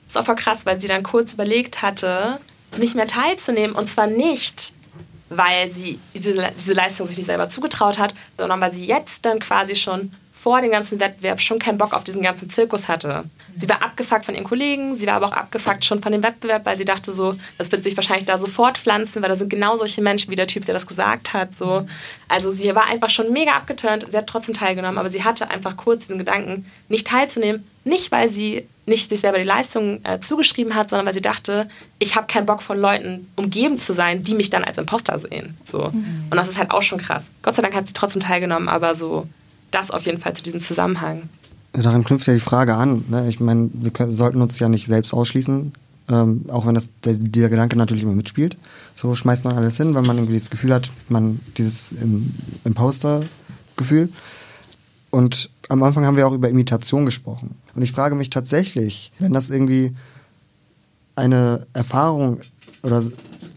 Das 0.06 0.16
ist 0.16 0.20
auch 0.20 0.26
voll 0.26 0.36
krass, 0.36 0.66
weil 0.66 0.80
sie 0.80 0.88
dann 0.88 1.02
kurz 1.02 1.34
überlegt 1.34 1.82
hatte, 1.82 2.38
nicht 2.76 2.94
mehr 2.94 3.06
teilzunehmen. 3.06 3.74
Und 3.74 3.88
zwar 3.88 4.06
nicht, 4.06 4.72
weil 5.28 5.70
sie 5.70 5.98
diese, 6.14 6.50
diese 6.58 6.74
Leistung 6.74 7.06
sich 7.06 7.16
nicht 7.16 7.26
selber 7.26 7.48
zugetraut 7.48 7.98
hat, 7.98 8.14
sondern 8.38 8.60
weil 8.60 8.72
sie 8.72 8.86
jetzt 8.86 9.24
dann 9.24 9.38
quasi 9.38 9.76
schon 9.76 10.10
vor 10.32 10.60
dem 10.60 10.70
ganzen 10.70 10.98
Wettbewerb 11.00 11.40
schon 11.40 11.58
keinen 11.58 11.78
Bock 11.78 11.94
auf 11.94 12.04
diesen 12.04 12.22
ganzen 12.22 12.50
Zirkus 12.50 12.88
hatte. 12.88 13.24
Sie 13.58 13.68
war 13.68 13.82
abgefuckt 13.82 14.24
von 14.24 14.34
ihren 14.34 14.44
Kollegen, 14.44 14.96
sie 14.96 15.06
war 15.06 15.14
aber 15.14 15.28
auch 15.28 15.32
abgefuckt 15.32 15.84
schon 15.84 16.02
von 16.02 16.12
dem 16.12 16.22
Wettbewerb, 16.22 16.64
weil 16.64 16.78
sie 16.78 16.84
dachte 16.84 17.12
so, 17.12 17.34
das 17.58 17.70
wird 17.70 17.84
sich 17.84 17.96
wahrscheinlich 17.96 18.24
da 18.24 18.38
sofort 18.38 18.78
pflanzen, 18.78 19.22
weil 19.22 19.28
da 19.28 19.36
sind 19.36 19.50
genau 19.50 19.76
solche 19.76 20.02
Menschen 20.02 20.30
wie 20.30 20.36
der 20.36 20.46
Typ, 20.46 20.64
der 20.64 20.74
das 20.74 20.86
gesagt 20.86 21.32
hat. 21.32 21.54
So. 21.54 21.86
Also 22.28 22.50
sie 22.50 22.74
war 22.74 22.86
einfach 22.86 23.10
schon 23.10 23.32
mega 23.32 23.52
abgeturnt, 23.52 24.06
sie 24.10 24.16
hat 24.16 24.26
trotzdem 24.26 24.54
teilgenommen, 24.54 24.98
aber 24.98 25.10
sie 25.10 25.24
hatte 25.24 25.50
einfach 25.50 25.76
kurz 25.76 26.06
diesen 26.06 26.18
Gedanken, 26.18 26.66
nicht 26.88 27.06
teilzunehmen, 27.06 27.64
nicht 27.84 28.10
weil 28.12 28.30
sie 28.30 28.66
nicht 28.84 29.08
sich 29.08 29.20
selber 29.20 29.38
die 29.38 29.44
Leistung 29.44 30.04
äh, 30.04 30.18
zugeschrieben 30.18 30.74
hat, 30.74 30.90
sondern 30.90 31.06
weil 31.06 31.14
sie 31.14 31.22
dachte, 31.22 31.68
ich 31.98 32.16
habe 32.16 32.26
keinen 32.26 32.46
Bock 32.46 32.62
von 32.62 32.80
Leuten 32.80 33.30
umgeben 33.36 33.78
zu 33.78 33.92
sein, 33.92 34.24
die 34.24 34.34
mich 34.34 34.50
dann 34.50 34.64
als 34.64 34.78
Imposter 34.78 35.18
sehen. 35.18 35.56
So. 35.64 35.90
Mhm. 35.92 36.26
Und 36.30 36.36
das 36.36 36.48
ist 36.48 36.58
halt 36.58 36.72
auch 36.72 36.82
schon 36.82 36.98
krass. 36.98 37.24
Gott 37.42 37.54
sei 37.54 37.62
Dank 37.62 37.74
hat 37.74 37.86
sie 37.86 37.92
trotzdem 37.92 38.20
teilgenommen, 38.20 38.68
aber 38.68 38.94
so 38.94 39.28
das 39.70 39.90
auf 39.90 40.04
jeden 40.04 40.20
Fall 40.20 40.34
zu 40.34 40.42
diesem 40.42 40.60
Zusammenhang. 40.60 41.28
Daran 41.72 42.04
knüpft 42.04 42.26
ja 42.26 42.34
die 42.34 42.40
Frage 42.40 42.74
an. 42.74 43.04
Ne? 43.08 43.28
Ich 43.28 43.40
meine, 43.40 43.70
wir 43.72 43.90
können, 43.90 44.14
sollten 44.14 44.42
uns 44.42 44.58
ja 44.58 44.68
nicht 44.68 44.86
selbst 44.86 45.14
ausschließen, 45.14 45.72
ähm, 46.10 46.44
auch 46.48 46.66
wenn 46.66 46.74
das 46.74 46.90
der, 47.04 47.14
der, 47.14 47.48
Gedanke 47.48 47.76
natürlich 47.76 48.02
immer 48.02 48.14
mitspielt. 48.14 48.56
So 48.94 49.14
schmeißt 49.14 49.44
man 49.44 49.56
alles 49.56 49.78
hin, 49.78 49.94
weil 49.94 50.02
man 50.02 50.18
irgendwie 50.18 50.38
das 50.38 50.50
Gefühl 50.50 50.74
hat, 50.74 50.90
man 51.08 51.40
dieses 51.56 51.92
im, 51.92 52.34
Imposter-Gefühl. 52.64 54.10
Und 55.10 55.50
am 55.68 55.82
Anfang 55.82 56.04
haben 56.04 56.16
wir 56.16 56.26
auch 56.26 56.32
über 56.32 56.50
Imitation 56.50 57.06
gesprochen. 57.06 57.54
Und 57.74 57.82
ich 57.82 57.92
frage 57.92 58.14
mich 58.14 58.28
tatsächlich, 58.28 59.12
wenn 59.18 59.32
das 59.32 59.48
irgendwie 59.48 59.94
eine 61.16 61.66
Erfahrung 61.72 62.40
oder 62.82 63.02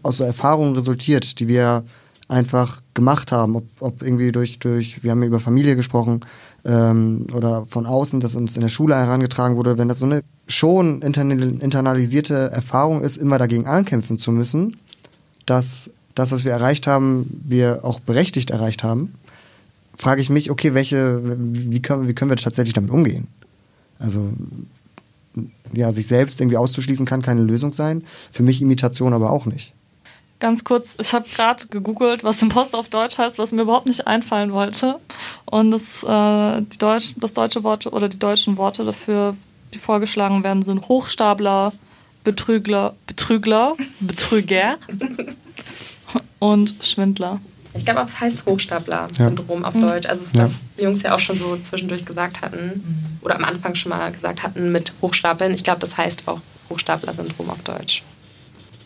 aus 0.02 0.18
der 0.18 0.26
Erfahrung 0.26 0.74
resultiert, 0.74 1.38
die 1.40 1.48
wir 1.48 1.84
einfach 2.28 2.80
gemacht 2.94 3.32
haben, 3.32 3.56
ob, 3.56 3.64
ob 3.80 4.02
irgendwie 4.02 4.32
durch, 4.32 4.58
durch, 4.58 5.02
wir 5.02 5.10
haben 5.10 5.22
über 5.22 5.40
Familie 5.40 5.76
gesprochen 5.76 6.20
ähm, 6.66 7.26
oder 7.32 7.64
von 7.66 7.86
außen, 7.86 8.20
dass 8.20 8.34
uns 8.34 8.56
in 8.56 8.62
der 8.62 8.68
Schule 8.68 8.96
herangetragen 8.96 9.56
wurde, 9.56 9.78
wenn 9.78 9.88
das 9.88 10.00
so 10.00 10.06
eine 10.06 10.22
schon 10.48 11.00
internalisierte 11.02 12.50
Erfahrung 12.50 13.02
ist, 13.02 13.16
immer 13.16 13.38
dagegen 13.38 13.66
ankämpfen 13.66 14.18
zu 14.18 14.32
müssen, 14.32 14.76
dass 15.46 15.90
das, 16.14 16.32
was 16.32 16.44
wir 16.44 16.52
erreicht 16.52 16.86
haben, 16.86 17.42
wir 17.46 17.80
auch 17.84 18.00
berechtigt 18.00 18.50
erreicht 18.50 18.82
haben, 18.82 19.14
frage 19.96 20.20
ich 20.20 20.30
mich, 20.30 20.50
okay, 20.50 20.74
welche, 20.74 21.20
wie 21.38 21.80
können, 21.80 22.08
wie 22.08 22.14
können 22.14 22.30
wir 22.30 22.36
tatsächlich 22.36 22.74
damit 22.74 22.90
umgehen? 22.90 23.28
Also 23.98 24.30
ja, 25.72 25.92
sich 25.92 26.06
selbst 26.06 26.40
irgendwie 26.40 26.56
auszuschließen 26.56 27.06
kann 27.06 27.22
keine 27.22 27.42
Lösung 27.42 27.72
sein. 27.72 28.04
Für 28.32 28.42
mich 28.42 28.62
Imitation 28.62 29.12
aber 29.12 29.30
auch 29.30 29.46
nicht. 29.46 29.72
Ganz 30.38 30.64
kurz, 30.64 30.96
ich 31.00 31.14
habe 31.14 31.26
gerade 31.28 31.66
gegoogelt, 31.68 32.22
was 32.22 32.42
Impost 32.42 32.74
auf 32.74 32.88
Deutsch 32.90 33.16
heißt, 33.16 33.38
was 33.38 33.52
mir 33.52 33.62
überhaupt 33.62 33.86
nicht 33.86 34.06
einfallen 34.06 34.52
wollte. 34.52 34.96
Und 35.46 35.70
das, 35.70 36.02
äh, 36.02 36.62
die 36.62 36.78
Deutsch, 36.78 37.14
das 37.16 37.32
deutsche 37.32 37.64
Wort 37.64 37.86
oder 37.86 38.08
die 38.08 38.18
deutschen 38.18 38.58
Worte 38.58 38.84
dafür, 38.84 39.34
die 39.72 39.78
vorgeschlagen 39.78 40.44
werden, 40.44 40.62
sind 40.62 40.88
Hochstapler, 40.88 41.72
Betrügler, 42.22 42.94
Betrügler, 43.06 43.76
Betrüger 44.00 44.76
und 46.38 46.74
Schwindler. 46.82 47.40
Ich 47.72 47.84
glaube 47.84 48.02
auch, 48.02 48.06
es 48.06 48.20
heißt 48.20 48.46
Hochstapler-Syndrom 48.46 49.62
ja. 49.62 49.68
auf 49.68 49.74
Deutsch. 49.74 50.06
Also, 50.06 50.22
was 50.22 50.32
ja. 50.32 50.50
die 50.78 50.82
Jungs 50.82 51.02
ja 51.02 51.14
auch 51.14 51.20
schon 51.20 51.38
so 51.38 51.56
zwischendurch 51.62 52.04
gesagt 52.04 52.42
hatten, 52.42 53.18
oder 53.22 53.36
am 53.36 53.44
Anfang 53.44 53.74
schon 53.74 53.90
mal 53.90 54.10
gesagt 54.12 54.42
hatten 54.42 54.72
mit 54.72 54.92
Hochstapeln. 55.02 55.54
Ich 55.54 55.64
glaube, 55.64 55.80
das 55.80 55.96
heißt 55.96 56.26
auch 56.26 56.40
Hochstapler-Syndrom 56.70 57.50
auf 57.50 57.62
Deutsch. 57.62 58.02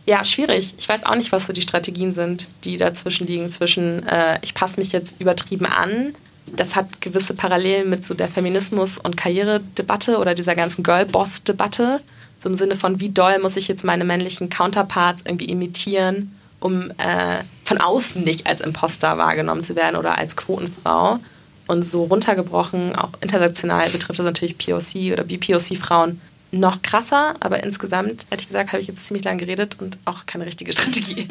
Ja, 0.06 0.24
schwierig. 0.24 0.74
Ich 0.78 0.88
weiß 0.88 1.04
auch 1.04 1.14
nicht, 1.14 1.30
was 1.32 1.46
so 1.46 1.52
die 1.52 1.62
Strategien 1.62 2.14
sind, 2.14 2.48
die 2.64 2.76
dazwischen 2.76 3.26
liegen. 3.26 3.50
Zwischen, 3.52 4.06
äh, 4.06 4.38
ich 4.42 4.54
passe 4.54 4.80
mich 4.80 4.92
jetzt 4.92 5.14
übertrieben 5.20 5.66
an. 5.66 6.14
Das 6.46 6.74
hat 6.74 7.00
gewisse 7.00 7.34
Parallelen 7.34 7.90
mit 7.90 8.04
so 8.04 8.14
der 8.14 8.28
Feminismus- 8.28 8.98
und 8.98 9.16
Karrieredebatte 9.16 10.18
oder 10.18 10.34
dieser 10.34 10.54
ganzen 10.54 10.82
Girl-Boss-Debatte. 10.82 12.00
So 12.42 12.48
im 12.48 12.54
Sinne 12.54 12.74
von, 12.74 13.00
wie 13.00 13.10
doll 13.10 13.38
muss 13.38 13.56
ich 13.56 13.68
jetzt 13.68 13.84
meine 13.84 14.04
männlichen 14.04 14.48
Counterparts 14.48 15.22
irgendwie 15.26 15.44
imitieren, 15.44 16.34
um 16.58 16.90
äh, 16.92 17.44
von 17.64 17.78
außen 17.78 18.24
nicht 18.24 18.46
als 18.46 18.62
Imposter 18.62 19.18
wahrgenommen 19.18 19.62
zu 19.62 19.76
werden 19.76 19.96
oder 19.96 20.16
als 20.18 20.36
Quotenfrau. 20.36 21.20
Und 21.66 21.84
so 21.84 22.04
runtergebrochen, 22.04 22.96
auch 22.96 23.10
intersektional 23.20 23.88
betrifft 23.90 24.18
das 24.18 24.26
natürlich 24.26 24.58
POC 24.58 25.12
oder 25.12 25.22
BPOC-Frauen 25.22 26.20
noch 26.52 26.82
krasser, 26.82 27.34
aber 27.40 27.62
insgesamt, 27.62 28.26
ehrlich 28.30 28.48
gesagt, 28.48 28.72
habe 28.72 28.82
ich 28.82 28.88
jetzt 28.88 29.06
ziemlich 29.06 29.24
lange 29.24 29.38
geredet 29.38 29.76
und 29.80 29.98
auch 30.04 30.26
keine 30.26 30.46
richtige 30.46 30.72
Strategie. 30.74 31.28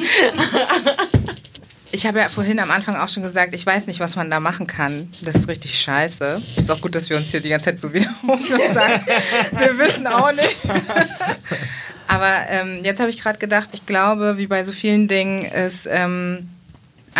Ich 1.92 2.06
habe 2.06 2.20
ja 2.20 2.28
vorhin 2.28 2.60
am 2.60 2.70
Anfang 2.70 2.96
auch 2.96 3.08
schon 3.08 3.22
gesagt, 3.22 3.54
ich 3.54 3.66
weiß 3.66 3.86
nicht, 3.88 3.98
was 4.00 4.14
man 4.14 4.30
da 4.30 4.38
machen 4.38 4.66
kann. 4.66 5.12
Das 5.22 5.34
ist 5.34 5.48
richtig 5.48 5.80
scheiße. 5.80 6.40
Ist 6.56 6.70
auch 6.70 6.80
gut, 6.80 6.94
dass 6.94 7.10
wir 7.10 7.16
uns 7.16 7.30
hier 7.30 7.40
die 7.40 7.48
ganze 7.48 7.66
Zeit 7.66 7.80
so 7.80 7.92
wiederholen 7.92 8.40
und 8.40 8.74
sagen, 8.74 9.04
wir 9.58 9.78
wissen 9.78 10.06
auch 10.06 10.32
nicht. 10.32 10.56
Aber 12.06 12.32
ähm, 12.48 12.80
jetzt 12.84 13.00
habe 13.00 13.10
ich 13.10 13.20
gerade 13.20 13.38
gedacht, 13.38 13.70
ich 13.72 13.86
glaube, 13.86 14.38
wie 14.38 14.46
bei 14.46 14.64
so 14.64 14.72
vielen 14.72 15.08
Dingen 15.08 15.44
ist 15.44 15.88
ähm, 15.90 16.48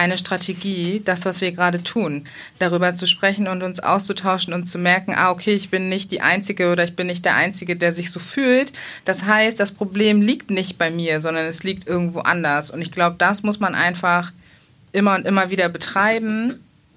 eine 0.01 0.17
Strategie, 0.17 1.03
das, 1.05 1.27
was 1.27 1.43
wir 1.43 1.53
gerade 1.53 1.83
tun, 1.83 2.25
darüber 2.59 2.95
zu 2.95 3.07
sprechen 3.07 3.49
und 3.49 3.63
uns 3.63 3.81
auszutauschen 3.81 4.55
und 4.55 4.65
zu 4.65 4.79
merken, 4.79 5.15
ah, 5.15 5.31
okay, 5.31 5.53
ich 5.53 5.69
bin 5.69 5.91
nicht 5.91 6.11
die 6.11 6.23
Einzige 6.23 6.73
oder 6.73 6.85
ich 6.85 6.97
bin 6.97 7.07
nicht 7.07 7.27
der 7.27 7.37
Einzige, 7.37 7.77
der 7.77 7.93
sich 7.93 8.11
so 8.11 8.19
fühlt. 8.19 8.73
Das 9.05 9.25
heißt, 9.25 9.61
das 9.61 9.73
Problem 9.73 10.23
liegt 10.23 10.51
nicht 10.51 10.79
bei 10.79 10.91
mir, 10.91 11.21
sondern 11.21 11.45
es 11.45 11.63
liegt 11.65 11.87
irgendwo 11.87 12.21
anders. 12.21 12.71
Und 12.71 12.81
ich 12.81 12.93
glaube, 12.93 13.17
das 13.19 13.43
muss 13.43 13.61
man 13.61 13.75
einfach 13.75 14.33
immer 14.93 15.15
und 15.17 15.27
immer 15.27 15.51
wieder 15.51 15.69
betreiben, 15.69 16.55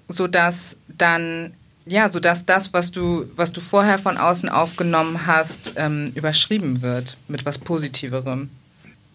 sodass 0.08 0.78
dann 0.88 1.52
ja, 1.86 2.08
sodass 2.08 2.46
das, 2.46 2.72
was 2.72 2.90
du, 2.90 3.26
was 3.36 3.52
du 3.52 3.60
vorher 3.60 3.98
von 3.98 4.16
außen 4.16 4.48
aufgenommen 4.48 5.26
hast, 5.26 5.72
ähm, 5.76 6.10
überschrieben 6.14 6.80
wird 6.80 7.18
mit 7.28 7.44
was 7.44 7.58
Positiverem. 7.58 8.48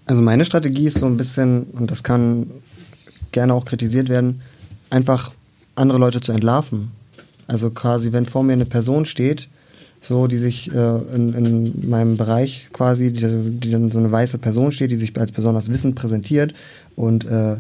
Also 0.06 0.22
meine 0.22 0.46
Strategie 0.46 0.86
ist 0.86 1.00
so 1.00 1.08
ein 1.08 1.18
bisschen, 1.18 1.64
und 1.72 1.90
das 1.90 2.04
kann 2.04 2.52
gerne 3.32 3.54
auch 3.54 3.66
kritisiert 3.66 4.10
werden, 4.10 4.42
einfach 4.90 5.32
andere 5.76 6.00
Leute 6.00 6.22
zu 6.22 6.32
entlarven. 6.32 6.92
Also 7.48 7.70
quasi, 7.72 8.12
wenn 8.12 8.26
vor 8.26 8.44
mir 8.44 8.54
eine 8.54 8.66
Person 8.66 9.06
steht, 9.06 9.48
so, 10.02 10.28
die 10.28 10.38
sich 10.38 10.74
äh, 10.74 10.98
in, 11.14 11.34
in 11.34 11.90
meinem 11.90 12.16
Bereich 12.16 12.68
quasi, 12.72 13.12
die, 13.12 13.60
die 13.60 13.72
dann 13.72 13.92
so 13.92 14.00
eine 14.00 14.12
weiße 14.12 14.38
Person 14.38 14.72
steht, 14.72 14.92
die 14.92 14.96
sich 14.96 15.18
als 15.20 15.32
besonders 15.32 15.70
wissend 15.70 15.96
präsentiert 15.96 16.54
und 16.96 17.26
äh, 17.26 17.58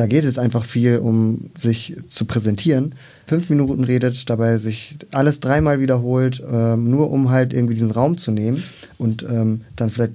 da 0.00 0.06
geht 0.06 0.24
es 0.24 0.38
einfach 0.38 0.64
viel 0.64 0.96
um 0.96 1.50
sich 1.54 1.94
zu 2.08 2.24
präsentieren. 2.24 2.94
Fünf 3.26 3.50
Minuten 3.50 3.84
redet, 3.84 4.30
dabei 4.30 4.56
sich 4.56 4.96
alles 5.12 5.40
dreimal 5.40 5.78
wiederholt, 5.78 6.42
ähm, 6.50 6.88
nur 6.88 7.10
um 7.10 7.28
halt 7.28 7.52
irgendwie 7.52 7.74
diesen 7.74 7.90
Raum 7.90 8.16
zu 8.16 8.30
nehmen 8.30 8.62
und 8.96 9.22
ähm, 9.24 9.60
dann 9.76 9.90
vielleicht 9.90 10.14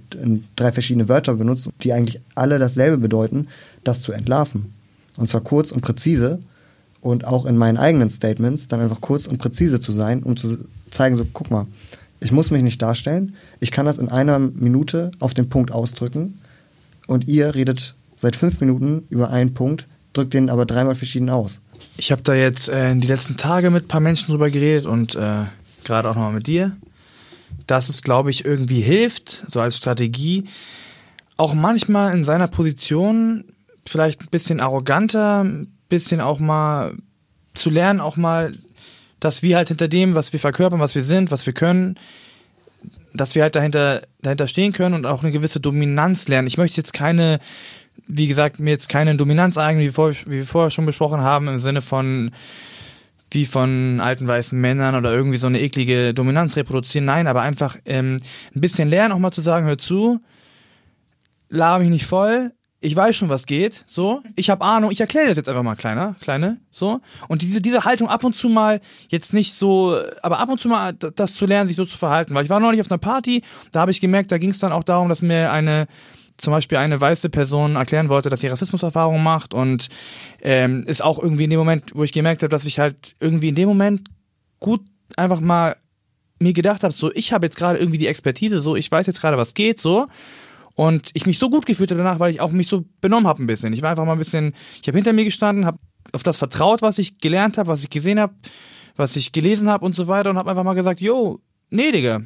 drei 0.56 0.72
verschiedene 0.72 1.08
Wörter 1.08 1.36
benutzt, 1.36 1.70
die 1.84 1.94
eigentlich 1.94 2.20
alle 2.34 2.58
dasselbe 2.58 2.98
bedeuten, 2.98 3.48
das 3.84 4.02
zu 4.02 4.12
entlarven. 4.12 4.74
Und 5.18 5.30
zwar 5.30 5.42
kurz 5.42 5.72
und 5.72 5.82
präzise 5.82 6.40
und 7.00 7.26
auch 7.26 7.46
in 7.46 7.56
meinen 7.56 7.78
eigenen 7.78 8.10
Statements 8.10 8.68
dann 8.68 8.80
einfach 8.80 9.02
kurz 9.02 9.28
und 9.28 9.38
präzise 9.38 9.80
zu 9.80 9.92
sein, 9.92 10.24
um 10.24 10.36
zu 10.36 10.58
zeigen, 10.90 11.16
so 11.16 11.28
guck 11.32 11.52
mal, 11.52 11.68
ich 12.20 12.32
muss 12.32 12.50
mich 12.50 12.64
nicht 12.64 12.82
darstellen, 12.82 13.36
ich 13.60 13.70
kann 13.70 13.86
das 13.86 14.00
in 14.00 14.10
einer 14.10 14.40
Minute 14.40 15.12
auf 15.20 15.36
den 15.36 15.48
Punkt 15.48 15.72
ausdrücken 15.72 16.40
und 17.06 17.28
ihr 17.28 17.54
redet 17.54 17.94
seit 18.16 18.36
fünf 18.36 18.60
Minuten 18.60 19.06
über 19.10 19.30
einen 19.30 19.54
Punkt, 19.54 19.88
drückt 20.14 20.34
den 20.34 20.50
aber 20.50 20.66
dreimal 20.66 20.96
verschieden 20.96 21.30
aus. 21.30 21.62
Ich 21.98 22.12
habe 22.12 22.22
da 22.22 22.34
jetzt 22.34 22.70
äh, 22.70 22.96
die 22.96 23.08
letzten 23.08 23.38
Tage 23.38 23.70
mit 23.70 23.86
ein 23.86 23.88
paar 23.88 24.00
Menschen 24.02 24.30
drüber 24.30 24.50
geredet 24.50 24.86
und 24.86 25.16
äh, 25.16 25.46
gerade 25.84 26.10
auch 26.10 26.16
nochmal 26.16 26.34
mit 26.34 26.48
dir, 26.48 26.76
dass 27.68 27.90
es, 27.90 28.02
glaube 28.02 28.30
ich, 28.30 28.46
irgendwie 28.46 28.82
hilft, 28.82 29.46
so 29.48 29.60
als 29.60 29.78
Strategie, 29.78 30.46
auch 31.38 31.54
manchmal 31.54 32.14
in 32.14 32.24
seiner 32.24 32.48
Position 32.48 33.46
vielleicht 33.88 34.22
ein 34.22 34.30
bisschen 34.32 34.60
arroganter, 34.60 35.44
ein 35.44 35.74
bisschen 35.90 36.22
auch 36.22 36.40
mal 36.40 36.96
zu 37.54 37.70
lernen, 37.70 38.02
auch 38.02 38.18
mal, 38.18 38.54
dass 39.20 39.44
wir 39.44 39.58
halt 39.58 39.70
hinter 39.70 39.88
dem, 39.88 40.16
was 40.16 40.34
wir 40.34 40.40
verkörpern, 40.40 40.80
was 40.80 40.96
wir 40.96 41.04
sind, 41.04 41.32
was 41.32 41.46
wir 41.46 41.54
können, 41.54 41.98
dass 43.14 43.36
wir 43.36 43.44
halt 43.44 43.56
dahinter, 43.56 44.02
dahinter 44.22 44.48
stehen 44.48 44.74
können 44.74 44.96
und 44.96 45.06
auch 45.06 45.24
eine 45.24 45.32
gewisse 45.32 45.60
Dominanz 45.60 46.28
lernen. 46.28 46.48
Ich 46.48 46.58
möchte 46.58 46.78
jetzt 46.78 46.94
keine 46.94 47.40
wie 48.08 48.28
gesagt, 48.28 48.60
mir 48.60 48.72
jetzt 48.72 48.90
keine 48.90 49.16
Dominanz 49.16 49.58
eignen, 49.58 49.84
wie, 49.84 49.90
vor, 49.90 50.12
wie 50.12 50.38
wir 50.38 50.46
vorher 50.46 50.72
schon 50.72 50.86
besprochen 50.86 51.22
haben, 51.22 51.48
im 51.48 51.60
Sinne 51.60 51.82
von 51.82 52.32
wie 53.32 53.46
von 53.46 54.00
alten 54.00 54.28
weißen 54.28 54.60
Männern 54.60 54.96
oder 54.96 55.12
irgendwie 55.12 55.38
so 55.38 55.48
eine 55.48 55.60
eklige 55.60 56.14
Dominanz 56.14 56.56
reproduzieren. 56.56 57.06
Nein, 57.06 57.28
aber 57.28 57.42
einfach 57.42 57.76
ähm, 57.84 58.18
ein 58.56 58.62
bisschen 58.62 58.88
lernen, 58.88 59.14
auch 59.14 59.20
mal 59.20 59.32
zu 59.32 59.42
sagen, 59.42 59.66
hör 59.66 59.78
zu, 59.78 60.22
laber 61.50 61.80
mich 61.80 61.90
nicht 61.90 62.06
voll, 62.06 62.52
ich 62.86 62.96
weiß 62.96 63.16
schon, 63.16 63.30
was 63.30 63.48
geht, 63.48 63.84
so, 63.88 64.22
ich 64.36 64.50
habe 64.50 64.64
Ahnung, 64.64 64.92
ich 64.92 65.02
erkläre 65.02 65.28
das 65.28 65.38
jetzt 65.38 65.50
einfach 65.50 65.64
mal 65.64 65.76
kleiner, 65.76 66.16
kleine, 66.22 66.60
so. 66.70 67.02
Und 67.28 67.42
diese, 67.42 67.60
diese 67.60 67.84
Haltung 67.84 68.10
ab 68.10 68.24
und 68.24 68.36
zu 68.36 68.48
mal, 68.48 68.80
jetzt 69.10 69.34
nicht 69.34 69.56
so, 69.56 69.98
aber 70.22 70.40
ab 70.40 70.50
und 70.50 70.60
zu 70.60 70.68
mal 70.68 70.94
das 70.94 71.34
zu 71.34 71.48
lernen, 71.48 71.68
sich 71.68 71.78
so 71.78 71.86
zu 71.86 71.98
verhalten. 71.98 72.36
Weil 72.36 72.44
ich 72.44 72.50
war 72.50 72.60
neulich 72.60 72.82
auf 72.82 72.92
einer 72.92 73.00
Party, 73.00 73.42
da 73.72 73.82
habe 73.82 73.92
ich 73.92 74.02
gemerkt, 74.02 74.32
da 74.32 74.38
ging 74.38 74.52
es 74.52 74.60
dann 74.60 74.72
auch 74.72 74.84
darum, 74.84 75.10
dass 75.10 75.24
mir 75.24 75.52
eine 75.52 75.88
zum 76.38 76.52
Beispiel 76.52 76.78
eine 76.78 77.00
weiße 77.00 77.30
Person 77.30 77.76
erklären 77.76 78.10
wollte, 78.10 78.30
dass 78.30 78.42
sie 78.42 78.48
Rassismuserfahrungen 78.48 79.24
macht 79.24 79.54
und 79.54 79.88
ähm, 80.42 80.84
ist 80.86 81.04
auch 81.04 81.20
irgendwie 81.20 81.46
in 81.46 81.50
dem 81.50 81.60
Moment, 81.60 81.92
wo 81.94 82.04
ich 82.04 82.12
gemerkt 82.12 82.44
habe, 82.44 82.50
dass 82.50 82.66
ich 82.66 82.80
halt 82.80 83.16
irgendwie 83.20 83.50
in 83.50 83.56
dem 83.56 83.68
Moment 83.70 84.10
gut 84.60 84.82
einfach 85.16 85.40
mal 85.40 85.78
mir 86.40 86.54
gedacht 86.54 86.84
habe, 86.84 86.94
so 86.94 87.12
ich 87.14 87.32
habe 87.32 87.46
jetzt 87.46 87.56
gerade 87.56 87.80
irgendwie 87.80 87.98
die 87.98 88.08
Expertise, 88.08 88.60
so 88.60 88.76
ich 88.76 88.92
weiß 88.92 89.08
jetzt 89.08 89.22
gerade, 89.22 89.38
was 89.38 89.54
geht, 89.54 89.80
so 89.80 90.08
und 90.76 91.12
ich 91.14 91.26
mich 91.26 91.40
so 91.40 91.50
gut 91.50 91.66
gefühlt 91.66 91.90
habe 91.92 92.04
danach, 92.04 92.20
weil 92.20 92.32
ich 92.32 92.42
auch 92.42 92.52
mich 92.52 92.68
so 92.68 92.84
benommen 93.00 93.28
habe 93.28 93.42
ein 93.42 93.48
bisschen. 93.48 93.72
Ich 93.72 93.82
war 93.82 93.92
einfach 93.92 94.06
mal 94.06 94.12
ein 94.12 94.18
bisschen, 94.18 94.54
ich 94.82 94.88
habe 94.88 94.98
hinter 94.98 95.14
mir 95.14 95.24
gestanden, 95.24 95.66
habe 95.66 95.80
auf 96.12 96.24
das 96.24 96.38
vertraut, 96.38 96.82
was 96.82 96.98
ich 96.98 97.20
gelernt 97.20 97.58
habe, 97.58 97.70
was 97.70 97.82
ich 97.82 97.90
gesehen 97.90 98.20
habe, 98.20 98.34
was 98.98 99.16
ich 99.16 99.32
gelesen 99.32 99.70
habe 99.70 99.86
und 99.86 99.96
so 99.96 100.08
weiter 100.08 100.30
und 100.30 100.38
habe 100.38 100.50
einfach 100.50 100.64
mal 100.64 100.74
gesagt, 100.74 101.00
yo, 101.00 101.40
nee, 101.70 101.92
Digga, 101.92 102.24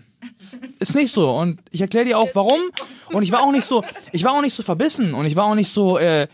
ist 0.79 0.95
nicht 0.95 1.13
so. 1.13 1.31
Und 1.31 1.59
ich 1.71 1.81
erkläre 1.81 2.05
dir 2.05 2.17
auch, 2.17 2.29
warum. 2.33 2.59
Und 3.11 3.23
ich 3.23 3.31
war 3.31 3.41
auch 3.41 3.51
nicht 3.51 3.67
so, 3.67 3.83
ich 4.11 4.23
war 4.23 4.33
auch 4.33 4.41
nicht 4.41 4.55
so 4.55 4.63
verbissen 4.63 5.13
und 5.13 5.25
ich 5.25 5.35
war 5.35 5.45
auch 5.45 5.55
nicht 5.55 5.71
so, 5.71 5.97
äh, 5.97 6.27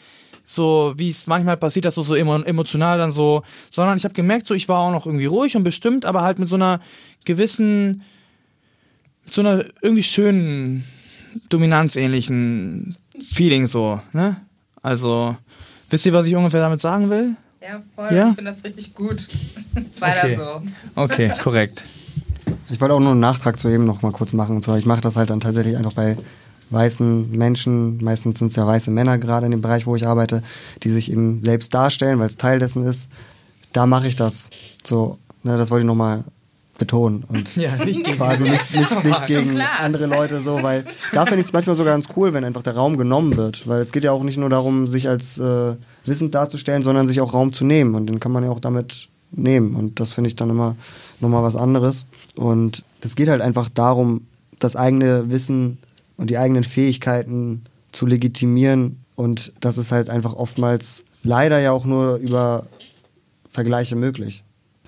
so 0.45 0.93
wie 0.97 1.09
es 1.09 1.27
manchmal 1.27 1.57
passiert, 1.57 1.85
dass 1.85 1.95
so, 1.95 2.03
so 2.03 2.15
emotional 2.15 2.97
dann 2.97 3.11
so, 3.11 3.43
sondern 3.71 3.97
ich 3.97 4.03
habe 4.03 4.13
gemerkt, 4.13 4.45
so 4.45 4.53
ich 4.53 4.69
war 4.69 4.79
auch 4.79 4.91
noch 4.91 5.05
irgendwie 5.05 5.25
ruhig 5.25 5.55
und 5.55 5.63
bestimmt, 5.63 6.05
aber 6.05 6.21
halt 6.21 6.39
mit 6.39 6.47
so 6.47 6.55
einer 6.55 6.81
gewissen, 7.25 8.03
mit 9.25 9.33
so 9.33 9.41
einer 9.41 9.65
irgendwie 9.81 10.03
schönen, 10.03 10.85
dominanzähnlichen 11.49 12.97
Feeling 13.19 13.67
so, 13.67 14.01
ne? 14.13 14.41
Also, 14.81 15.35
wisst 15.89 16.05
ihr, 16.05 16.13
was 16.13 16.27
ich 16.27 16.35
ungefähr 16.35 16.61
damit 16.61 16.79
sagen 16.79 17.09
will? 17.09 17.35
Ja, 17.59 17.81
voll. 17.95 18.13
Ja? 18.13 18.29
Ich 18.29 18.35
finde 18.35 18.53
das 18.53 18.63
richtig 18.63 18.93
gut. 18.93 19.27
Weiter 19.99 20.25
okay. 20.25 20.35
so. 20.35 20.61
Okay, 20.95 21.33
korrekt. 21.41 21.83
Ich 22.69 22.81
wollte 22.81 22.95
auch 22.95 22.99
nur 22.99 23.11
einen 23.11 23.19
Nachtrag 23.19 23.59
zu 23.59 23.67
eben 23.67 23.85
noch 23.85 24.01
mal 24.01 24.11
kurz 24.11 24.33
machen. 24.33 24.57
Und 24.57 24.63
zwar, 24.63 24.77
ich 24.77 24.85
mache 24.85 25.01
das 25.01 25.15
halt 25.15 25.29
dann 25.29 25.39
tatsächlich 25.39 25.77
einfach 25.77 25.93
bei 25.93 26.17
weißen 26.71 27.31
Menschen, 27.31 28.03
meistens 28.03 28.39
sind 28.39 28.47
es 28.47 28.55
ja 28.55 28.65
weiße 28.65 28.89
Männer 28.89 29.17
gerade 29.17 29.45
in 29.45 29.51
dem 29.51 29.61
Bereich, 29.61 29.85
wo 29.85 29.95
ich 29.95 30.07
arbeite, 30.07 30.41
die 30.83 30.89
sich 30.89 31.11
eben 31.11 31.41
selbst 31.41 31.73
darstellen, 31.73 32.19
weil 32.19 32.27
es 32.27 32.37
Teil 32.37 32.59
dessen 32.59 32.83
ist. 32.83 33.09
Da 33.71 33.85
mache 33.85 34.07
ich 34.07 34.15
das. 34.15 34.49
So, 34.83 35.19
ne, 35.43 35.57
das 35.57 35.69
wollte 35.69 35.83
ich 35.83 35.87
nochmal 35.87 36.23
betonen 36.77 37.23
und 37.29 37.55
ja, 37.55 37.75
nicht 37.77 38.03
gegen, 38.03 38.17
quasi 38.17 38.43
nicht, 38.43 38.75
nicht, 38.75 39.03
nicht 39.03 39.25
gegen 39.27 39.61
andere 39.61 40.07
Leute 40.07 40.41
so, 40.41 40.61
weil 40.61 40.83
da 41.13 41.25
finde 41.25 41.39
ich 41.39 41.47
es 41.47 41.53
manchmal 41.53 41.75
sogar 41.75 41.93
ganz 41.93 42.09
cool, 42.15 42.33
wenn 42.33 42.43
einfach 42.43 42.63
der 42.63 42.75
Raum 42.75 42.97
genommen 42.97 43.37
wird, 43.37 43.67
weil 43.67 43.79
es 43.79 43.93
geht 43.93 44.03
ja 44.03 44.11
auch 44.11 44.23
nicht 44.23 44.37
nur 44.37 44.49
darum, 44.49 44.87
sich 44.87 45.07
als 45.07 45.37
äh, 45.37 45.75
wissend 46.05 46.35
darzustellen, 46.35 46.81
sondern 46.81 47.07
sich 47.07 47.21
auch 47.21 47.33
Raum 47.33 47.53
zu 47.53 47.63
nehmen 47.63 47.95
und 47.95 48.07
den 48.07 48.19
kann 48.19 48.31
man 48.31 48.43
ja 48.43 48.49
auch 48.49 48.59
damit 48.59 49.07
nehmen 49.31 49.75
und 49.75 49.99
das 49.99 50.13
finde 50.13 50.29
ich 50.29 50.35
dann 50.35 50.49
immer 50.49 50.75
nochmal 51.21 51.43
was 51.43 51.55
anderes. 51.55 52.05
Und 52.35 52.83
es 53.01 53.15
geht 53.15 53.27
halt 53.27 53.41
einfach 53.41 53.69
darum, 53.69 54.27
das 54.59 54.75
eigene 54.75 55.29
Wissen 55.29 55.77
und 56.17 56.29
die 56.29 56.37
eigenen 56.37 56.63
Fähigkeiten 56.63 57.63
zu 57.91 58.05
legitimieren. 58.05 58.99
Und 59.15 59.53
das 59.61 59.77
ist 59.77 59.91
halt 59.91 60.09
einfach 60.09 60.33
oftmals 60.33 61.05
leider 61.23 61.59
ja 61.59 61.71
auch 61.71 61.85
nur 61.85 62.15
über 62.17 62.67
Vergleiche 63.51 63.95
möglich. 63.95 64.43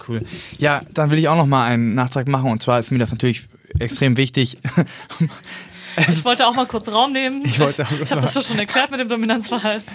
Cool. 0.07 0.23
Ja, 0.57 0.81
dann 0.93 1.09
will 1.09 1.17
ich 1.17 1.27
auch 1.27 1.37
noch 1.37 1.47
mal 1.47 1.65
einen 1.65 1.95
Nachtrag 1.95 2.27
machen. 2.27 2.51
Und 2.51 2.61
zwar 2.61 2.79
ist 2.79 2.91
mir 2.91 2.99
das 2.99 3.11
natürlich 3.11 3.47
extrem 3.79 4.17
wichtig, 4.17 4.57
Ich 6.07 6.23
wollte 6.25 6.47
auch 6.47 6.55
mal 6.55 6.65
kurz 6.65 6.89
Raum 6.89 7.11
nehmen. 7.11 7.43
Ich, 7.45 7.59
wollte 7.59 7.83
auch 7.83 7.91
ich 7.91 8.11
habe 8.11 8.21
das 8.21 8.47
schon 8.47 8.59
erklärt 8.59 8.91
mit 8.91 8.99
dem 8.99 9.09
Dominanzverhalten. 9.09 9.87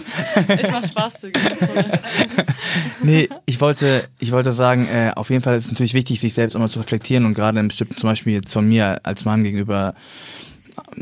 Ich 0.61 0.71
mach 0.71 0.85
Spaß, 0.85 1.15
nee, 3.03 3.29
ich 3.47 3.61
wollte, 3.61 4.09
ich 4.19 4.33
wollte 4.33 4.53
sagen, 4.53 4.89
äh, 4.89 5.13
auf 5.15 5.31
jeden 5.31 5.43
Fall 5.43 5.57
ist 5.57 5.65
es 5.65 5.71
natürlich 5.71 5.95
wichtig, 5.95 6.21
sich 6.21 6.35
selbst 6.35 6.55
immer 6.55 6.71
zu 6.71 6.81
reflektieren 6.81 7.25
und 7.25 7.35
gerade 7.35 7.61
im 7.61 7.69
bestimmten, 7.69 7.97
zum 7.97 8.11
Beispiel 8.11 8.35
jetzt 8.35 8.53
von 8.53 8.69
mir 8.69 9.01
als 9.05 9.25
Mann 9.25 9.45
gegenüber 9.45 9.95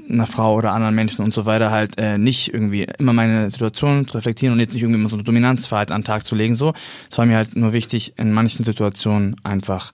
einer 0.08 0.26
Frau 0.26 0.54
oder 0.54 0.72
anderen 0.72 0.94
Menschen 0.94 1.24
und 1.24 1.32
so 1.32 1.46
weiter 1.46 1.70
halt 1.70 1.98
äh, 1.98 2.18
nicht 2.18 2.52
irgendwie 2.52 2.86
immer 2.98 3.12
meine 3.12 3.50
Situation 3.50 4.06
zu 4.06 4.18
reflektieren 4.18 4.52
und 4.52 4.60
jetzt 4.60 4.74
nicht 4.74 4.82
irgendwie 4.82 5.00
immer 5.00 5.08
so 5.08 5.16
eine 5.16 5.22
Dominanzverhalten 5.22 5.94
an 5.94 6.02
den 6.02 6.06
Tag 6.06 6.26
zu 6.26 6.34
legen 6.34 6.56
so. 6.56 6.74
Es 7.10 7.18
war 7.18 7.26
mir 7.26 7.36
halt 7.36 7.56
nur 7.56 7.72
wichtig, 7.72 8.14
in 8.16 8.32
manchen 8.32 8.64
Situationen 8.64 9.36
einfach 9.44 9.92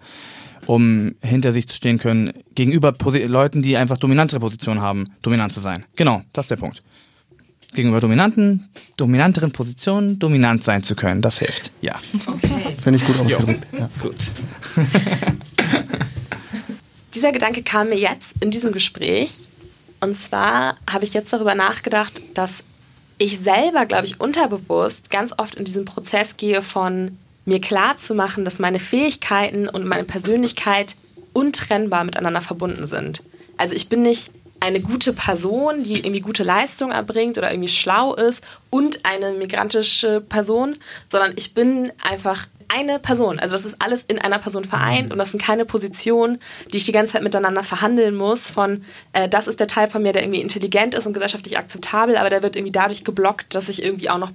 um 0.66 1.14
hinter 1.22 1.52
sich 1.52 1.68
zu 1.68 1.74
stehen 1.74 1.98
können, 1.98 2.32
gegenüber 2.54 2.92
Posi 2.92 3.22
Leuten, 3.24 3.62
die 3.62 3.76
einfach 3.76 3.98
dominantere 3.98 4.40
Positionen 4.40 4.80
haben, 4.80 5.06
dominant 5.22 5.52
zu 5.52 5.60
sein. 5.60 5.84
Genau, 5.96 6.22
das 6.32 6.46
ist 6.46 6.50
der 6.50 6.56
Punkt. 6.56 6.82
Gegenüber 7.74 8.00
dominanten, 8.00 8.68
dominanteren 8.96 9.52
Positionen 9.52 10.18
dominant 10.18 10.62
sein 10.62 10.82
zu 10.82 10.94
können, 10.94 11.20
das 11.20 11.38
hilft. 11.38 11.72
Ja. 11.80 11.96
Okay. 12.26 12.76
Finde 12.82 12.98
ich 12.98 13.06
gut 13.06 13.18
ausgedrückt. 13.18 13.66
Ja. 13.72 13.90
Gut. 14.00 14.16
Dieser 17.14 17.32
Gedanke 17.32 17.62
kam 17.62 17.88
mir 17.88 17.98
jetzt 17.98 18.34
in 18.40 18.50
diesem 18.50 18.72
Gespräch. 18.72 19.48
Und 20.00 20.16
zwar 20.16 20.76
habe 20.90 21.04
ich 21.04 21.14
jetzt 21.14 21.32
darüber 21.32 21.54
nachgedacht, 21.54 22.20
dass 22.34 22.62
ich 23.18 23.38
selber, 23.40 23.86
glaube 23.86 24.06
ich, 24.06 24.20
unterbewusst 24.20 25.10
ganz 25.10 25.34
oft 25.36 25.54
in 25.54 25.64
diesen 25.64 25.84
Prozess 25.84 26.36
gehe 26.36 26.62
von 26.62 27.16
mir 27.46 27.60
klar 27.60 27.96
zu 27.96 28.14
machen, 28.14 28.44
dass 28.44 28.58
meine 28.58 28.78
Fähigkeiten 28.78 29.68
und 29.68 29.86
meine 29.86 30.04
Persönlichkeit 30.04 30.96
untrennbar 31.32 32.04
miteinander 32.04 32.40
verbunden 32.40 32.86
sind. 32.86 33.22
Also 33.56 33.74
ich 33.74 33.88
bin 33.88 34.02
nicht 34.02 34.30
eine 34.60 34.80
gute 34.80 35.12
Person, 35.12 35.84
die 35.84 35.98
irgendwie 35.98 36.20
gute 36.20 36.42
Leistung 36.42 36.90
erbringt 36.90 37.38
oder 37.38 37.50
irgendwie 37.50 37.68
schlau 37.68 38.14
ist 38.14 38.42
und 38.70 39.00
eine 39.04 39.32
migrantische 39.32 40.20
Person, 40.20 40.76
sondern 41.10 41.34
ich 41.36 41.54
bin 41.54 41.92
einfach 42.02 42.46
eine 42.68 42.98
Person. 42.98 43.38
Also 43.38 43.56
das 43.56 43.64
ist 43.64 43.76
alles 43.80 44.02
in 44.08 44.18
einer 44.18 44.38
Person 44.38 44.64
vereint 44.64 45.12
und 45.12 45.18
das 45.18 45.30
sind 45.30 45.42
keine 45.42 45.64
Positionen, 45.64 46.38
die 46.72 46.78
ich 46.78 46.84
die 46.84 46.92
ganze 46.92 47.12
Zeit 47.12 47.22
miteinander 47.22 47.62
verhandeln 47.62 48.16
muss. 48.16 48.50
Von 48.50 48.84
äh, 49.12 49.28
das 49.28 49.46
ist 49.46 49.60
der 49.60 49.68
Teil 49.68 49.88
von 49.88 50.02
mir, 50.02 50.12
der 50.12 50.22
irgendwie 50.22 50.40
intelligent 50.40 50.94
ist 50.94 51.06
und 51.06 51.12
gesellschaftlich 51.12 51.58
akzeptabel, 51.58 52.16
aber 52.16 52.30
der 52.30 52.42
wird 52.42 52.56
irgendwie 52.56 52.72
dadurch 52.72 53.04
geblockt, 53.04 53.54
dass 53.54 53.68
ich 53.68 53.82
irgendwie 53.82 54.10
auch 54.10 54.18
noch 54.18 54.32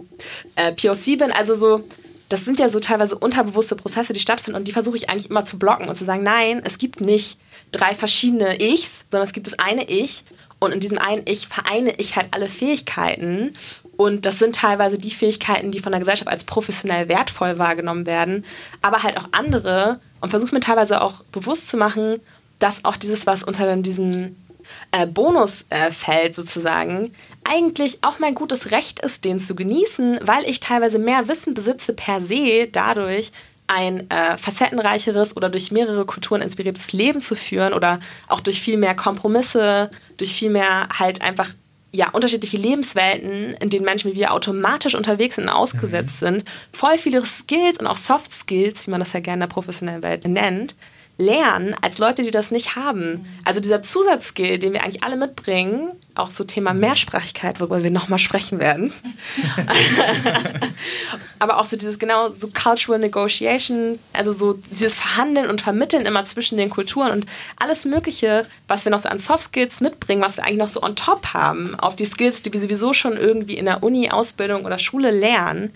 äh, 0.55 0.71
POC 0.71 1.17
bin. 1.17 1.31
Also 1.31 1.55
so 1.55 1.83
das 2.31 2.45
sind 2.45 2.59
ja 2.59 2.69
so 2.69 2.79
teilweise 2.79 3.17
unterbewusste 3.17 3.75
Prozesse, 3.75 4.13
die 4.13 4.19
stattfinden 4.19 4.57
und 4.57 4.67
die 4.67 4.71
versuche 4.71 4.95
ich 4.95 5.09
eigentlich 5.09 5.29
immer 5.29 5.43
zu 5.43 5.59
blocken 5.59 5.89
und 5.89 5.97
zu 5.97 6.05
sagen, 6.05 6.23
nein, 6.23 6.61
es 6.63 6.77
gibt 6.77 7.01
nicht 7.01 7.37
drei 7.71 7.93
verschiedene 7.93 8.61
Ichs, 8.61 9.03
sondern 9.11 9.27
es 9.27 9.33
gibt 9.33 9.47
das 9.47 9.59
eine 9.59 9.89
Ich 9.89 10.23
und 10.59 10.71
in 10.71 10.79
diesem 10.79 10.97
einen 10.97 11.23
Ich 11.25 11.47
vereine 11.47 11.93
ich 11.97 12.15
halt 12.15 12.27
alle 12.31 12.47
Fähigkeiten 12.47 13.53
und 13.97 14.25
das 14.25 14.39
sind 14.39 14.55
teilweise 14.55 14.97
die 14.97 15.11
Fähigkeiten, 15.11 15.71
die 15.71 15.79
von 15.79 15.91
der 15.91 15.99
Gesellschaft 15.99 16.29
als 16.29 16.45
professionell 16.45 17.09
wertvoll 17.09 17.57
wahrgenommen 17.57 18.05
werden, 18.05 18.45
aber 18.81 19.03
halt 19.03 19.17
auch 19.17 19.27
andere 19.33 19.99
und 20.21 20.29
versuche 20.29 20.55
mir 20.55 20.61
teilweise 20.61 21.01
auch 21.01 21.23
bewusst 21.33 21.67
zu 21.67 21.75
machen, 21.75 22.21
dass 22.59 22.85
auch 22.85 22.95
dieses, 22.95 23.27
was 23.27 23.43
unter 23.43 23.75
diesem 23.77 24.37
äh, 24.91 25.07
Bonusfeld 25.07 26.31
äh, 26.31 26.33
sozusagen, 26.33 27.13
eigentlich 27.43 28.03
auch 28.03 28.19
mein 28.19 28.35
gutes 28.35 28.71
Recht 28.71 29.03
ist, 29.03 29.25
den 29.25 29.39
zu 29.39 29.55
genießen, 29.55 30.19
weil 30.21 30.43
ich 30.45 30.59
teilweise 30.59 30.99
mehr 30.99 31.27
Wissen 31.27 31.53
besitze 31.53 31.93
per 31.93 32.21
se 32.21 32.67
dadurch, 32.71 33.31
ein 33.67 34.09
äh, 34.09 34.37
facettenreicheres 34.37 35.37
oder 35.37 35.49
durch 35.49 35.71
mehrere 35.71 36.05
Kulturen 36.05 36.41
inspiriertes 36.41 36.91
Leben 36.91 37.21
zu 37.21 37.35
führen 37.35 37.73
oder 37.73 37.99
auch 38.27 38.41
durch 38.41 38.61
viel 38.61 38.77
mehr 38.77 38.95
Kompromisse, 38.95 39.89
durch 40.17 40.33
viel 40.33 40.49
mehr 40.49 40.89
halt 40.99 41.21
einfach 41.21 41.49
ja, 41.93 42.09
unterschiedliche 42.09 42.57
Lebenswelten, 42.57 43.53
in 43.53 43.69
denen 43.69 43.85
Menschen 43.85 44.11
wie 44.11 44.15
wir 44.15 44.33
automatisch 44.33 44.95
unterwegs 44.95 45.35
sind 45.35 45.45
und 45.45 45.49
ausgesetzt 45.49 46.21
mhm. 46.21 46.25
sind, 46.25 46.45
voll 46.73 46.97
viele 46.97 47.23
Skills 47.25 47.79
und 47.79 47.87
auch 47.87 47.97
Soft 47.97 48.31
Skills, 48.31 48.87
wie 48.87 48.91
man 48.91 48.99
das 48.99 49.13
ja 49.13 49.19
gerne 49.19 49.43
in 49.43 49.49
der 49.49 49.53
professionellen 49.53 50.03
Welt 50.03 50.25
nennt, 50.25 50.75
lernen 51.21 51.75
als 51.81 51.99
Leute, 51.99 52.23
die 52.23 52.31
das 52.31 52.51
nicht 52.51 52.75
haben. 52.75 53.25
Also 53.45 53.61
dieser 53.61 53.81
Zusatzskill, 53.83 54.57
den 54.59 54.73
wir 54.73 54.83
eigentlich 54.83 55.03
alle 55.03 55.15
mitbringen, 55.15 55.91
auch 56.15 56.29
so 56.31 56.43
Thema 56.43 56.73
Mehrsprachigkeit, 56.73 57.59
worüber 57.59 57.83
wir 57.83 57.91
nochmal 57.91 58.19
sprechen 58.19 58.59
werden. 58.59 58.91
Aber 61.39 61.59
auch 61.59 61.65
so 61.65 61.77
dieses 61.77 61.99
genau 61.99 62.29
so 62.29 62.49
Cultural 62.49 62.99
Negotiation, 62.99 63.99
also 64.11 64.33
so 64.33 64.59
dieses 64.71 64.95
Verhandeln 64.95 65.49
und 65.49 65.61
Vermitteln 65.61 66.05
immer 66.05 66.25
zwischen 66.25 66.57
den 66.57 66.69
Kulturen 66.69 67.11
und 67.11 67.25
alles 67.57 67.85
Mögliche, 67.85 68.45
was 68.67 68.85
wir 68.85 68.91
noch 68.91 68.99
so 68.99 69.09
an 69.09 69.19
Soft 69.19 69.43
Skills 69.43 69.79
mitbringen, 69.79 70.21
was 70.21 70.37
wir 70.37 70.43
eigentlich 70.43 70.57
noch 70.57 70.67
so 70.67 70.81
on 70.81 70.95
top 70.95 71.27
haben, 71.27 71.79
auf 71.79 71.95
die 71.95 72.05
Skills, 72.05 72.41
die 72.41 72.51
wir 72.51 72.59
sowieso 72.59 72.93
schon 72.93 73.15
irgendwie 73.15 73.55
in 73.55 73.65
der 73.65 73.83
Uni, 73.83 74.09
Ausbildung 74.09 74.65
oder 74.65 74.79
Schule 74.79 75.11
lernen. 75.11 75.73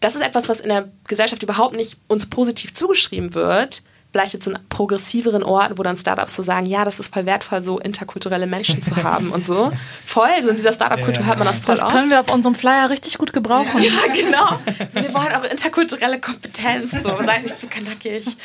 Das 0.00 0.14
ist 0.14 0.22
etwas, 0.22 0.48
was 0.48 0.60
in 0.60 0.68
der 0.68 0.88
Gesellschaft 1.06 1.42
überhaupt 1.42 1.74
nicht 1.74 1.96
uns 2.06 2.26
positiv 2.26 2.72
zugeschrieben 2.72 3.34
wird 3.34 3.82
vielleicht 4.16 4.32
jetzt 4.32 4.46
in 4.46 4.58
progressiveren 4.70 5.42
Orten, 5.42 5.76
wo 5.76 5.82
dann 5.82 5.98
Startups 5.98 6.34
so 6.36 6.42
sagen, 6.42 6.64
ja, 6.64 6.86
das 6.86 6.98
ist 6.98 7.12
voll 7.12 7.26
wertvoll, 7.26 7.60
so 7.60 7.78
interkulturelle 7.78 8.46
Menschen 8.46 8.80
zu 8.80 8.96
haben 8.96 9.30
und 9.30 9.44
so. 9.44 9.72
Voll, 10.06 10.30
so 10.42 10.48
in 10.48 10.56
dieser 10.56 10.72
Startup-Kultur 10.72 11.22
ja, 11.22 11.26
hört 11.26 11.38
man 11.38 11.46
das 11.46 11.60
voll 11.60 11.74
Das 11.74 11.84
auf. 11.84 11.92
können 11.92 12.08
wir 12.08 12.20
auf 12.20 12.32
unserem 12.32 12.54
Flyer 12.54 12.88
richtig 12.88 13.18
gut 13.18 13.34
gebrauchen. 13.34 13.82
Ja, 13.82 13.90
genau. 14.14 14.58
So, 14.90 15.02
wir 15.02 15.12
wollen 15.12 15.32
auch 15.34 15.44
interkulturelle 15.44 16.18
Kompetenz, 16.18 16.92
so, 17.02 17.14
seid 17.26 17.42
nicht 17.42 17.60
zu 17.60 17.66
knackig. 17.66 18.24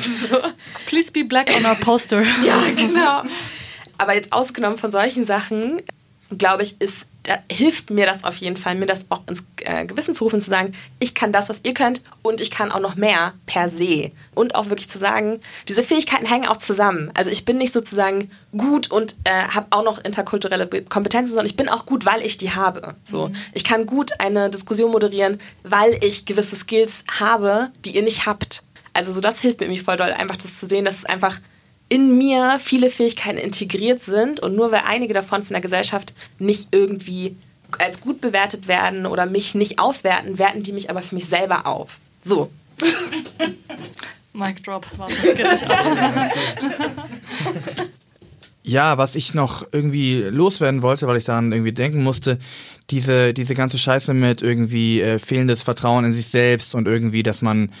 So. 0.00 0.38
Please 0.86 1.10
be 1.10 1.24
black 1.24 1.50
on 1.56 1.66
our 1.66 1.74
poster. 1.74 2.22
Ja, 2.44 2.60
genau. 2.76 3.22
Aber 3.98 4.14
jetzt 4.14 4.32
ausgenommen 4.32 4.78
von 4.78 4.92
solchen 4.92 5.24
Sachen, 5.24 5.82
glaube 6.38 6.62
ich, 6.62 6.80
ist 6.80 7.06
hilft 7.50 7.90
mir 7.90 8.06
das 8.06 8.24
auf 8.24 8.36
jeden 8.36 8.56
Fall, 8.56 8.74
mir 8.74 8.86
das 8.86 9.06
auch 9.10 9.22
ins 9.28 9.44
äh, 9.60 9.84
Gewissen 9.84 10.14
zu 10.14 10.24
rufen, 10.24 10.40
zu 10.40 10.48
sagen, 10.48 10.72
ich 10.98 11.14
kann 11.14 11.32
das, 11.32 11.48
was 11.48 11.60
ihr 11.64 11.74
könnt 11.74 12.02
und 12.22 12.40
ich 12.40 12.50
kann 12.50 12.72
auch 12.72 12.80
noch 12.80 12.96
mehr 12.96 13.34
per 13.46 13.68
se. 13.68 14.10
Und 14.34 14.54
auch 14.54 14.70
wirklich 14.70 14.88
zu 14.88 14.98
sagen, 14.98 15.40
diese 15.68 15.82
Fähigkeiten 15.82 16.26
hängen 16.26 16.48
auch 16.48 16.56
zusammen. 16.56 17.10
Also 17.14 17.30
ich 17.30 17.44
bin 17.44 17.58
nicht 17.58 17.74
sozusagen 17.74 18.30
gut 18.56 18.90
und 18.90 19.16
äh, 19.24 19.48
habe 19.48 19.66
auch 19.70 19.84
noch 19.84 20.02
interkulturelle 20.02 20.66
Kompetenzen, 20.66 21.34
sondern 21.34 21.46
ich 21.46 21.56
bin 21.56 21.68
auch 21.68 21.84
gut, 21.84 22.06
weil 22.06 22.22
ich 22.24 22.38
die 22.38 22.52
habe. 22.52 22.94
So, 23.04 23.28
mhm. 23.28 23.36
Ich 23.52 23.64
kann 23.64 23.86
gut 23.86 24.12
eine 24.18 24.48
Diskussion 24.48 24.90
moderieren, 24.90 25.40
weil 25.62 26.02
ich 26.02 26.24
gewisse 26.24 26.56
Skills 26.56 27.04
habe, 27.20 27.70
die 27.84 27.94
ihr 27.94 28.02
nicht 28.02 28.26
habt. 28.26 28.62
Also 28.92 29.12
so 29.12 29.20
das 29.20 29.40
hilft 29.40 29.60
mir 29.60 29.66
irgendwie 29.66 29.82
voll 29.82 29.96
doll, 29.96 30.12
einfach 30.12 30.36
das 30.36 30.58
zu 30.58 30.66
sehen, 30.66 30.84
dass 30.84 30.96
es 30.96 31.04
einfach 31.04 31.38
in 31.90 32.16
mir 32.16 32.58
viele 32.60 32.88
Fähigkeiten 32.88 33.36
integriert 33.36 34.02
sind 34.02 34.40
und 34.40 34.56
nur 34.56 34.70
weil 34.70 34.84
einige 34.86 35.12
davon 35.12 35.42
von 35.42 35.52
der 35.52 35.60
Gesellschaft 35.60 36.14
nicht 36.38 36.68
irgendwie 36.70 37.36
als 37.78 38.00
gut 38.00 38.20
bewertet 38.20 38.68
werden 38.68 39.06
oder 39.06 39.26
mich 39.26 39.54
nicht 39.54 39.78
aufwerten, 39.78 40.38
werten 40.38 40.62
die 40.62 40.72
mich 40.72 40.88
aber 40.88 41.02
für 41.02 41.16
mich 41.16 41.26
selber 41.26 41.66
auf. 41.66 41.98
So. 42.24 42.50
Mic 44.32 44.62
drop, 44.62 44.86
warte, 44.96 45.14
das 45.22 45.34
geht 45.34 45.50
nicht 45.50 45.70
ab. 45.70 46.32
Ja, 48.70 48.98
was 48.98 49.16
ich 49.16 49.34
noch 49.34 49.66
irgendwie 49.72 50.18
loswerden 50.18 50.82
wollte, 50.82 51.08
weil 51.08 51.16
ich 51.16 51.24
daran 51.24 51.50
irgendwie 51.50 51.72
denken 51.72 52.04
musste, 52.04 52.38
diese, 52.90 53.34
diese 53.34 53.56
ganze 53.56 53.78
Scheiße 53.78 54.14
mit 54.14 54.42
irgendwie 54.42 55.00
äh, 55.00 55.18
fehlendes 55.18 55.60
Vertrauen 55.60 56.04
in 56.04 56.12
sich 56.12 56.28
selbst 56.28 56.76
und 56.76 56.86
irgendwie, 56.86 57.24
dass 57.24 57.42
man 57.42 57.72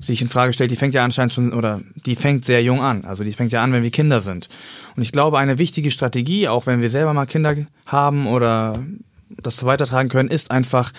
sich 0.00 0.22
in 0.22 0.30
Frage 0.30 0.54
stellt, 0.54 0.70
die 0.70 0.76
fängt 0.76 0.94
ja 0.94 1.04
anscheinend 1.04 1.34
schon, 1.34 1.52
oder 1.52 1.82
die 2.06 2.16
fängt 2.16 2.46
sehr 2.46 2.62
jung 2.62 2.80
an. 2.80 3.04
Also 3.04 3.24
die 3.24 3.34
fängt 3.34 3.52
ja 3.52 3.62
an, 3.62 3.74
wenn 3.74 3.82
wir 3.82 3.90
Kinder 3.90 4.22
sind. 4.22 4.48
Und 4.96 5.02
ich 5.02 5.12
glaube, 5.12 5.38
eine 5.38 5.58
wichtige 5.58 5.90
Strategie, 5.90 6.48
auch 6.48 6.64
wenn 6.64 6.80
wir 6.80 6.88
selber 6.88 7.12
mal 7.12 7.26
Kinder 7.26 7.54
haben 7.84 8.26
oder 8.26 8.82
das 9.28 9.56
so 9.56 9.66
weitertragen 9.66 10.08
können, 10.08 10.30
ist 10.30 10.50
einfach 10.50 10.92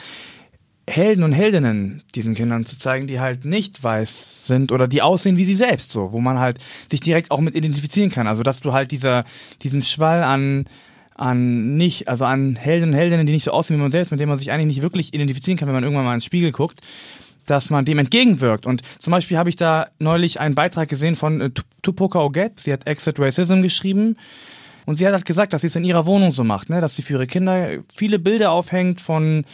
Helden 0.90 1.24
und 1.24 1.32
Heldinnen 1.32 2.04
diesen 2.16 2.34
Kindern 2.34 2.66
zu 2.66 2.78
zeigen, 2.78 3.08
die 3.08 3.20
halt 3.20 3.46
nicht 3.46 3.84
weiß 3.84 4.48
sind 4.48 4.72
oder 4.72 4.88
die 4.88 5.02
aussehen 5.02 5.38
wie 5.38 5.46
sie 5.46 5.56
selbst, 5.56 5.92
so, 5.92 6.12
wo 6.12 6.20
man 6.20 6.40
halt 6.40 6.60
sich 6.90 7.00
direkt 7.00 7.32
auch 7.32 7.40
mit 7.40 7.56
identifizieren 7.56 8.10
kann. 8.10 8.28
Also 8.28 8.44
dass 8.44 8.60
du 8.60 8.74
halt 8.74 8.92
dieser, 8.92 9.26
diesen 9.62 9.84
Schwall 9.84 10.24
an, 10.24 10.66
an 11.16 11.78
nicht, 11.78 12.08
also 12.08 12.26
an 12.26 12.56
Helden 12.56 12.90
und 12.90 12.96
Heldinnen, 12.96 13.26
die 13.26 13.34
nicht 13.34 13.44
so 13.44 13.52
aussehen 13.52 13.78
wie 13.78 13.82
man 13.82 13.92
selbst, 13.92 14.12
mit 14.12 14.20
denen 14.20 14.30
man 14.30 14.40
sich 14.40 14.52
eigentlich 14.52 14.68
nicht 14.68 14.82
wirklich 14.82 15.14
identifizieren 15.14 15.58
kann, 15.58 15.68
wenn 15.68 15.76
man 15.76 15.84
irgendwann 15.84 16.06
mal 16.06 16.16
ins 16.16 16.26
Spiegel 16.26 16.52
guckt, 16.52 16.82
dass 17.46 17.70
man 17.70 17.86
dem 17.86 18.00
entgegenwirkt. 18.00 18.66
Und 18.66 18.82
zum 19.00 19.12
Beispiel 19.12 19.38
habe 19.38 19.50
ich 19.50 19.56
da 19.56 19.88
neulich 20.00 20.40
einen 20.40 20.56
Beitrag 20.56 20.90
gesehen 20.90 21.16
von 21.16 21.42
äh, 21.42 21.52
Tupoka 21.82 22.20
Oget, 22.20 22.60
sie 22.60 22.74
hat 22.74 22.88
Exit 22.88 23.20
Racism 23.20 23.62
geschrieben. 23.62 24.18
Und 24.86 24.96
sie 24.96 25.06
hat 25.06 25.14
halt 25.14 25.26
gesagt, 25.26 25.54
dass 25.54 25.62
sie 25.62 25.68
es 25.68 25.76
in 25.76 25.84
ihrer 25.84 26.08
Wohnung 26.08 26.32
so 26.32 26.44
macht, 26.44 26.72
ne? 26.72 26.82
dass 26.82 26.96
sie 26.96 27.04
für 27.04 27.14
ihre 27.14 27.28
Kinder 27.28 27.78
viele 27.94 28.18
Bilder 28.18 28.50
aufhängt 28.50 29.02
von 29.02 29.46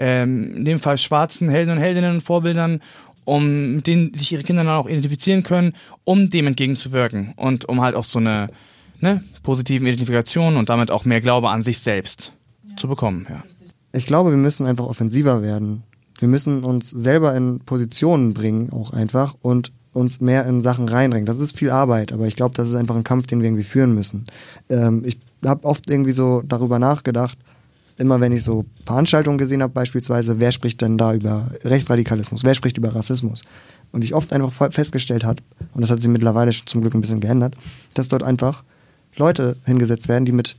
ähm, 0.00 0.56
in 0.56 0.64
dem 0.64 0.78
Fall 0.78 0.96
schwarzen 0.96 1.50
Helden 1.50 1.72
und 1.72 1.78
Heldinnen 1.78 2.14
und 2.14 2.20
Vorbildern, 2.22 2.80
um 3.26 3.76
mit 3.76 3.86
denen 3.86 4.14
sich 4.14 4.32
ihre 4.32 4.42
Kinder 4.42 4.64
dann 4.64 4.72
auch 4.72 4.88
identifizieren 4.88 5.42
können, 5.42 5.74
um 6.04 6.30
dem 6.30 6.46
entgegenzuwirken 6.46 7.34
und 7.36 7.68
um 7.68 7.82
halt 7.82 7.94
auch 7.94 8.04
so 8.04 8.18
eine 8.18 8.48
ne, 9.00 9.22
positiven 9.42 9.86
Identifikation 9.86 10.56
und 10.56 10.70
damit 10.70 10.90
auch 10.90 11.04
mehr 11.04 11.20
Glaube 11.20 11.50
an 11.50 11.62
sich 11.62 11.80
selbst 11.80 12.32
ja. 12.66 12.76
zu 12.76 12.88
bekommen. 12.88 13.26
Ja. 13.28 13.44
Ich 13.92 14.06
glaube, 14.06 14.30
wir 14.30 14.38
müssen 14.38 14.64
einfach 14.64 14.86
offensiver 14.86 15.42
werden. 15.42 15.82
Wir 16.18 16.28
müssen 16.28 16.64
uns 16.64 16.88
selber 16.90 17.34
in 17.34 17.60
Positionen 17.60 18.32
bringen, 18.32 18.72
auch 18.72 18.94
einfach, 18.94 19.36
und 19.42 19.70
uns 19.92 20.20
mehr 20.20 20.46
in 20.46 20.62
Sachen 20.62 20.88
reinbringen. 20.88 21.26
Das 21.26 21.40
ist 21.40 21.58
viel 21.58 21.70
Arbeit, 21.70 22.12
aber 22.12 22.26
ich 22.26 22.36
glaube, 22.36 22.54
das 22.54 22.68
ist 22.68 22.74
einfach 22.74 22.96
ein 22.96 23.04
Kampf, 23.04 23.26
den 23.26 23.40
wir 23.40 23.48
irgendwie 23.48 23.64
führen 23.64 23.94
müssen. 23.94 24.24
Ähm, 24.70 25.02
ich 25.04 25.18
habe 25.44 25.64
oft 25.64 25.90
irgendwie 25.90 26.12
so 26.12 26.42
darüber 26.46 26.78
nachgedacht, 26.78 27.36
immer 28.00 28.20
wenn 28.20 28.32
ich 28.32 28.42
so 28.42 28.64
Veranstaltungen 28.86 29.38
gesehen 29.38 29.62
habe, 29.62 29.72
beispielsweise, 29.72 30.40
wer 30.40 30.52
spricht 30.52 30.80
denn 30.80 30.96
da 30.98 31.14
über 31.14 31.50
Rechtsradikalismus, 31.62 32.44
wer 32.44 32.54
spricht 32.54 32.78
über 32.78 32.94
Rassismus? 32.94 33.44
Und 33.92 34.02
ich 34.02 34.14
oft 34.14 34.32
einfach 34.32 34.72
festgestellt 34.72 35.22
habe, 35.22 35.42
und 35.74 35.82
das 35.82 35.90
hat 35.90 36.00
sich 36.00 36.10
mittlerweile 36.10 36.50
zum 36.50 36.80
Glück 36.80 36.94
ein 36.94 37.00
bisschen 37.00 37.20
geändert, 37.20 37.56
dass 37.94 38.08
dort 38.08 38.22
einfach 38.22 38.64
Leute 39.16 39.56
hingesetzt 39.66 40.08
werden, 40.08 40.24
die 40.24 40.32
mit 40.32 40.56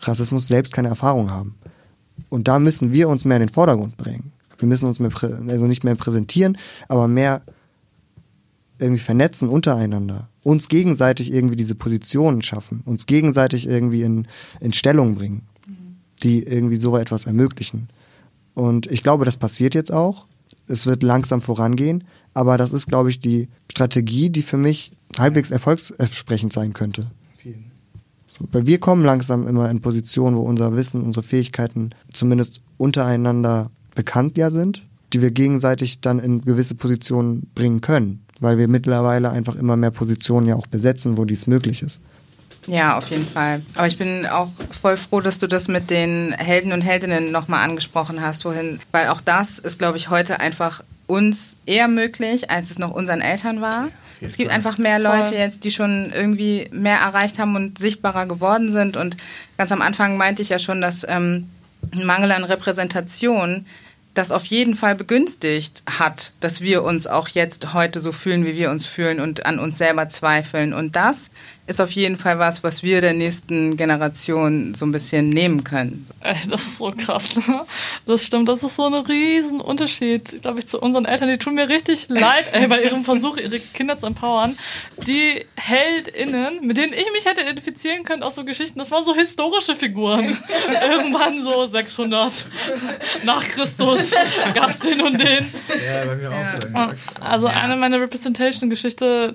Rassismus 0.00 0.46
selbst 0.46 0.74
keine 0.74 0.88
Erfahrung 0.88 1.30
haben. 1.30 1.54
Und 2.28 2.48
da 2.48 2.58
müssen 2.58 2.92
wir 2.92 3.08
uns 3.08 3.24
mehr 3.24 3.38
in 3.38 3.46
den 3.46 3.52
Vordergrund 3.52 3.96
bringen. 3.96 4.32
Wir 4.58 4.68
müssen 4.68 4.86
uns 4.86 5.00
mehr, 5.00 5.10
also 5.48 5.66
nicht 5.66 5.84
mehr 5.84 5.94
präsentieren, 5.94 6.58
aber 6.88 7.08
mehr 7.08 7.42
irgendwie 8.78 9.00
vernetzen 9.00 9.48
untereinander. 9.48 10.28
Uns 10.42 10.68
gegenseitig 10.68 11.32
irgendwie 11.32 11.56
diese 11.56 11.74
Positionen 11.74 12.42
schaffen, 12.42 12.82
uns 12.84 13.06
gegenseitig 13.06 13.66
irgendwie 13.66 14.02
in, 14.02 14.26
in 14.60 14.72
Stellung 14.72 15.14
bringen 15.14 15.42
die 16.24 16.42
irgendwie 16.42 16.76
so 16.76 16.96
etwas 16.96 17.26
ermöglichen. 17.26 17.88
Und 18.54 18.90
ich 18.90 19.02
glaube, 19.02 19.24
das 19.24 19.36
passiert 19.36 19.74
jetzt 19.74 19.92
auch. 19.92 20.26
Es 20.66 20.86
wird 20.86 21.02
langsam 21.02 21.40
vorangehen, 21.40 22.04
aber 22.32 22.56
das 22.56 22.72
ist, 22.72 22.88
glaube 22.88 23.10
ich, 23.10 23.20
die 23.20 23.48
Strategie, 23.70 24.30
die 24.30 24.42
für 24.42 24.56
mich 24.56 24.92
halbwegs 25.18 25.50
erfolgsversprechend 25.50 26.52
sein 26.52 26.72
könnte. 26.72 27.06
So, 28.36 28.48
weil 28.50 28.66
wir 28.66 28.78
kommen 28.78 29.04
langsam 29.04 29.46
immer 29.46 29.70
in 29.70 29.80
Positionen, 29.80 30.36
wo 30.36 30.40
unser 30.40 30.74
Wissen, 30.74 31.02
unsere 31.02 31.22
Fähigkeiten 31.22 31.90
zumindest 32.12 32.60
untereinander 32.78 33.70
bekannt 33.94 34.36
ja 34.36 34.50
sind, 34.50 34.82
die 35.12 35.22
wir 35.22 35.30
gegenseitig 35.30 36.00
dann 36.00 36.18
in 36.18 36.40
gewisse 36.40 36.74
Positionen 36.74 37.48
bringen 37.54 37.80
können, 37.80 38.24
weil 38.40 38.58
wir 38.58 38.66
mittlerweile 38.66 39.30
einfach 39.30 39.54
immer 39.54 39.76
mehr 39.76 39.92
Positionen 39.92 40.48
ja 40.48 40.56
auch 40.56 40.66
besetzen, 40.66 41.16
wo 41.16 41.24
dies 41.24 41.46
möglich 41.46 41.82
ist. 41.82 42.00
Ja, 42.66 42.96
auf 42.96 43.10
jeden 43.10 43.26
Fall. 43.26 43.62
Aber 43.74 43.86
ich 43.86 43.98
bin 43.98 44.26
auch 44.26 44.48
voll 44.80 44.96
froh, 44.96 45.20
dass 45.20 45.38
du 45.38 45.46
das 45.46 45.68
mit 45.68 45.90
den 45.90 46.32
Helden 46.32 46.72
und 46.72 46.80
Heldinnen 46.80 47.30
nochmal 47.30 47.62
angesprochen 47.64 48.20
hast 48.20 48.42
vorhin, 48.42 48.80
weil 48.90 49.08
auch 49.08 49.20
das 49.20 49.58
ist, 49.58 49.78
glaube 49.78 49.98
ich, 49.98 50.10
heute 50.10 50.40
einfach 50.40 50.82
uns 51.06 51.56
eher 51.66 51.88
möglich, 51.88 52.50
als 52.50 52.70
es 52.70 52.78
noch 52.78 52.90
unseren 52.90 53.20
Eltern 53.20 53.60
war. 53.60 53.88
Es 54.20 54.36
gibt 54.36 54.50
einfach 54.50 54.78
mehr 54.78 54.98
Leute 54.98 55.34
jetzt, 55.34 55.64
die 55.64 55.70
schon 55.70 56.10
irgendwie 56.14 56.68
mehr 56.72 56.96
erreicht 56.96 57.38
haben 57.38 57.56
und 57.56 57.78
sichtbarer 57.78 58.26
geworden 58.26 58.72
sind. 58.72 58.96
Und 58.96 59.16
ganz 59.58 59.70
am 59.70 59.82
Anfang 59.82 60.16
meinte 60.16 60.40
ich 60.40 60.48
ja 60.48 60.58
schon, 60.58 60.80
dass 60.80 61.04
ähm, 61.06 61.50
ein 61.92 62.06
Mangel 62.06 62.32
an 62.32 62.44
Repräsentation 62.44 63.66
das 64.14 64.30
auf 64.30 64.44
jeden 64.46 64.76
Fall 64.76 64.94
begünstigt 64.94 65.82
hat, 65.98 66.32
dass 66.40 66.60
wir 66.60 66.84
uns 66.84 67.06
auch 67.06 67.28
jetzt 67.28 67.74
heute 67.74 68.00
so 68.00 68.12
fühlen, 68.12 68.46
wie 68.46 68.54
wir 68.54 68.70
uns 68.70 68.86
fühlen 68.86 69.20
und 69.20 69.44
an 69.44 69.58
uns 69.58 69.76
selber 69.76 70.08
zweifeln. 70.08 70.72
Und 70.72 70.94
das 70.94 71.30
ist 71.66 71.80
auf 71.80 71.90
jeden 71.92 72.18
Fall 72.18 72.38
was, 72.38 72.62
was 72.62 72.82
wir 72.82 73.00
der 73.00 73.14
nächsten 73.14 73.76
Generation 73.78 74.74
so 74.74 74.84
ein 74.84 74.92
bisschen 74.92 75.30
nehmen 75.30 75.64
können. 75.64 76.06
Ey, 76.20 76.36
das 76.48 76.62
ist 76.62 76.78
so 76.78 76.92
krass. 76.92 77.36
Ne? 77.36 77.64
Das 78.04 78.24
stimmt, 78.24 78.48
das 78.48 78.62
ist 78.62 78.76
so 78.76 78.84
ein 78.86 78.94
riesen 78.94 79.62
Unterschied, 79.62 80.42
glaube 80.42 80.58
ich, 80.58 80.66
zu 80.66 80.78
unseren 80.78 81.06
Eltern. 81.06 81.30
Die 81.30 81.38
tun 81.38 81.54
mir 81.54 81.68
richtig 81.68 82.06
leid, 82.08 82.46
ey, 82.52 82.66
bei 82.66 82.82
ihrem 82.82 83.04
Versuch, 83.04 83.38
ihre 83.38 83.60
Kinder 83.60 83.96
zu 83.96 84.06
empowern. 84.06 84.58
Die 85.06 85.46
HeldInnen, 85.56 86.66
mit 86.66 86.76
denen 86.76 86.92
ich 86.92 87.10
mich 87.12 87.24
hätte 87.24 87.40
identifizieren 87.40 88.04
können 88.04 88.22
aus 88.22 88.34
so 88.34 88.44
Geschichten, 88.44 88.78
das 88.78 88.90
waren 88.90 89.04
so 89.06 89.14
historische 89.14 89.74
Figuren. 89.74 90.36
Irgendwann 90.82 91.42
so 91.42 91.66
600 91.66 92.46
nach 93.24 93.48
Christus 93.48 94.10
gab 94.52 94.70
es 94.70 94.80
den 94.80 95.00
und 95.00 95.18
den. 95.18 95.46
Ja, 95.86 96.04
bei 96.04 96.16
mir 96.16 96.30
auch 96.30 96.94
so. 96.94 97.22
Also 97.24 97.46
eine 97.46 97.76
meiner 97.76 98.00
Representation-Geschichte 98.00 99.34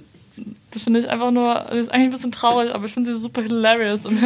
das 0.71 0.83
finde 0.83 0.99
ich 0.99 1.09
einfach 1.09 1.31
nur, 1.31 1.65
das 1.69 1.77
ist 1.77 1.89
eigentlich 1.89 2.07
ein 2.07 2.11
bisschen 2.11 2.31
traurig, 2.31 2.73
aber 2.73 2.85
ich 2.85 2.93
finde 2.93 3.13
sie 3.13 3.19
super 3.19 3.41
hilarious 3.41 4.05
im, 4.05 4.19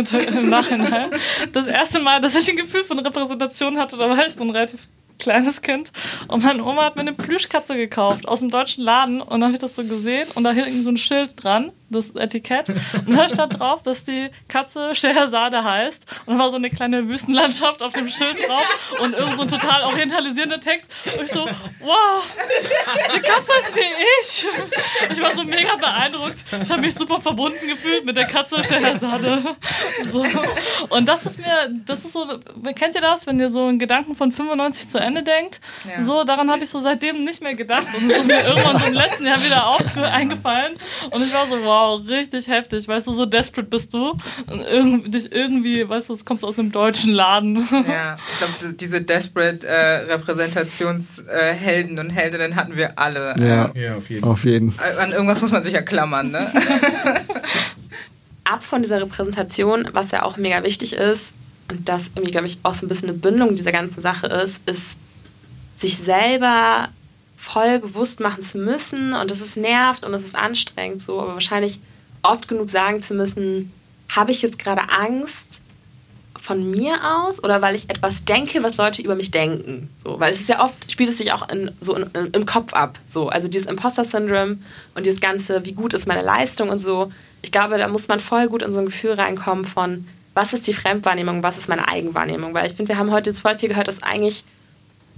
Nachhinein. 0.49 1.09
Das 1.53 1.65
erste 1.65 1.99
Mal, 1.99 2.21
dass 2.21 2.35
ich 2.35 2.49
ein 2.49 2.57
Gefühl 2.57 2.83
von 2.83 2.99
Repräsentation 2.99 3.77
hatte, 3.77 3.97
da 3.97 4.09
war 4.09 4.25
ich 4.25 4.33
so 4.33 4.43
ein 4.43 4.49
relativ 4.49 4.87
kleines 5.19 5.61
Kind. 5.61 5.91
Und 6.27 6.43
meine 6.43 6.63
Oma 6.63 6.85
hat 6.85 6.95
mir 6.95 7.01
eine 7.01 7.13
Plüschkatze 7.13 7.75
gekauft 7.75 8.27
aus 8.27 8.39
dem 8.39 8.49
deutschen 8.49 8.83
Laden. 8.83 9.21
Und 9.21 9.29
dann 9.29 9.43
habe 9.43 9.53
ich 9.53 9.59
das 9.59 9.75
so 9.75 9.83
gesehen 9.83 10.27
und 10.35 10.43
da 10.43 10.51
hing 10.51 10.81
so 10.81 10.89
ein 10.89 10.97
Schild 10.97 11.31
dran 11.41 11.71
das 11.93 12.15
Etikett. 12.15 12.69
Und 12.69 13.15
da 13.15 13.29
stand 13.29 13.59
drauf, 13.59 13.83
dass 13.83 14.03
die 14.03 14.29
Katze 14.47 14.93
Schehersade 14.95 15.63
heißt. 15.63 16.05
Und 16.25 16.37
da 16.37 16.43
war 16.43 16.49
so 16.49 16.57
eine 16.57 16.69
kleine 16.69 17.07
Wüstenlandschaft 17.07 17.81
auf 17.81 17.93
dem 17.93 18.09
Schild 18.09 18.47
drauf 18.47 18.93
und 19.01 19.13
irgend 19.13 19.33
so 19.33 19.43
ein 19.43 19.47
total 19.47 19.83
orientalisierender 19.83 20.59
Text. 20.59 20.87
Und 21.17 21.23
ich 21.23 21.31
so, 21.31 21.45
wow, 21.79 22.23
die 23.15 23.19
Katze 23.19 23.51
ist 23.61 23.75
wie 23.75 23.81
ich. 24.21 24.45
Ich 25.11 25.21
war 25.21 25.35
so 25.35 25.43
mega 25.43 25.75
beeindruckt. 25.75 26.43
Ich 26.61 26.69
habe 26.69 26.81
mich 26.81 26.95
super 26.95 27.21
verbunden 27.21 27.67
gefühlt 27.67 28.05
mit 28.05 28.17
der 28.17 28.25
Katze 28.25 28.63
Schehersade. 28.63 29.55
So. 30.11 30.25
Und 30.89 31.05
das 31.07 31.25
ist 31.25 31.39
mir, 31.39 31.69
das 31.85 32.03
ist 32.05 32.13
so, 32.13 32.25
kennt 32.75 32.95
ihr 32.95 33.01
das, 33.01 33.27
wenn 33.27 33.39
ihr 33.39 33.49
so 33.49 33.67
einen 33.67 33.79
Gedanken 33.79 34.15
von 34.15 34.31
95 34.31 34.89
zu 34.89 34.99
Ende 34.99 35.23
denkt? 35.23 35.61
Ja. 35.85 36.03
So, 36.03 36.23
daran 36.23 36.51
habe 36.51 36.63
ich 36.63 36.69
so 36.69 36.79
seitdem 36.79 37.23
nicht 37.23 37.41
mehr 37.41 37.55
gedacht. 37.55 37.87
Und 37.95 38.09
es 38.09 38.19
ist 38.19 38.27
mir 38.27 38.43
irgendwann 38.43 38.79
so 38.79 38.85
im 38.85 38.93
letzten 38.93 39.25
Jahr 39.25 39.43
wieder 39.43 40.11
eingefallen. 40.11 40.77
Und 41.11 41.23
ich 41.23 41.33
war 41.33 41.47
so, 41.47 41.61
wow, 41.63 41.82
wow, 41.83 42.07
richtig 42.07 42.47
heftig. 42.47 42.87
Weißt 42.87 43.07
du, 43.07 43.13
so 43.13 43.25
desperate 43.25 43.69
bist 43.69 43.93
du. 43.93 44.11
Und 44.47 44.61
irgendwie, 44.61 45.09
dich 45.09 45.31
irgendwie, 45.31 45.87
weißt 45.87 46.09
du, 46.09 46.13
es 46.13 46.25
kommt 46.25 46.43
aus 46.43 46.57
einem 46.57 46.71
deutschen 46.71 47.11
Laden. 47.13 47.67
Ja, 47.71 48.17
ich 48.31 48.37
glaube, 48.37 48.75
diese 48.79 49.01
desperate 49.01 49.67
äh, 49.67 50.13
Repräsentationshelden 50.13 51.97
äh, 51.97 51.99
und 51.99 52.09
Heldinnen 52.09 52.55
hatten 52.55 52.75
wir 52.75 52.97
alle. 52.99 53.35
Ja, 53.39 53.71
ja 53.73 53.95
auf, 53.95 54.09
jeden. 54.09 54.23
auf 54.23 54.43
jeden. 54.45 54.73
An 54.99 55.11
irgendwas 55.11 55.41
muss 55.41 55.51
man 55.51 55.63
sich 55.63 55.73
ja 55.73 55.81
klammern, 55.81 56.31
ne? 56.31 56.51
Ab 58.45 58.63
von 58.63 58.81
dieser 58.81 59.01
Repräsentation, 59.01 59.87
was 59.93 60.11
ja 60.11 60.23
auch 60.23 60.37
mega 60.37 60.63
wichtig 60.63 60.93
ist, 60.93 61.33
und 61.69 61.87
das 61.87 62.09
irgendwie, 62.15 62.31
glaube 62.31 62.47
ich, 62.47 62.59
auch 62.63 62.73
so 62.73 62.85
ein 62.85 62.89
bisschen 62.89 63.09
eine 63.09 63.17
Bindung 63.17 63.55
dieser 63.55 63.71
ganzen 63.71 64.01
Sache 64.01 64.27
ist, 64.27 64.59
ist 64.65 64.97
sich 65.77 65.97
selber 65.97 66.89
voll 67.43 67.79
bewusst 67.79 68.21
machen 68.21 68.41
zu 68.41 68.57
müssen 68.57 69.13
und 69.13 69.29
es 69.29 69.41
ist 69.41 69.57
nervt 69.57 70.05
und 70.05 70.13
es 70.13 70.23
ist 70.23 70.35
anstrengend 70.35 71.01
so, 71.01 71.19
aber 71.19 71.33
wahrscheinlich 71.33 71.79
oft 72.21 72.47
genug 72.47 72.69
sagen 72.69 73.03
zu 73.03 73.13
müssen, 73.13 73.73
habe 74.09 74.31
ich 74.31 74.41
jetzt 74.41 74.57
gerade 74.57 74.81
Angst 74.89 75.59
von 76.39 76.71
mir 76.71 76.95
aus 77.03 77.43
oder 77.43 77.61
weil 77.61 77.75
ich 77.75 77.89
etwas 77.89 78.23
denke, 78.23 78.63
was 78.63 78.77
Leute 78.77 79.01
über 79.01 79.15
mich 79.15 79.31
denken. 79.31 79.89
So, 80.01 80.19
weil 80.19 80.31
es 80.31 80.39
ist 80.39 80.49
ja 80.49 80.63
oft, 80.63 80.89
spielt 80.89 81.09
es 81.09 81.17
sich 81.17 81.33
auch 81.33 81.49
in, 81.49 81.71
so 81.81 81.95
in, 81.95 82.09
in, 82.13 82.31
im 82.31 82.45
Kopf 82.45 82.73
ab. 82.73 82.97
So. 83.11 83.27
Also 83.27 83.49
dieses 83.49 83.67
Imposter-Syndrom 83.67 84.61
und 84.95 85.05
dieses 85.05 85.19
Ganze, 85.19 85.65
wie 85.65 85.73
gut 85.73 85.93
ist 85.93 86.07
meine 86.07 86.21
Leistung 86.21 86.69
und 86.69 86.79
so. 86.79 87.11
Ich 87.41 87.51
glaube, 87.51 87.77
da 87.77 87.87
muss 87.89 88.07
man 88.07 88.19
voll 88.21 88.47
gut 88.47 88.61
in 88.61 88.73
so 88.73 88.79
ein 88.79 88.85
Gefühl 88.85 89.13
reinkommen 89.13 89.65
von, 89.65 90.07
was 90.33 90.53
ist 90.53 90.67
die 90.67 90.73
Fremdwahrnehmung, 90.73 91.43
was 91.43 91.57
ist 91.57 91.69
meine 91.69 91.87
Eigenwahrnehmung. 91.87 92.53
Weil 92.53 92.67
ich 92.67 92.73
finde, 92.73 92.89
wir 92.89 92.97
haben 92.97 93.11
heute 93.11 93.29
jetzt 93.29 93.41
voll 93.41 93.57
viel 93.57 93.69
gehört, 93.69 93.89
dass 93.89 94.01
eigentlich 94.01 94.43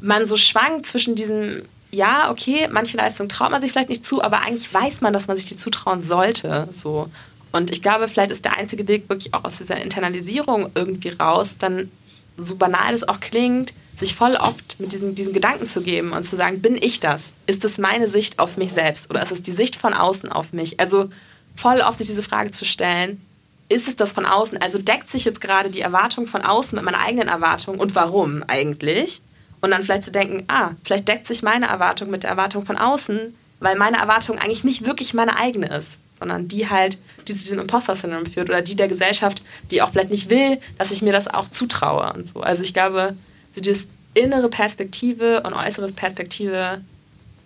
man 0.02 0.26
so 0.26 0.38
schwankt 0.38 0.86
zwischen 0.86 1.16
diesem 1.16 1.64
ja, 1.96 2.30
okay, 2.30 2.68
manche 2.70 2.98
Leistungen 2.98 3.30
traut 3.30 3.52
man 3.52 3.62
sich 3.62 3.72
vielleicht 3.72 3.90
nicht 3.90 4.06
zu, 4.06 4.22
aber 4.22 4.42
eigentlich 4.42 4.72
weiß 4.74 5.02
man, 5.02 5.14
dass 5.14 5.28
man 5.28 5.38
sich 5.38 5.46
die 5.46 5.58
zutrauen 5.58 6.04
sollte. 6.04 6.68
So. 6.78 7.10
Und 7.52 7.72
ich 7.72 7.82
glaube, 7.82 8.08
vielleicht 8.08 8.32
ist 8.32 8.46
der 8.46 8.58
einzige 8.58 8.88
Weg 8.88 9.10
wirklich 9.10 9.34
auch 9.34 9.46
aus 9.46 9.58
dieser 9.58 9.78
Internalisierung 9.78 10.72
irgendwie 10.76 11.10
raus, 11.10 11.58
dann 11.58 11.90
so 12.38 12.58
banal 12.58 12.94
es 12.94 13.08
auch 13.08 13.22
klingt, 13.22 13.74
sich 13.96 14.14
voll 14.14 14.36
oft 14.36 14.78
mit 14.78 14.92
diesen, 14.92 15.16
diesen 15.16 15.34
Gedanken 15.34 15.68
zu 15.68 15.82
geben 15.82 16.12
und 16.12 16.26
zu 16.26 16.36
sagen, 16.36 16.62
bin 16.62 16.76
ich 16.76 17.00
das? 17.00 17.32
Ist 17.48 17.64
es 17.64 17.78
meine 17.78 18.10
Sicht 18.10 18.40
auf 18.40 18.58
mich 18.58 18.74
selbst 18.74 19.10
oder 19.10 19.24
ist 19.24 19.32
es 19.32 19.42
die 19.42 19.54
Sicht 19.54 19.78
von 19.78 19.94
außen 19.94 20.30
auf 20.30 20.52
mich? 20.52 20.82
Also 20.82 21.10
voll 21.56 21.80
oft 21.80 22.00
sich 22.00 22.08
diese 22.08 22.24
Frage 22.24 22.52
zu 22.52 22.66
stellen, 22.66 23.22
ist 23.70 23.88
es 23.88 23.96
das 23.96 24.12
von 24.12 24.26
außen? 24.26 24.62
Also 24.62 24.80
deckt 24.80 25.10
sich 25.10 25.24
jetzt 25.24 25.40
gerade 25.40 25.70
die 25.70 25.80
Erwartung 25.80 26.28
von 26.28 26.42
außen 26.42 26.76
mit 26.76 26.84
meiner 26.84 27.00
eigenen 27.00 27.30
Erwartung 27.30 27.80
und 27.80 27.96
warum 27.96 28.44
eigentlich? 28.48 29.22
Und 29.66 29.72
dann 29.72 29.84
vielleicht 29.84 30.04
zu 30.04 30.12
denken, 30.12 30.44
ah, 30.48 30.74
vielleicht 30.84 31.08
deckt 31.08 31.26
sich 31.26 31.42
meine 31.42 31.66
Erwartung 31.66 32.12
mit 32.12 32.22
der 32.22 32.30
Erwartung 32.30 32.68
von 32.68 32.78
außen, 32.78 33.34
weil 33.60 33.76
meine 33.76 33.98
Erwartung 33.98 34.38
eigentlich 34.38 34.64
nicht 34.64 34.86
wirklich 34.86 35.16
meine 35.16 35.38
eigene 35.40 35.76
ist, 35.76 35.98
sondern 36.20 36.48
die 36.48 36.70
halt, 36.70 37.00
die 37.28 37.34
zu 37.34 37.42
diesem 37.42 37.58
Imposter-Syndrom 37.58 38.28
führt 38.28 38.52
oder 38.52 38.62
die 38.62 38.76
der 38.76 38.88
Gesellschaft, 38.88 39.42
die 39.72 39.82
auch 39.82 39.90
vielleicht 39.90 40.12
nicht 40.12 40.30
will, 40.30 40.60
dass 40.78 40.92
ich 40.92 41.02
mir 41.02 41.12
das 41.12 41.28
auch 41.28 41.50
zutraue 41.50 42.14
und 42.14 42.30
so. 42.30 42.42
Also 42.42 42.62
ich 42.62 42.76
glaube, 42.76 43.18
so 43.56 43.62
dieses 43.62 43.88
innere 44.14 44.50
Perspektive 44.50 45.42
und 45.42 45.56
äußere 45.56 45.88
Perspektive 45.88 46.82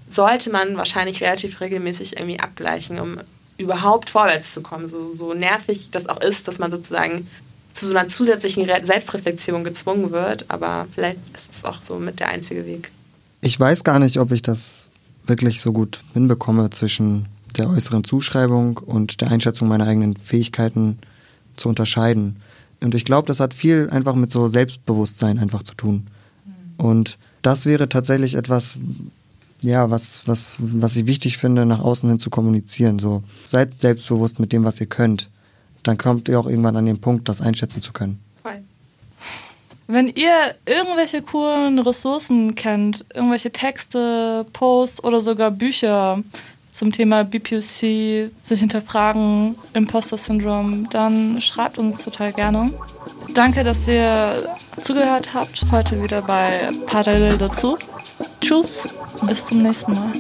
sollte 0.10 0.50
man 0.50 0.76
wahrscheinlich 0.76 1.22
relativ 1.24 1.62
regelmäßig 1.62 2.18
irgendwie 2.18 2.42
abgleichen, 2.42 3.00
um 3.00 3.22
überhaupt 3.58 4.10
vorwärts 4.10 4.54
zu 4.54 4.62
kommen. 4.62 4.90
So, 4.90 5.14
so 5.14 5.34
nervig 5.34 5.88
das 5.92 6.10
auch 6.10 6.20
ist, 6.20 6.50
dass 6.50 6.60
man 6.60 6.70
sozusagen 6.70 7.30
zu 7.74 7.86
so 7.88 7.96
einer 7.96 8.08
zusätzlichen 8.08 8.66
Selbstreflexion 8.66 9.64
gezwungen 9.64 10.12
wird, 10.12 10.46
aber 10.50 10.88
vielleicht 10.94 11.20
ist 11.34 11.56
es 11.56 11.66
auch 11.66 11.82
so 11.82 11.96
mit 12.00 12.20
der 12.20 12.30
einzige 12.30 12.66
Weg. 12.66 12.92
Ich 13.42 13.60
weiß 13.60 13.84
gar 13.84 14.00
nicht, 14.00 14.20
ob 14.20 14.32
ich 14.32 14.42
das 14.42 14.90
wirklich 15.26 15.62
so 15.62 15.72
gut 15.72 16.04
hinbekomme 16.14 16.70
zwischen 16.72 17.28
der 17.58 17.70
äußeren 17.70 18.04
Zuschreibung 18.04 18.78
und 18.78 19.22
der 19.22 19.32
Einschätzung 19.32 19.68
meiner 19.68 19.88
eigenen 19.88 20.16
Fähigkeiten 20.18 21.00
zu 21.56 21.70
unterscheiden. 21.70 22.38
Und 22.82 22.96
ich 22.96 23.06
glaube, 23.06 23.28
das 23.28 23.40
hat 23.40 23.54
viel 23.54 23.90
einfach 23.92 24.16
mit 24.16 24.32
so 24.32 24.48
Selbstbewusstsein 24.48 25.40
einfach 25.40 25.64
zu 25.64 25.74
tun. 25.76 26.08
Mhm. 26.46 26.86
Und 26.86 27.18
das 27.42 27.66
wäre 27.66 27.90
tatsächlich 27.90 28.36
etwas, 28.36 28.78
ja, 29.62 29.90
was, 29.90 30.28
was, 30.28 30.58
was 30.60 30.96
ich 30.96 31.08
wichtig 31.08 31.38
finde, 31.38 31.66
nach 31.66 31.82
außen 31.82 32.10
hin 32.10 32.20
zu 32.20 32.30
kommunizieren. 32.30 33.00
So, 33.00 33.24
seid 33.46 33.80
selbstbewusst 33.80 34.40
mit 34.40 34.54
dem, 34.54 34.64
was 34.64 34.80
ihr 34.80 34.88
könnt 34.88 35.30
dann 35.84 35.98
kommt 35.98 36.30
ihr 36.30 36.40
auch 36.40 36.48
irgendwann 36.48 36.76
an 36.76 36.86
den 36.86 37.00
Punkt, 37.00 37.30
das 37.30 37.42
einschätzen 37.42 37.82
zu 37.82 37.94
können. 37.94 38.20
Wenn 39.92 40.08
ihr 40.08 40.54
irgendwelche 40.68 41.24
coolen 41.24 41.80
Ressourcen 41.80 42.54
kennt, 42.54 43.06
irgendwelche 43.12 43.50
Texte, 43.50 44.46
Posts 44.54 45.04
oder 45.04 45.20
sogar 45.20 45.50
Bücher 45.50 46.22
zum 46.70 46.92
Thema 46.92 47.24
BPUC, 47.24 48.30
sich 48.44 48.60
hinterfragen, 48.60 49.56
Imposter 49.74 50.18
Syndrome, 50.18 50.88
dann 50.92 51.42
schreibt 51.42 51.80
uns 51.80 52.04
total 52.04 52.32
gerne. 52.34 52.72
Danke, 53.34 53.64
dass 53.64 53.88
ihr 53.88 54.56
zugehört 54.80 55.34
habt. 55.34 55.66
Heute 55.72 56.04
wieder 56.04 56.22
bei 56.22 56.70
Parallel 56.86 57.40
dazu. 57.40 57.76
Tschüss, 58.42 58.88
bis 59.28 59.48
zum 59.48 59.64
nächsten 59.64 59.94
Mal. 59.94 60.12